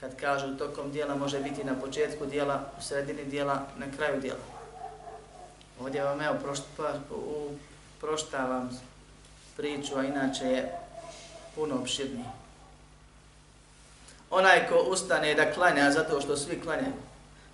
kad 0.00 0.16
kažu 0.16 0.56
tokom 0.56 0.92
dijela 0.92 1.14
može 1.14 1.40
biti 1.40 1.64
na 1.64 1.74
početku 1.74 2.26
dijela, 2.26 2.72
u 2.78 2.82
sredini 2.82 3.24
dijela, 3.24 3.66
na 3.76 3.86
kraju 3.96 4.20
dijela. 4.20 4.40
Ovdje 5.80 6.04
vam 6.04 6.20
evo 6.20 6.36
pa 6.76 6.94
proštavam 8.00 8.80
priču, 9.56 9.98
a 9.98 10.04
inače 10.04 10.44
je 10.44 10.72
puno 11.54 11.74
obširniji. 11.74 12.24
Onaj 14.30 14.68
ko 14.68 14.84
ustane 14.88 15.34
da 15.34 15.52
klanja 15.52 15.90
zato 15.90 16.20
što 16.20 16.36
svi 16.36 16.60
klanjaju, 16.60 16.92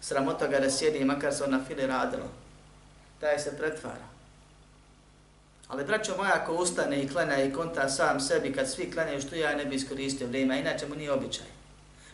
sramota 0.00 0.46
ga 0.46 0.60
da 0.60 0.70
sjedi, 0.70 1.04
makar 1.04 1.34
se 1.34 1.44
on 1.44 1.50
na 1.50 1.64
fili 1.68 1.86
radilo, 1.86 2.28
taj 3.20 3.38
se 3.38 3.56
pretvara. 3.58 4.06
Ali 5.68 5.84
braćo 5.84 6.16
moja, 6.16 6.32
ako 6.34 6.54
ustane 6.54 7.02
i 7.02 7.08
klanja 7.08 7.42
i 7.42 7.52
konta 7.52 7.88
sam 7.88 8.20
sebi, 8.20 8.52
kad 8.52 8.70
svi 8.70 8.90
klanjaju 8.90 9.20
što 9.20 9.34
ja 9.34 9.56
ne 9.56 9.64
bi 9.64 9.76
iskoristio 9.76 10.26
vrijeme, 10.26 10.60
inače 10.60 10.86
mu 10.88 10.94
nije 10.94 11.12
običaj. 11.12 11.46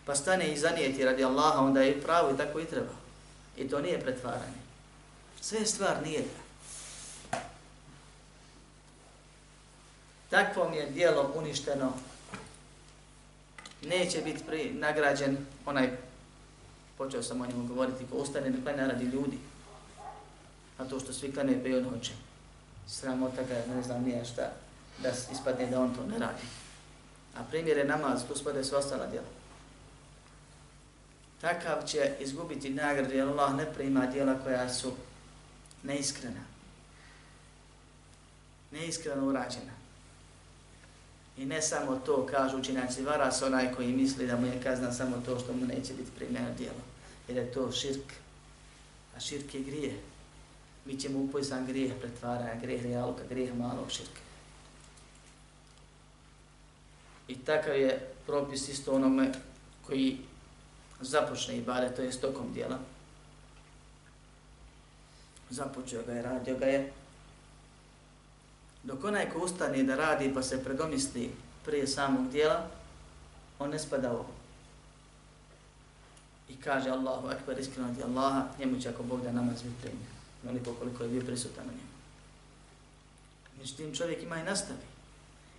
Pa 0.07 0.15
stane 0.15 0.53
i 0.53 0.59
zanijeti 0.59 1.05
radi 1.05 1.25
Allaha, 1.25 1.61
onda 1.61 1.83
je 1.83 2.01
pravo 2.01 2.31
i 2.31 2.37
tako 2.37 2.61
i 2.61 2.65
treba. 2.65 2.95
I 3.57 3.69
to 3.69 3.81
nije 3.81 4.01
pretvaranje. 4.01 4.63
Sve 5.41 5.67
stvar 5.67 5.97
nije 6.05 6.21
da. 6.21 6.42
Takvom 10.33 10.73
je 10.73 10.91
dijelom 10.91 11.27
uništeno. 11.35 11.93
Neće 13.83 14.21
biti 14.21 14.45
pri, 14.47 14.73
nagrađen 14.73 15.37
onaj, 15.67 15.91
počeo 16.99 17.23
sam 17.23 17.41
o 17.41 17.47
njemu 17.47 17.67
govoriti, 17.67 18.07
ko 18.11 18.17
ustane 18.17 18.51
na 18.51 18.63
klanja 18.63 18.87
radi 18.87 19.05
ljudi. 19.05 19.39
A 20.79 20.85
to 20.85 21.01
što 21.01 21.13
svi 21.13 21.33
klanje, 21.33 21.59
pa 21.63 21.69
i 21.69 21.75
on 21.75 21.85
hoće 21.85 22.13
sramota 22.89 23.43
ga, 23.43 23.75
ne 23.75 23.83
znam 23.83 24.05
nije 24.05 24.25
šta, 24.25 24.53
da 25.03 25.09
ispadne 25.33 25.67
da 25.67 25.81
on 25.81 25.95
to 25.95 26.07
ne 26.07 26.19
radi. 26.19 26.43
A 27.37 27.43
primjer 27.51 27.79
je 27.79 27.85
namaz, 27.85 28.23
tu 28.29 28.35
spade 28.35 28.65
sve 28.65 28.79
ostala 28.79 29.07
djela. 29.07 29.27
Takav 31.41 31.87
će 31.87 32.13
izgubiti 32.21 32.71
nagradu, 32.71 33.15
jer 33.15 33.29
Allah 33.29 33.55
ne 33.55 33.73
prima 33.75 34.07
djela 34.07 34.35
koja 34.45 34.69
su 34.69 34.93
neiskrena. 35.83 36.45
Neiskreno 38.71 39.27
urađena. 39.27 39.82
I 41.37 41.45
ne 41.45 41.63
samo 41.63 41.97
to, 41.97 42.27
kažu 42.27 42.59
učinjaci, 42.59 43.03
vara 43.03 43.33
se 43.33 43.45
onaj 43.45 43.75
koji 43.75 43.93
misli 43.93 44.27
da 44.27 44.37
mu 44.37 44.47
je 44.47 44.63
kazna 44.63 44.93
samo 44.93 45.23
to 45.27 45.39
što 45.39 45.53
mu 45.53 45.67
neće 45.67 45.95
biti 45.95 46.11
primjeno 46.17 46.49
djelo. 46.59 46.83
Jer 47.29 47.37
je 47.37 47.53
to 47.53 47.73
širk. 47.73 48.13
A 49.17 49.21
širk 49.21 49.55
je 49.55 49.61
grije 49.61 49.95
mi 50.85 51.01
ćemo 51.01 51.19
upojzan 51.19 51.67
grijeh 51.67 51.93
pretvaranja, 52.01 52.61
grijeh 52.61 52.83
realuka, 52.83 53.23
grijeh 53.29 53.55
malog 53.55 53.91
širka. 53.91 54.21
I 57.29 57.35
takav 57.35 57.77
je 57.77 58.13
propis 58.27 58.69
isto 58.69 58.93
onome 58.93 59.33
koji 59.87 60.19
započne 61.01 61.59
i 61.59 61.65
to 61.97 62.03
je 62.03 62.13
stokom 62.13 62.53
dijela. 62.53 62.79
Započeo 65.51 66.03
ga 66.03 66.13
je, 66.13 66.23
radio 66.23 66.59
ga 66.59 66.67
je. 66.67 66.93
Dok 68.85 69.05
onaj 69.05 69.31
ko 69.31 69.39
ustane 69.39 69.83
da 69.83 69.97
radi 69.97 70.35
pa 70.35 70.43
se 70.43 70.65
predomisli 70.65 71.31
prije 71.65 71.87
samog 71.87 72.31
dijela, 72.31 72.67
on 73.59 73.71
ne 73.71 73.79
spada 73.79 74.13
u 74.13 74.15
ovo. 74.15 74.33
I 76.49 76.57
kaže 76.57 76.91
Allahu 76.91 77.29
akbar 77.29 77.59
iskreno 77.59 77.89
radi 77.89 78.03
Allaha, 78.03 78.45
njemu 78.59 78.81
će 78.81 78.89
ako 78.89 79.03
Bog 79.03 79.23
da 79.23 79.33
namaz 79.33 79.63
biti 79.63 79.81
primjer 79.81 80.13
onoliko 80.45 80.75
koliko 80.75 81.03
je 81.03 81.09
bio 81.09 81.23
prisutan 81.23 81.67
na 81.67 81.73
njemu. 81.73 81.93
Međutim, 83.59 83.95
čovjek 83.95 84.23
ima 84.23 84.37
i 84.37 84.45
nastavi. 84.45 84.81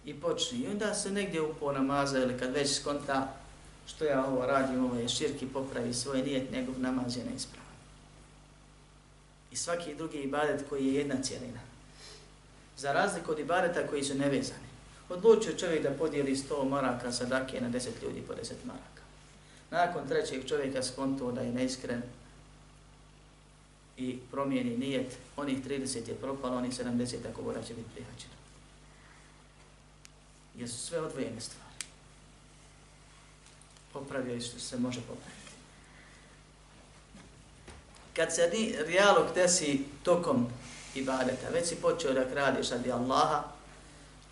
I 0.06 0.14
počne. 0.14 0.58
I 0.58 0.68
onda 0.68 0.94
se 0.94 1.12
negdje 1.12 1.42
upo 1.42 1.72
namaza 1.72 2.20
ili 2.20 2.40
kad 2.40 2.54
već 2.54 2.80
skonta 2.80 3.34
što 3.88 4.06
ja 4.06 4.26
ovo 4.26 4.46
radim, 4.46 4.86
ovo 4.86 4.96
je 4.96 5.10
širki, 5.10 5.48
popravi 5.48 5.94
svoj 5.94 6.22
nijet, 6.22 6.52
njegov 6.52 6.80
namaz 6.80 7.18
je 7.18 7.26
neispravan. 7.26 7.68
I 9.52 9.56
svaki 9.56 9.96
drugi 9.96 10.18
ibadet 10.18 10.70
koji 10.70 10.86
je 10.88 10.94
jedna 10.94 11.16
cijelina. 11.22 11.60
Za 12.78 12.92
razliku 12.92 13.32
od 13.32 13.40
ibadeta 13.40 13.88
koji 13.88 14.04
su 14.04 14.16
nevezani. 14.16 14.68
Odlučio 15.10 15.58
čovjek 15.58 15.84
da 15.84 15.92
podijeli 15.92 16.36
100 16.36 16.70
maraka 16.70 17.12
sadake 17.12 17.62
na 17.62 17.70
10 17.70 17.88
ljudi 18.04 18.24
po 18.28 18.34
10 18.34 18.52
maraka. 18.64 19.04
Nakon 19.72 20.08
trećeg 20.08 20.48
čovjeka 20.48 20.84
skontuo 20.84 21.32
da 21.32 21.42
je 21.42 21.52
neiskren, 21.52 22.02
i 23.98 24.18
promijeni 24.32 24.78
nijet, 24.78 25.18
onih 25.38 25.66
30 25.66 26.10
je 26.10 26.16
propalo, 26.16 26.58
onih 26.58 26.72
70 26.72 27.16
ako 27.32 27.42
mora 27.42 27.64
će 27.64 27.74
biti 27.74 27.90
prihaćeno. 27.94 28.34
Jer 30.56 30.70
su 30.70 30.78
sve 30.78 31.02
odvojene 31.02 31.42
stvari. 31.42 31.64
Popravio 33.94 34.42
što 34.42 34.60
se 34.60 34.78
može 34.78 35.02
popraviti. 35.02 35.54
Kad 38.16 38.36
se 38.36 38.52
rijalog 38.86 39.26
desi 39.36 39.86
tokom 40.04 40.48
ibadeta, 40.96 41.50
već 41.54 41.68
si 41.68 41.76
počeo 41.76 42.14
da 42.14 42.30
kradiš 42.30 42.70
radi 42.70 42.92
Allaha, 42.92 43.44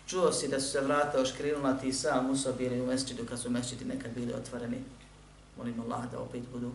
čuo 0.06 0.32
si 0.32 0.48
da 0.48 0.60
su 0.60 0.68
se 0.68 0.80
vrata 0.80 1.20
oškrilila 1.20 1.74
ti 1.74 1.92
sam 1.92 2.30
u 2.30 2.36
sobi 2.36 2.64
ili 2.64 2.80
u 2.80 2.86
mesčidu 2.86 3.26
kad 3.26 3.40
su 3.40 3.50
mesčidi 3.50 3.84
nekad 3.84 4.10
bili 4.14 4.34
otvoreni. 4.34 4.78
Molim 5.56 5.80
Allah 5.80 6.10
da 6.10 6.18
opet 6.18 6.42
budu. 6.52 6.72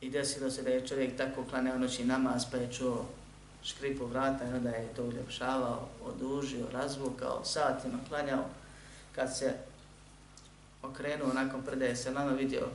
I 0.00 0.10
desilo 0.10 0.50
se 0.50 0.62
da 0.62 0.70
je 0.70 0.86
čovjek 0.86 1.16
tako 1.16 1.44
klaneo 1.50 1.78
noći 1.78 2.04
namaz, 2.04 2.44
pa 2.50 2.56
je 2.56 2.72
čuo 2.72 3.06
škripu 3.62 4.06
vrata 4.06 4.44
i 4.44 4.52
onda 4.52 4.70
je 4.70 4.94
to 4.96 5.04
uljepšavao, 5.04 5.88
odužio, 6.04 6.66
razvukao, 6.72 7.44
satima 7.44 7.98
klanjao. 8.08 8.44
Kad 9.14 9.36
se 9.36 9.54
okrenuo 10.82 11.32
nakon 11.32 11.62
predaje 11.62 11.96
se 11.96 12.10
nama 12.10 12.32
vidio 12.32 12.68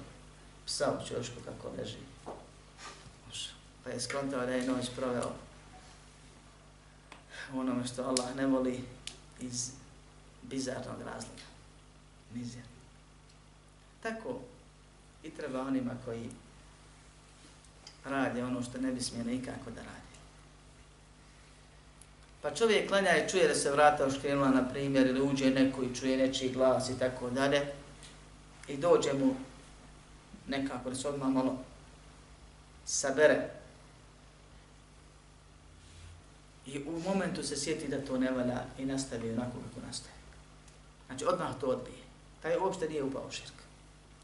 psa 0.66 0.94
u 1.02 1.08
čošku 1.08 1.36
kako 1.46 1.76
leži. 1.78 2.11
Pa 3.84 3.90
je 3.90 4.00
skontao 4.00 4.46
da 4.46 4.52
je 4.52 4.68
noć 4.68 4.90
proveo 4.96 5.32
onome 7.54 7.88
što 7.88 8.04
Allah 8.04 8.36
ne 8.36 8.46
voli 8.46 8.84
iz 9.40 9.72
bizarnog 10.42 11.02
razloga. 11.06 11.44
Nizja. 12.34 12.62
Tako 14.04 14.40
i 15.24 15.30
treba 15.30 15.62
onima 15.62 15.92
koji 16.06 16.30
radi 18.06 18.42
ono 18.42 18.64
što 18.64 18.78
ne 18.78 18.92
bi 18.92 19.02
smjeli 19.02 19.32
nikako 19.32 19.72
da 19.72 19.82
radi. 19.82 20.12
Pa 22.42 22.56
čovjek 22.56 22.88
klanja 22.88 23.18
i 23.18 23.30
čuje 23.30 23.48
da 23.48 23.56
se 23.56 23.72
vrata 23.72 24.06
oškrenula, 24.06 24.50
na 24.50 24.70
primjer, 24.70 25.08
ili 25.08 25.22
uđe 25.22 25.50
neko 25.50 25.84
i 25.84 25.96
čuje 25.96 26.18
nečiji 26.18 26.54
glas 26.54 26.90
i 26.90 27.00
tako 27.00 27.30
dalje, 27.30 27.62
i 28.68 28.78
dođe 28.78 29.14
mu 29.14 29.36
nekako 30.48 30.90
da 30.90 30.96
se 30.96 31.08
odmah 31.08 31.30
malo 31.30 31.58
sabere. 32.86 33.61
I 36.66 36.84
u 36.88 37.00
momentu 37.00 37.44
se 37.44 37.58
sjeti 37.58 37.88
da 37.88 38.06
to 38.06 38.18
ne 38.18 38.32
valja 38.32 38.64
i 38.78 38.86
nastavi 38.86 39.32
onako 39.32 39.52
kako 39.52 39.88
nastaje. 39.88 40.16
Znači, 41.08 41.26
odmah 41.26 41.60
to 41.62 41.68
odbije. 41.68 41.98
Taj 42.42 42.58
uopšte 42.58 42.90
nije 42.90 43.04
upao 43.04 43.26
u 43.28 43.32
širk. 43.32 43.54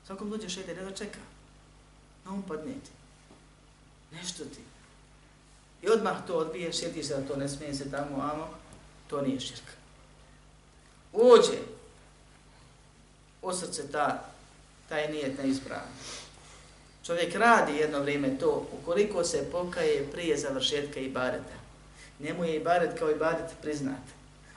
Svakom 0.08 0.30
dođe 0.30 0.50
šede, 0.50 0.76
ne 0.76 0.84
da 0.84 0.92
čeka. 0.92 1.20
Na 2.26 2.32
um 2.32 2.42
padneti 2.42 2.90
nešto 4.12 4.44
ti. 4.44 4.62
I 5.82 5.90
odmah 5.90 6.18
to 6.28 6.38
odbije, 6.38 6.74
sjeti 6.74 7.04
se 7.04 7.16
da 7.16 7.28
to 7.28 7.36
ne 7.36 7.50
smije 7.50 7.74
se 7.74 7.92
tamo, 7.92 8.22
amo, 8.22 8.50
to 9.08 9.22
nije 9.22 9.40
širk. 9.40 9.64
Uđe 11.14 11.58
u 13.42 13.54
srce 13.54 13.92
ta, 13.92 14.26
taj 14.90 15.12
nijet 15.12 15.38
neispravan. 15.38 15.88
Čovjek 17.06 17.36
radi 17.36 17.74
jedno 17.74 18.00
vrijeme 18.00 18.38
to, 18.40 18.68
ukoliko 18.82 19.24
se 19.24 19.50
pokaje 19.52 20.12
prije 20.12 20.38
završetka 20.38 21.00
i 21.00 21.10
bareta. 21.10 21.58
Njemu 22.20 22.44
je 22.44 22.56
ibadet 22.56 23.00
kao 23.00 23.12
ibadet 23.12 23.52
priznat. 23.62 24.04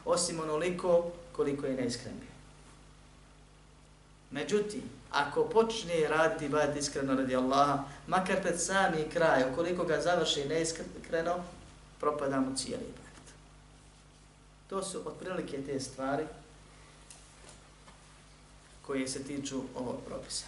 Osim 0.04 0.40
onoliko 0.40 1.12
koliko 1.32 1.66
je 1.66 1.74
neiskren 1.74 2.14
bio. 2.20 2.30
Međutim, 4.30 4.82
ako 5.10 5.44
počne 5.44 6.08
raditi 6.08 6.44
ibadet 6.44 6.76
iskreno 6.76 7.14
radi 7.14 7.36
Allaha, 7.36 7.84
makar 8.06 8.42
pred 8.42 8.60
sami 8.60 9.10
kraj, 9.12 9.52
ukoliko 9.52 9.84
ga 9.84 10.00
završi 10.00 10.44
neiskreno, 10.44 11.44
propada 12.00 12.40
mu 12.40 12.56
cijeli 12.56 12.82
ibadet. 12.82 13.34
To 14.68 14.82
su 14.82 15.02
otprilike 15.06 15.62
te 15.66 15.80
stvari 15.80 16.24
koje 18.86 19.08
se 19.08 19.24
tiču 19.24 19.62
ovog 19.76 19.96
propisa. 20.06 20.44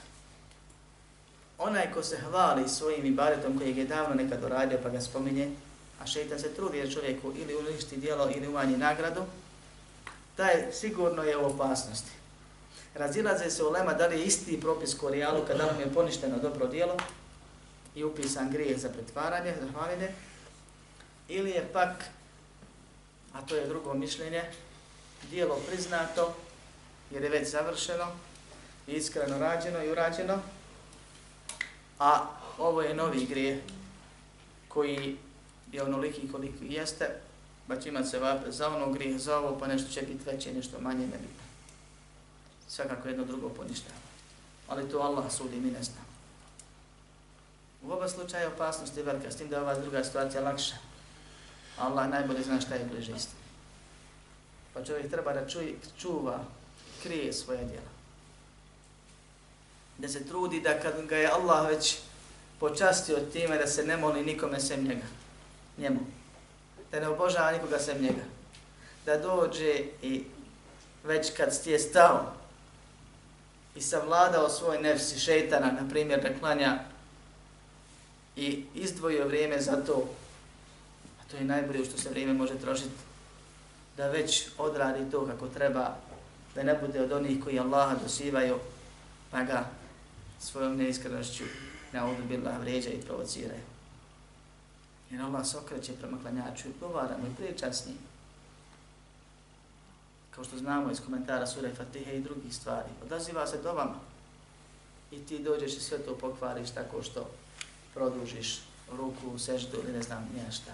Onaj 1.58 1.92
ko 1.92 2.02
se 2.02 2.16
hvali 2.16 2.68
svojim 2.68 3.06
ibadetom 3.06 3.58
kojeg 3.58 3.78
je 3.78 3.84
davno 3.84 4.14
nekad 4.14 4.44
uradio 4.44 4.78
pa 4.82 4.88
ga 4.88 5.00
spominje, 5.00 5.50
a 6.03 6.07
šeitan 6.07 6.38
se 6.38 6.55
trudi 6.55 6.78
jer 6.78 6.92
čovjeku 6.92 7.32
ili 7.36 7.57
uništi 7.57 7.96
dijelo 7.96 8.30
ili 8.30 8.48
umanji 8.48 8.76
nagradu, 8.76 9.22
taj 10.36 10.72
sigurno 10.72 11.22
je 11.22 11.36
u 11.36 11.46
opasnosti. 11.46 12.11
Razilaze 12.94 13.50
se 13.50 13.64
u 13.64 13.70
lema 13.70 13.94
da 13.94 14.07
li 14.07 14.18
je 14.18 14.24
isti 14.24 14.61
propis 14.61 14.94
korijalu 14.94 15.44
kada 15.46 15.66
nam 15.66 15.80
je 15.80 15.94
poništeno 15.94 16.38
dobro 16.38 16.66
dijelo 16.66 16.96
i 17.94 18.05
upisan 18.05 18.50
grijeh 18.50 18.78
za 18.78 18.88
pretvaranje, 18.88 19.55
za 19.61 19.72
hvaline, 19.72 20.14
ili 21.28 21.50
je 21.50 21.68
pak, 21.72 22.05
a 23.32 23.42
to 23.46 23.57
je 23.57 23.66
drugo 23.66 23.94
mišljenje, 23.94 24.42
dijelo 25.30 25.61
priznato 25.68 26.34
jer 27.11 27.22
je 27.22 27.30
već 27.30 27.48
završeno, 27.48 28.07
iskreno 28.86 29.38
rađeno 29.38 29.84
i 29.84 29.90
urađeno, 29.90 30.38
a 31.98 32.26
ovo 32.59 32.82
je 32.82 32.94
novi 32.94 33.26
grijeh 33.26 33.59
koji 34.68 35.16
je 35.72 35.82
onoliki 35.82 36.32
koliko 36.32 36.64
jeste, 36.64 37.08
pa 37.68 37.76
će 37.76 37.88
imati 37.88 38.08
se 38.08 38.18
vape 38.18 38.52
za 38.52 38.68
ono 38.68 38.92
grijeh, 38.92 39.20
za 39.20 39.38
ovo, 39.38 39.58
pa 39.58 39.66
nešto 39.66 39.92
će 39.92 40.02
biti 40.02 40.24
veće, 40.26 40.52
nešto 40.52 40.80
manje 40.80 41.06
nebitno. 41.06 41.42
Svakako 42.68 43.08
jedno 43.08 43.24
drugo 43.24 43.48
poništava. 43.48 43.96
Ali 44.68 44.88
to 44.88 44.98
Allah 44.98 45.32
sudi, 45.32 45.56
mi 45.56 45.70
ne 45.70 45.82
znamo. 45.82 46.06
U 47.82 47.92
oba 47.92 48.08
slučaja 48.08 48.48
opasnost 48.48 48.96
je 48.96 49.02
velika, 49.02 49.30
s 49.30 49.36
tim 49.36 49.48
da 49.48 49.56
je 49.56 49.62
ova 49.62 49.74
druga 49.74 50.04
situacija 50.04 50.42
lakša. 50.42 50.74
Allah 51.78 52.08
najbolje 52.08 52.42
zna 52.42 52.60
šta 52.60 52.74
je 52.74 52.84
bliže. 52.84 53.12
Pa 54.74 54.84
čovjek 54.84 55.10
treba 55.10 55.32
da 55.32 55.48
čuj, 55.48 55.74
čuva, 55.98 56.44
krije 57.02 57.32
svoje 57.32 57.64
djela. 57.64 57.92
Da 59.98 60.08
se 60.08 60.24
trudi 60.24 60.60
da 60.60 60.80
kad 60.80 61.06
ga 61.06 61.16
je 61.16 61.30
Allah 61.30 61.68
već 61.68 61.98
počastio 62.60 63.16
time 63.32 63.58
da 63.58 63.66
se 63.66 63.84
ne 63.84 63.96
moli 63.96 64.24
nikome 64.24 64.60
sem 64.60 64.84
njega. 64.84 65.21
Njemu. 65.78 66.00
Da 66.92 67.00
ne 67.00 67.08
obožava 67.08 67.52
nikoga 67.52 67.78
sem 67.78 68.02
njega. 68.02 68.24
Da 69.06 69.18
dođe 69.18 69.84
i 70.02 70.24
već 71.04 71.36
kad 71.36 71.62
ti 71.62 71.70
je 71.70 71.78
stao 71.78 72.32
i 73.74 73.80
savladao 73.80 74.48
svoj 74.48 74.78
nefsi 74.78 75.18
šeitana, 75.18 75.72
na 75.80 75.88
primjer 75.88 76.22
da 76.22 76.38
klanja 76.38 76.78
i 78.36 78.64
izdvojio 78.74 79.26
vrijeme 79.26 79.60
za 79.60 79.76
to, 79.86 80.08
a 81.20 81.30
to 81.30 81.36
je 81.36 81.44
najbolje 81.44 81.84
što 81.84 81.98
se 81.98 82.10
vrijeme 82.10 82.32
može 82.32 82.58
trošiti, 82.58 82.90
da 83.96 84.08
već 84.08 84.48
odradi 84.58 85.10
to 85.10 85.26
kako 85.26 85.48
treba, 85.48 85.96
da 86.54 86.62
ne 86.62 86.74
bude 86.74 87.00
od 87.00 87.12
onih 87.12 87.44
koji 87.44 87.58
Allaha 87.58 87.96
dosivaju, 88.02 88.58
pa 89.30 89.42
ga 89.42 89.70
svojom 90.40 90.76
neiskrenošću 90.76 91.44
na 91.92 92.04
ovu 92.04 92.16
bila 92.28 92.58
vređa 92.60 92.90
i 92.90 93.02
provociraju. 93.06 93.71
Jer 95.12 95.22
Allah 95.22 95.46
se 95.46 95.58
okreće 95.58 95.92
prema 96.00 96.18
klanjaču 96.22 96.68
i 96.68 96.70
odgovara 96.70 97.16
mu 97.18 97.26
i 97.26 97.34
priča 97.36 97.72
s 97.72 97.86
njim. 97.86 97.98
Kao 100.30 100.44
što 100.44 100.58
znamo 100.58 100.90
iz 100.90 101.00
komentara 101.00 101.46
Sura 101.46 101.74
Fatihe 101.76 102.16
i 102.16 102.20
drugih 102.20 102.54
stvari. 102.54 102.88
Odaziva 103.04 103.46
se 103.46 103.62
do 103.62 103.72
vama. 103.72 104.00
I 105.10 105.18
ti 105.18 105.38
dođeš 105.38 105.76
i 105.76 105.80
sve 105.80 105.98
to 105.98 106.14
pokvariš 106.14 106.70
tako 106.70 107.02
što 107.02 107.30
produžiš 107.94 108.62
ruku 108.96 109.38
seždu 109.38 109.78
ili 109.84 109.92
ne 109.92 110.02
znam 110.02 110.28
nije 110.34 110.52
šta. 110.52 110.72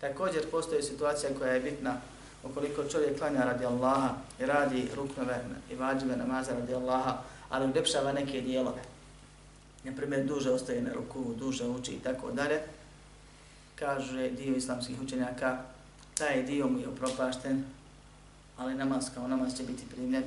Također 0.00 0.50
postoji 0.50 0.82
situacija 0.82 1.38
koja 1.38 1.52
je 1.52 1.60
bitna 1.60 1.96
ukoliko 2.44 2.84
čovjek 2.84 3.18
klanja 3.18 3.44
radi 3.44 3.64
Allaha 3.64 4.14
i 4.40 4.46
radi 4.46 4.88
ruknove 4.94 5.44
i 5.70 5.74
vađive 5.74 6.16
namaza 6.16 6.52
radi 6.52 6.74
Allaha, 6.74 7.18
ali 7.48 7.66
uljepšava 7.66 8.12
neke 8.12 8.40
dijelove. 8.40 8.82
Na 9.84 9.92
primjer, 9.96 10.26
duže 10.26 10.50
ostaje 10.50 10.82
na 10.82 10.92
ruku, 10.92 11.34
duže 11.38 11.66
uči 11.66 11.92
i 11.92 12.00
tako 12.00 12.30
dalje. 12.30 12.60
Kaže 13.76 14.30
dio 14.30 14.56
islamskih 14.56 15.00
učenjaka, 15.00 15.62
taj 16.14 16.42
dio 16.42 16.68
mu 16.68 16.78
je 16.78 16.88
upropašten, 16.88 17.64
ali 18.56 18.74
namaz 18.74 19.10
kao 19.14 19.28
namaz 19.28 19.56
će 19.56 19.62
biti 19.62 19.86
primljen 19.94 20.24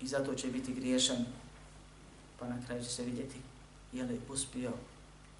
i 0.00 0.06
zato 0.06 0.34
će 0.34 0.48
biti 0.48 0.74
griješan, 0.74 1.24
pa 2.38 2.48
na 2.48 2.56
kraju 2.66 2.82
će 2.82 2.90
se 2.90 3.04
vidjeti 3.04 3.36
je 3.92 4.04
li 4.04 4.20
uspio, 4.28 4.70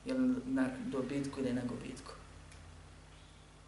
je 0.04 0.14
li 0.14 0.34
na 0.46 0.68
dobitku 0.86 1.40
ili 1.40 1.52
na 1.52 1.62
gubitku. 1.62 2.12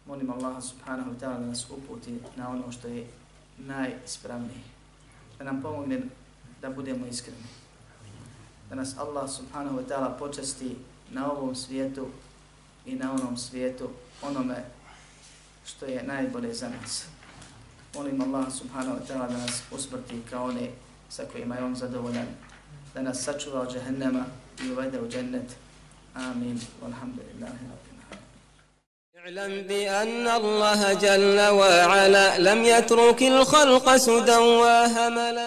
Molim 0.05 0.29
Allah 0.29 0.63
subhanahu 0.63 1.11
wa 1.11 1.19
ta'ala 1.19 1.39
da 1.39 1.45
nas 1.45 1.69
uputi 1.69 2.19
na 2.35 2.49
ono 2.49 2.71
što 2.71 2.87
je 2.87 3.07
najispravnije. 3.57 4.59
Da 5.37 5.43
nam 5.43 5.61
pomogne 5.61 6.01
da 6.61 6.69
budemo 6.69 7.05
iskreni. 7.05 7.47
Da 8.69 8.75
nas 8.75 8.97
Allah 8.97 9.29
subhanahu 9.29 9.77
wa 9.77 9.87
ta'ala 9.87 10.17
počesti 10.19 10.75
na 11.11 11.31
ovom 11.31 11.55
svijetu 11.55 12.07
i 12.86 12.94
na 12.94 13.12
onom 13.12 13.36
svijetu 13.36 13.90
onome 14.22 14.64
što 15.66 15.86
je 15.86 16.02
najbolje 16.02 16.54
za 16.54 16.68
nas. 16.68 17.04
Molim 17.94 18.20
Allah 18.20 18.52
subhanahu 18.52 18.96
wa 18.98 19.06
ta'ala 19.08 19.28
da 19.28 19.38
nas 19.38 19.62
usmrti 19.70 20.22
kao 20.30 20.44
one 20.44 20.70
sa 21.08 21.22
kojima 21.32 21.54
je 21.54 21.64
on 21.64 21.74
zadovoljan. 21.74 22.26
Da 22.94 23.02
nas 23.02 23.22
sačuva 23.22 23.60
od 23.60 23.72
džahennema 23.72 24.24
i 24.64 24.72
uvede 24.72 25.00
u 25.00 25.08
džennet. 25.08 25.56
Amin. 26.14 26.60
Walhamdulillahi 26.82 27.62
rabbil 27.70 27.88
اعلم 29.28 29.62
بأن 29.62 30.26
الله 30.28 30.92
جل 30.92 31.40
وعلا 31.40 32.38
لم 32.38 32.64
يترك 32.64 33.22
الخلق 33.22 33.96
سدى 33.96 34.36
وهملا 34.36 35.46